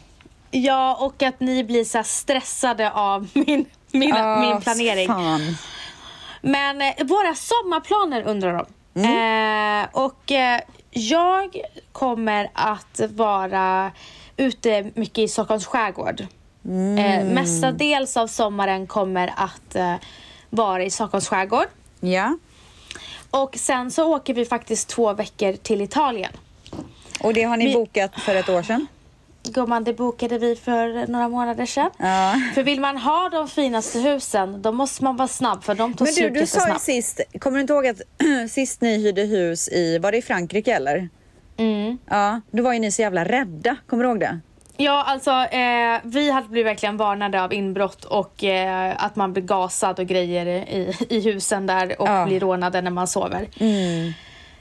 Ja, 0.52 0.96
och 0.96 1.24
att 1.24 1.40
ni 1.40 1.64
blir 1.64 1.84
så 1.84 2.04
stressade 2.04 2.92
av 2.92 3.28
min, 3.34 3.66
min, 3.92 4.14
Ah, 4.14 4.40
min 4.42 4.62
planering. 4.62 5.08
Fan. 5.08 5.58
Men 6.42 6.82
eh, 6.82 6.94
våra 7.06 7.36
sommarplaner 7.36 8.22
undrar 8.24 8.54
de. 8.54 8.66
Mm. 9.02 9.84
Eh, 9.84 9.88
och 9.92 10.32
eh, 10.32 10.62
jag 10.92 11.58
kommer 11.92 12.50
att 12.54 13.02
vara 13.10 13.92
ute 14.38 14.92
mycket 14.96 15.18
i 15.18 15.28
Stockholms 15.28 15.66
skärgård. 15.66 16.28
Mm. 16.66 16.98
Eh, 16.98 17.34
mestadels 17.34 18.18
av 18.18 18.28
sommaren 18.28 18.88
kommer 18.88 19.34
att 19.38 19.76
eh, 19.76 19.94
vara 20.50 20.84
i 20.84 20.90
Stockholms 20.90 21.28
skärgård. 21.30 21.68
Ja. 22.00 22.38
Och 23.32 23.56
sen 23.56 23.92
så 23.92 24.16
åker 24.16 24.34
vi 24.34 24.46
faktiskt 24.46 24.88
två 24.90 25.14
veckor 25.14 25.54
till 25.54 25.82
Italien. 25.82 26.32
Och 27.22 27.34
det 27.34 27.44
har 27.44 27.58
ni 27.58 27.66
Vi- 27.66 27.74
bokat 27.74 28.12
för 28.22 28.36
ett 28.36 28.50
år 28.50 28.62
sedan? 28.64 28.88
Gumman, 29.54 29.84
det 29.84 29.94
bokade 29.94 30.38
vi 30.38 30.56
för 30.56 31.08
några 31.08 31.30
månader 31.30 31.66
sedan. 31.66 31.90
Ja. 31.98 32.36
För 32.56 32.64
vill 32.64 32.80
man 32.80 32.98
ha 32.98 33.30
de 33.30 33.48
finaste 33.48 34.00
husen, 34.00 34.62
då 34.62 34.72
måste 34.72 35.04
man 35.04 35.18
vara 35.18 35.28
snabb 35.28 35.64
för 35.64 35.76
de 35.76 35.94
tar 35.94 36.06
Men 36.06 36.34
du, 36.34 36.40
du 36.40 36.46
sa 36.48 36.70
ju 36.70 36.80
sist, 36.80 37.22
kommer 37.40 37.58
du 37.58 37.62
inte 37.62 37.74
ihåg 37.74 37.88
att 37.88 38.02
sist 38.50 38.82
ni 38.82 38.98
hyrde 38.98 39.22
hus 39.22 39.70
i, 39.70 39.98
var 39.98 40.12
det 40.12 40.18
i 40.18 40.22
Frankrike 40.22 40.74
eller? 40.74 41.10
Mm. 41.58 41.98
Ja, 42.10 42.42
då 42.52 42.64
var 42.64 42.74
ju 42.74 42.80
ni 42.80 42.92
så 42.92 43.02
jävla 43.02 43.26
rädda, 43.26 43.76
kommer 43.88 44.04
du 44.04 44.10
ihåg 44.10 44.20
det? 44.20 44.40
Ja, 44.80 45.04
alltså 45.08 45.32
eh, 45.32 46.00
vi 46.04 46.32
hade 46.32 46.48
blivit 46.48 46.68
verkligen 46.72 46.98
varnade 46.98 47.44
av 47.44 47.54
inbrott 47.54 48.06
och 48.06 48.44
eh, 48.44 48.94
att 48.98 49.16
man 49.16 49.34
blir 49.34 49.44
gasad 49.44 50.00
och 50.00 50.06
grejer 50.06 50.46
i, 50.46 50.94
i 51.10 51.20
husen 51.20 51.68
där 51.68 52.02
och 52.02 52.08
Ja. 52.08 52.26
blir 52.26 52.40
rånade 52.40 52.82
när 52.82 52.92
man 52.92 53.08
sover. 53.08 53.48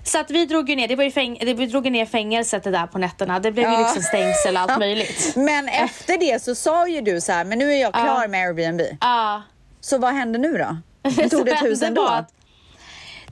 Så 0.07 0.19
att 0.19 0.31
vi 0.31 0.47
drog 0.47 0.71
ju 0.71 0.77
ner, 0.77 0.89
det 0.89 0.97
var 0.97 1.05
ju 1.05 1.11
fäng, 1.11 1.39
det, 1.41 1.55
vi 1.55 1.67
drog 1.67 1.85
ju 1.85 1.91
ner 1.91 2.07
fängelset 2.07 2.65
det 2.65 2.71
där 2.71 2.87
på 2.87 2.99
nätterna. 2.99 3.41
Det 3.41 3.53
blev 3.53 3.69
ju 3.69 3.73
Ja. 3.75 3.81
liksom 3.81 4.03
stängsel 4.03 4.57
och 4.57 4.63
allt 4.63 4.79
möjligt. 4.79 5.33
Men 5.37 5.69
efter 5.69 6.19
det 6.19 6.43
så 6.43 6.55
sa 6.55 6.89
ju 6.89 7.01
du 7.01 7.21
så 7.21 7.33
här, 7.33 7.45
men 7.45 7.59
nu 7.59 7.73
är 7.73 7.81
jag 7.81 7.93
klar 7.95 8.29
med 8.29 8.41
Airbnb. 8.49 8.81
Ja. 9.01 9.43
Så 9.81 9.99
vad 9.99 10.15
hände 10.15 10.39
nu 10.39 10.53
då? 10.59 10.77
Du 11.03 11.11
Det 11.11 11.29
tog 11.31 11.47
det 11.47 11.83
ändå? 11.87 12.03
var 12.03 12.17
att- 12.17 12.33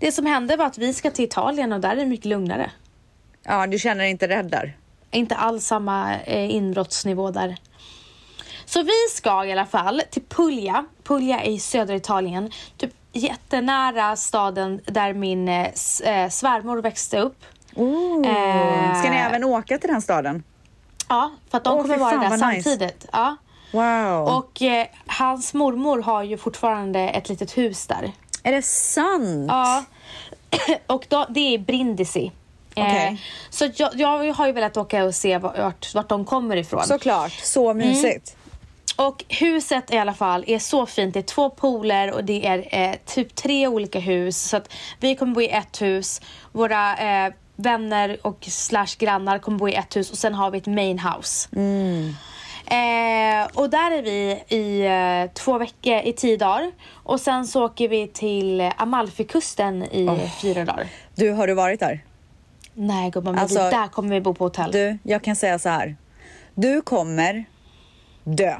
Det 0.01 0.12
som 0.12 0.27
hände 0.27 0.57
var 0.57 0.66
att 0.66 0.79
vi 0.79 0.95
ska 0.95 1.11
till 1.11 1.25
Italien 1.25 1.72
och 1.72 1.81
där 1.81 1.91
är 1.91 1.97
det 1.97 2.07
mycket 2.07 2.27
lugnare. 2.27 2.70
Ja, 3.43 3.66
du 3.66 3.79
känner 3.79 4.01
dig 4.03 4.11
inte 4.11 4.29
rädd 4.29 4.51
där? 4.51 4.77
Inte 5.11 5.35
alls 5.37 5.66
samma 5.66 6.14
eh, 6.18 6.55
inbrottsnivå 6.55 7.31
där. 7.31 7.57
Så 8.66 8.83
vi 8.83 8.93
ska 9.11 9.45
i 9.45 9.53
alla 9.53 9.66
fall 9.66 10.03
till 10.11 10.22
Puglia. 10.29 10.85
Puglia 11.05 11.41
är 11.41 11.51
i 11.51 11.59
södra 11.59 11.95
Italien. 11.97 12.51
Typ 12.77 12.91
jättenära 13.14 14.16
staden 14.16 14.80
där 14.86 15.12
min 15.12 15.48
eh, 15.48 15.66
eh, 16.04 16.28
svärmor 16.30 16.82
växte 16.82 17.18
upp. 17.18 17.44
Eh, 17.76 19.00
Ska 19.00 19.10
ni 19.10 19.16
även 19.16 19.44
åka 19.44 19.78
till 19.78 19.90
den 19.90 20.02
staden? 20.02 20.42
Ja, 21.08 21.30
för 21.50 21.58
att 21.58 21.64
de 21.64 21.74
Åh, 21.74 21.82
kommer 21.82 21.98
vara 21.98 22.10
där 22.10 22.30
vad 22.30 22.32
nice. 22.32 22.62
samtidigt. 22.70 23.06
Ja. 23.12 23.36
Wow. 23.72 24.28
Och 24.28 24.62
eh, 24.62 24.86
hans 25.06 25.54
mormor 25.54 26.02
har 26.02 26.22
ju 26.22 26.38
fortfarande 26.38 27.00
ett 27.00 27.28
litet 27.28 27.56
hus 27.58 27.86
där. 27.86 28.12
är 28.42 28.52
det 28.52 28.62
sant? 28.62 29.46
Ja. 29.48 29.84
och 30.86 31.06
då, 31.08 31.26
det 31.28 31.54
är 31.54 31.58
Brindisi. 31.58 32.32
Okej. 32.76 33.08
Eh, 33.08 33.14
så 33.50 33.68
jag, 33.76 33.90
jag 33.94 34.32
har 34.34 34.46
ju 34.46 34.52
velat 34.52 34.76
åka 34.76 35.04
och 35.04 35.14
se 35.14 35.38
vart, 35.38 35.94
vart 35.94 36.08
de 36.08 36.24
kommer 36.24 36.56
ifrån. 36.56 36.84
Såklart, 36.84 37.32
så 37.32 37.74
mysigt. 37.74 38.36
Och 38.97 39.24
huset 39.28 39.95
i 39.95 39.99
alla 39.99 40.14
fall 40.14 40.45
är 40.47 40.59
så 40.59 40.86
fint. 40.86 41.14
Det 41.14 41.20
är 41.20 41.22
två 41.22 41.51
pooler 41.51 42.12
och 42.12 42.24
det 42.24 42.47
är 42.47 42.68
eh, 42.70 42.95
typ 43.05 43.34
tre 43.34 43.68
olika 43.68 43.99
hus. 43.99 44.42
Så 44.42 44.57
att 44.57 44.72
vi 45.01 45.16
kommer 45.16 45.34
bo 45.34 45.40
i 45.40 45.49
ett 45.49 45.82
hus. 45.82 46.20
Våra 46.53 46.97
eh, 46.97 47.32
vänner 47.57 48.18
och 48.22 48.38
slash 48.40 48.97
grannar 48.99 49.38
kommer 49.38 49.59
bo 49.59 49.68
i 49.68 49.74
ett 49.74 49.97
hus 49.97 50.11
och 50.11 50.18
sen 50.18 50.34
har 50.34 50.51
vi 50.51 50.59
ett 50.59 50.66
main 50.66 50.99
house. 50.99 51.49
Eh, 52.66 53.47
och 53.55 53.70
där 53.70 53.90
är 53.90 54.03
vi 54.03 54.42
i 54.57 54.86
eh, 54.86 55.32
två 55.34 55.59
veckor, 55.59 56.01
i 56.05 56.12
tio 56.12 56.36
dagar. 56.36 56.72
Och 56.92 57.20
sen 57.20 57.47
så 57.47 57.64
åker 57.64 57.88
vi 57.88 58.09
till 58.09 58.70
Amalfikusten 58.76 59.82
i 59.82 60.30
fyra 60.42 60.64
dagar. 60.64 60.86
Du, 61.14 61.30
har 61.30 61.47
du 61.47 61.55
varit 61.55 61.80
där? 61.80 62.05
Nej 62.74 63.11
gumman, 63.11 63.34
men 63.34 63.42
Alltså, 63.42 63.59
där 63.59 63.88
kommer 63.88 64.09
vi 64.14 64.20
bo 64.20 64.34
på 64.34 64.45
hotell. 64.45 64.72
Du, 64.72 64.99
jag 65.03 65.22
kan 65.22 65.36
säga 65.36 65.59
så 65.59 65.68
här. 65.68 65.97
Du 66.55 66.82
kommer 66.82 67.45
dö. 68.24 68.57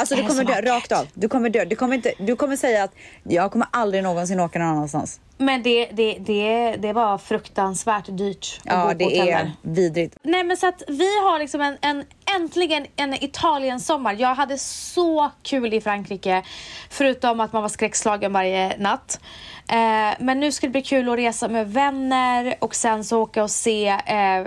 Alltså 0.00 0.14
Är 0.14 0.16
du 0.16 0.22
det 0.22 0.28
kommer 0.28 0.44
dö 0.44 0.60
rakt 0.74 0.92
av. 0.92 1.06
Du 1.14 1.28
kommer 1.28 1.50
dö. 1.50 1.64
Du 1.64 1.76
kommer, 1.76 1.94
inte, 1.94 2.12
du 2.18 2.36
kommer 2.36 2.56
säga 2.56 2.84
att 2.84 2.92
jag 3.22 3.52
kommer 3.52 3.66
aldrig 3.70 4.02
någonsin 4.02 4.40
åka 4.40 4.58
någon 4.58 4.68
annanstans. 4.68 5.20
Men 5.38 5.62
det, 5.62 5.86
det, 5.92 6.16
det, 6.20 6.76
det 6.78 6.92
var 6.92 7.18
fruktansvärt 7.18 8.06
dyrt 8.06 8.60
att 8.64 8.64
bo 8.64 8.70
Ja, 8.74 8.88
på 8.88 8.94
det 8.94 9.04
hotell 9.04 9.28
är 9.28 9.32
där. 9.32 9.52
vidrigt. 9.62 10.16
Nej 10.22 10.44
men 10.44 10.56
så 10.56 10.66
att 10.68 10.82
vi 10.88 11.18
har 11.22 11.38
liksom 11.38 11.60
en, 11.60 11.76
en 11.80 12.04
äntligen 12.36 12.86
en 12.96 13.24
Italien-sommar. 13.24 14.16
Jag 14.18 14.34
hade 14.34 14.58
så 14.58 15.30
kul 15.42 15.74
i 15.74 15.80
Frankrike. 15.80 16.42
Förutom 16.90 17.40
att 17.40 17.52
man 17.52 17.62
var 17.62 17.68
skräckslagen 17.68 18.32
varje 18.32 18.76
natt. 18.78 19.20
Eh, 19.68 20.14
men 20.20 20.40
nu 20.40 20.52
ska 20.52 20.66
det 20.66 20.70
bli 20.70 20.82
kul 20.82 21.08
att 21.08 21.18
resa 21.18 21.48
med 21.48 21.72
vänner 21.72 22.54
och 22.58 22.74
sen 22.74 23.04
så 23.04 23.22
åka 23.22 23.42
och 23.42 23.50
se 23.50 23.88
eh, 23.88 24.46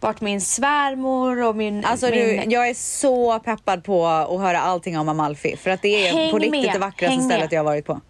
vart 0.00 0.20
min 0.20 0.40
svärmor 0.40 1.42
och 1.42 1.56
min... 1.56 1.84
Alltså 1.84 2.06
min 2.06 2.14
du, 2.14 2.44
jag 2.54 2.68
är 2.68 2.74
så 2.74 3.38
peppad 3.38 3.84
på 3.84 4.06
att 4.06 4.40
höra 4.40 4.60
allting 4.60 4.98
om 4.98 5.08
Amalfi. 5.08 5.56
För 5.56 5.70
att 5.70 5.82
det 5.82 6.08
är 6.08 6.12
Häng 6.12 6.30
på 6.30 6.38
riktigt 6.38 6.64
med, 6.64 6.74
det 6.74 6.78
vackraste 6.78 7.06
häng 7.06 7.26
med. 7.26 7.34
stället 7.36 7.52
jag 7.52 7.58
har 7.60 7.64
varit 7.64 7.86
på. 7.86 8.00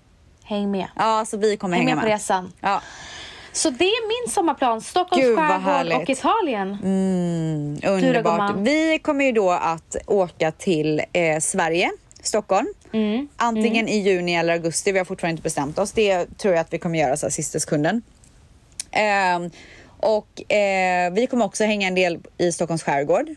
Häng 0.45 0.71
med. 0.71 0.87
Ja, 0.97 1.03
alltså 1.05 1.37
vi 1.37 1.57
kommer 1.57 1.77
Häng 1.77 1.87
hänga 1.87 1.97
med 1.97 2.05
med. 2.05 2.11
på 2.11 2.15
resan. 2.15 2.53
Ja, 2.61 2.83
Så 3.53 3.71
det 3.71 3.85
är 3.85 4.25
min 4.25 4.33
sommarplan. 4.33 4.81
Stockholms 4.81 5.25
Gud, 5.25 5.37
skärgård 5.39 6.03
och 6.03 6.11
Italien. 6.11 6.79
underbart. 7.85 8.39
gumman? 8.39 8.65
Vi 8.65 8.99
kommer 8.99 9.25
ju 9.25 9.33
då 9.33 9.51
att 9.51 9.97
åka 10.07 10.51
till 10.53 11.03
eh, 11.13 11.39
Sverige, 11.41 11.91
Stockholm. 12.23 12.67
Mm. 12.93 13.29
Antingen 13.37 13.89
i 13.89 13.99
juni 13.99 14.35
eller 14.37 14.53
augusti. 14.53 14.93
Vi 14.93 14.99
har 14.99 15.05
fortfarande 15.05 15.31
inte 15.33 15.43
bestämt 15.43 15.79
oss. 15.79 15.93
Det 15.93 16.39
tror 16.39 16.55
jag 16.55 16.61
att 16.61 16.73
vi 16.73 16.79
kommer 16.79 16.99
göra 16.99 17.17
så 17.17 17.27
här 17.27 17.31
sista 17.31 17.61
sekunden. 17.61 18.03
Ehm, 18.91 19.51
och 19.99 20.53
eh, 20.53 21.13
vi 21.13 21.27
kommer 21.27 21.45
också 21.45 21.65
hänga 21.65 21.89
en 21.89 21.95
del 21.95 22.19
i 22.39 22.53
Stockholms 22.53 22.83
skärgård. 22.83 23.29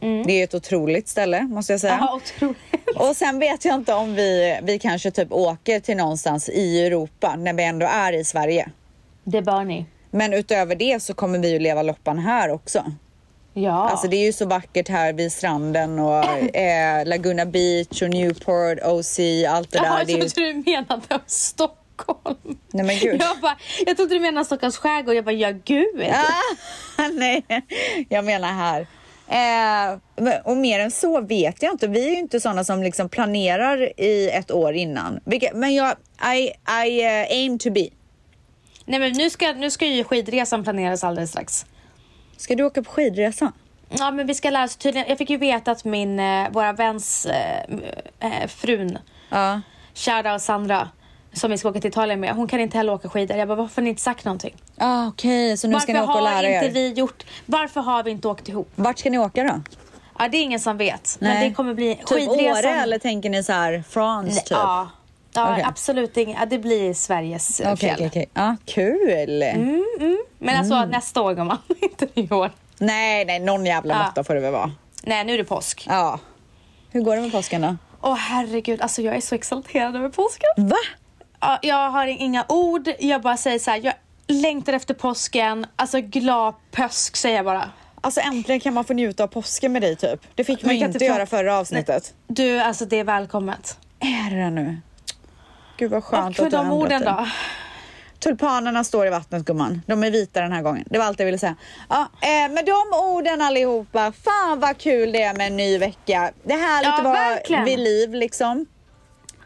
Det 0.00 0.40
är 0.40 0.44
ett 0.44 0.54
otroligt 0.54 1.08
ställe 1.08 1.42
måste 1.42 1.72
jag 1.72 1.80
säga. 1.80 1.92
Mm. 1.92 2.06
Ja, 2.06 2.16
otroligt. 2.16 2.96
Och 2.96 3.16
sen 3.16 3.38
vet 3.38 3.64
jag 3.64 3.74
inte 3.74 3.94
om 3.94 4.14
vi, 4.14 4.58
vi 4.62 4.78
kanske 4.78 5.10
typ 5.10 5.32
åker 5.32 5.80
till 5.80 5.96
någonstans 5.96 6.48
i 6.48 6.86
Europa 6.86 7.36
när 7.36 7.52
vi 7.52 7.64
ändå 7.64 7.86
är 7.86 8.12
i 8.12 8.24
Sverige. 8.24 8.68
Det 9.24 9.42
bör 9.42 9.64
ni. 9.64 9.86
Men 10.10 10.32
utöver 10.32 10.74
det 10.74 11.02
så 11.02 11.14
kommer 11.14 11.38
vi 11.38 11.50
ju 11.50 11.58
leva 11.58 11.82
loppan 11.82 12.18
här 12.18 12.50
också. 12.50 12.84
Ja. 13.54 13.88
Alltså 13.88 14.08
det 14.08 14.16
är 14.16 14.24
ju 14.24 14.32
så 14.32 14.46
vackert 14.46 14.88
här 14.88 15.12
vid 15.12 15.32
stranden 15.32 15.98
och 15.98 16.24
eh, 16.56 17.06
Laguna 17.06 17.46
Beach 17.46 18.02
och 18.02 18.10
Newport, 18.10 18.78
OC, 18.84 19.18
allt 19.48 19.70
det 19.70 19.78
där. 19.78 19.84
Jaha, 19.84 20.04
jag 20.06 20.10
ju... 20.10 20.28
trodde 20.28 20.52
du 20.52 20.70
menade 20.70 21.20
Stockholm. 21.26 21.79
Nej 22.72 22.86
men 22.86 22.98
gud. 22.98 23.22
Jag, 23.22 23.40
bara, 23.40 23.56
jag 23.86 23.96
trodde 23.96 24.14
du 24.14 24.20
menade 24.20 24.44
Stockholms 24.44 24.76
skärgård. 24.76 25.14
Jag 25.14 25.24
bara, 25.24 25.32
ja 25.32 25.52
gud. 25.64 26.02
Ah, 26.02 27.08
nej, 27.12 27.44
jag 28.08 28.24
menar 28.24 28.48
här. 28.52 28.86
Eh, 29.30 29.98
och 30.44 30.56
mer 30.56 30.80
än 30.80 30.90
så 30.90 31.20
vet 31.20 31.62
jag 31.62 31.72
inte. 31.72 31.86
Vi 31.86 32.06
är 32.06 32.10
ju 32.10 32.18
inte 32.18 32.40
sådana 32.40 32.64
som 32.64 32.82
liksom 32.82 33.08
planerar 33.08 34.00
i 34.00 34.30
ett 34.30 34.50
år 34.50 34.72
innan. 34.72 35.20
Vilket, 35.24 35.56
men 35.56 35.74
jag, 35.74 35.96
I, 36.36 36.52
I 36.86 37.04
eh, 37.04 37.36
aim 37.36 37.58
to 37.58 37.70
be. 37.70 37.88
Nej 38.84 39.00
men 39.00 39.12
nu 39.12 39.30
ska, 39.30 39.52
nu 39.52 39.70
ska 39.70 39.86
ju 39.86 40.04
skidresan 40.04 40.64
planeras 40.64 41.04
alldeles 41.04 41.30
strax. 41.30 41.66
Ska 42.36 42.54
du 42.54 42.64
åka 42.64 42.82
på 42.82 42.90
skidresa? 42.90 43.52
Ja 43.98 44.10
men 44.10 44.26
vi 44.26 44.34
ska 44.34 44.50
lära 44.50 44.64
oss 44.64 44.76
tydligen. 44.76 45.08
Jag 45.08 45.18
fick 45.18 45.30
ju 45.30 45.36
veta 45.36 45.70
att 45.70 45.84
min, 45.84 46.20
eh, 46.20 46.50
våra 46.50 46.72
väns 46.72 47.26
eh, 47.26 48.46
frun, 48.46 48.98
Ja. 49.30 49.60
Shoutout 49.94 50.42
Sandra, 50.42 50.88
som 51.32 51.50
vi 51.50 51.58
ska 51.58 51.68
åka 51.68 51.80
till 51.80 51.88
Italien 51.90 52.20
med. 52.20 52.34
Hon 52.34 52.48
kan 52.48 52.60
inte 52.60 52.76
heller 52.76 52.92
åka 52.92 53.08
skidor. 53.08 53.36
Jag 53.36 53.48
bara, 53.48 53.54
varför 53.54 53.76
har 53.76 53.82
ni 53.82 53.90
inte 53.90 54.02
sagt 54.02 54.24
någonting? 54.24 54.54
Ah, 54.78 55.06
Okej, 55.06 55.56
så 55.56 55.66
nu 55.66 55.72
varför 55.72 55.82
ska 55.84 55.92
ni 55.92 55.98
åka 56.00 56.08
och 56.08 56.14
har 56.14 56.22
lära 56.42 56.54
inte 56.54 56.66
er. 56.66 56.70
vi 56.70 56.88
gjort, 56.92 57.24
varför 57.46 57.80
har 57.80 58.02
vi 58.02 58.10
inte 58.10 58.28
åkt 58.28 58.48
ihop? 58.48 58.70
Vart 58.74 58.98
ska 58.98 59.10
ni 59.10 59.18
åka 59.18 59.42
då? 59.44 59.60
Ja 60.18 60.28
det 60.28 60.36
är 60.36 60.42
ingen 60.42 60.60
som 60.60 60.76
vet. 60.76 61.16
Men 61.20 61.34
Nej. 61.34 61.48
det 61.48 61.54
kommer 61.54 61.74
bli 61.74 61.94
Typ 61.94 62.08
skidresan. 62.08 62.58
Åre 62.70 62.80
eller 62.82 62.98
tänker 62.98 63.30
ni 63.30 63.42
så 63.42 63.52
här 63.52 63.84
France 63.88 64.40
typ? 64.40 64.50
Ja, 64.50 64.90
ja 65.34 65.52
Okej. 65.52 65.64
absolut. 65.68 66.16
Ja, 66.16 66.46
det 66.46 66.58
blir 66.58 66.94
Sveriges 66.94 67.60
eh, 67.60 67.72
Okej, 67.72 67.76
fjäll. 67.88 67.94
okej, 67.94 68.06
okej. 68.08 68.28
Ja, 68.34 68.56
kul. 68.66 69.44
Men 70.38 70.56
alltså 70.56 70.74
Mm. 70.74 70.88
nästa 70.90 71.20
år 71.22 71.34
gumman, 71.34 71.58
inte 71.80 72.06
i 72.14 72.30
år. 72.30 72.50
Nej, 72.78 73.24
nej, 73.24 73.38
någon 73.40 73.66
jävla 73.66 73.94
Ja. 73.94 74.02
måtta 74.04 74.24
får 74.24 74.34
det 74.34 74.40
väl 74.40 74.52
vara. 74.52 74.70
Nej 75.02 75.24
nu 75.24 75.34
är 75.34 75.38
det 75.38 75.44
påsk. 75.44 75.86
Ja. 75.88 76.18
Hur 76.90 77.00
går 77.02 77.16
det 77.16 77.22
med 77.22 77.32
påsken 77.32 77.60
då? 77.62 77.76
Åh 78.02 78.14
herregud, 78.16 78.80
alltså 78.82 79.02
jag 79.02 79.16
är 79.16 79.20
så 79.20 79.34
exalterad 79.34 79.96
över 79.96 80.08
påsken. 80.08 80.48
Va? 80.56 80.76
jag 81.62 81.90
har 81.90 82.06
inga 82.06 82.44
ord. 82.48 82.88
Jag 82.98 83.22
bara 83.22 83.36
säger 83.36 83.58
så 83.58 83.70
här, 83.70 83.80
jag 83.84 83.94
längtar 84.26 84.72
efter 84.72 84.94
påsken. 84.94 85.66
Alltså 85.76 86.00
glad 86.00 86.54
påsk 86.70 87.16
säger 87.16 87.36
jag 87.36 87.44
bara. 87.44 87.70
Alltså 88.00 88.20
äntligen 88.20 88.60
kan 88.60 88.74
man 88.74 88.84
få 88.84 88.92
njuta 88.92 89.24
av 89.24 89.28
påsken 89.28 89.72
med 89.72 89.82
dig 89.82 89.96
typ. 89.96 90.20
Det 90.34 90.44
fick 90.44 90.62
man, 90.62 90.76
man 90.76 90.86
inte 90.86 91.04
göra 91.04 91.26
förra 91.26 91.58
avsnittet. 91.58 92.14
Nej. 92.26 92.36
Du, 92.36 92.60
alltså 92.60 92.84
det 92.84 92.96
är 92.96 93.04
välkommet. 93.04 93.78
Är 94.00 94.36
det 94.36 94.50
nu? 94.50 94.80
Gud 95.76 95.90
vad 95.90 96.04
skönt 96.04 96.38
Och 96.38 96.46
att 96.46 96.52
de 96.52 96.72
orden 96.72 97.04
då? 97.04 97.26
Tulpanerna 98.18 98.84
står 98.84 99.06
i 99.06 99.10
vattnet 99.10 99.44
gumman. 99.44 99.82
De 99.86 100.04
är 100.04 100.10
vita 100.10 100.40
den 100.40 100.52
här 100.52 100.62
gången. 100.62 100.84
Det 100.90 100.98
var 100.98 101.04
allt 101.06 101.18
jag 101.18 101.26
ville 101.26 101.38
säga. 101.38 101.56
Ja, 101.88 102.08
eh, 102.20 102.52
med 102.52 102.64
de 102.66 102.98
orden 102.98 103.42
allihopa. 103.42 104.12
Fan 104.12 104.60
vad 104.60 104.78
kul 104.78 105.12
det 105.12 105.22
är 105.22 105.34
med 105.34 105.46
en 105.46 105.56
ny 105.56 105.78
vecka. 105.78 106.32
Det 106.42 106.52
är 106.52 106.58
härligt 106.58 106.86
ja, 106.86 106.98
att 106.98 107.04
vara 107.04 107.14
verkligen. 107.14 107.64
vid 107.64 107.78
liv 107.78 108.14
liksom. 108.14 108.66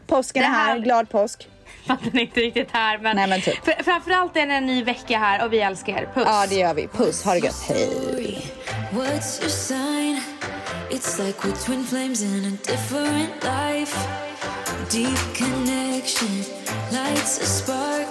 Påsken 0.07 0.43
är, 0.43 0.47
är 0.47 0.51
här. 0.51 0.79
Glad 0.79 1.09
påsk. 1.09 1.47
Fattar 1.87 2.19
inte 2.19 2.39
riktigt 2.39 2.71
här 2.71 2.97
men, 2.97 3.15
Nej, 3.15 3.27
men 3.27 3.41
typ. 3.41 3.65
fr 3.65 3.83
framförallt 3.83 4.37
är 4.37 4.47
det 4.47 4.53
en 4.53 4.65
ny 4.65 4.83
vecka 4.83 5.17
här 5.17 5.45
och 5.45 5.53
vi 5.53 5.59
älskar 5.59 5.93
er. 5.93 6.09
Puss! 6.13 6.23
Ja 6.25 6.45
det 6.49 6.55
gör 6.55 6.73
vi. 6.73 6.87
Puss, 6.87 7.23
ha 7.23 7.33
det 7.33 7.39
gött. 7.39 7.63
Hej! 7.67 8.45
What's 8.91 9.41
your 9.41 9.49
sign? 9.49 10.21
It's 10.89 11.25
like 11.25 11.47
we're 11.47 11.65
twin 11.65 11.83
flames 11.83 12.21
in 12.21 12.45
a 12.45 12.71
different 12.71 13.43
life. 13.43 13.97
Deep 14.91 15.17
connection 15.35 16.43
lights 16.91 17.41
a 17.41 17.45
spark. 17.45 18.07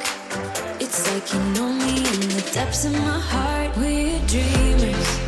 It's 0.81 1.15
like 1.15 1.33
you 1.35 1.41
know 1.55 1.69
me 1.73 1.97
in 1.99 2.29
the 2.29 2.51
depths 2.55 2.85
of 2.85 2.93
my 2.93 3.21
heart. 3.21 3.77
We're 3.77 4.19
dreamers. 4.27 5.24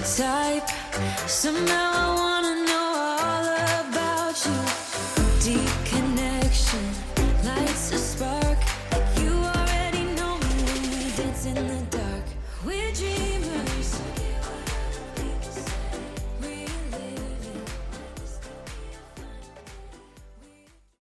type. 0.00 0.68
Somehow 1.26 1.85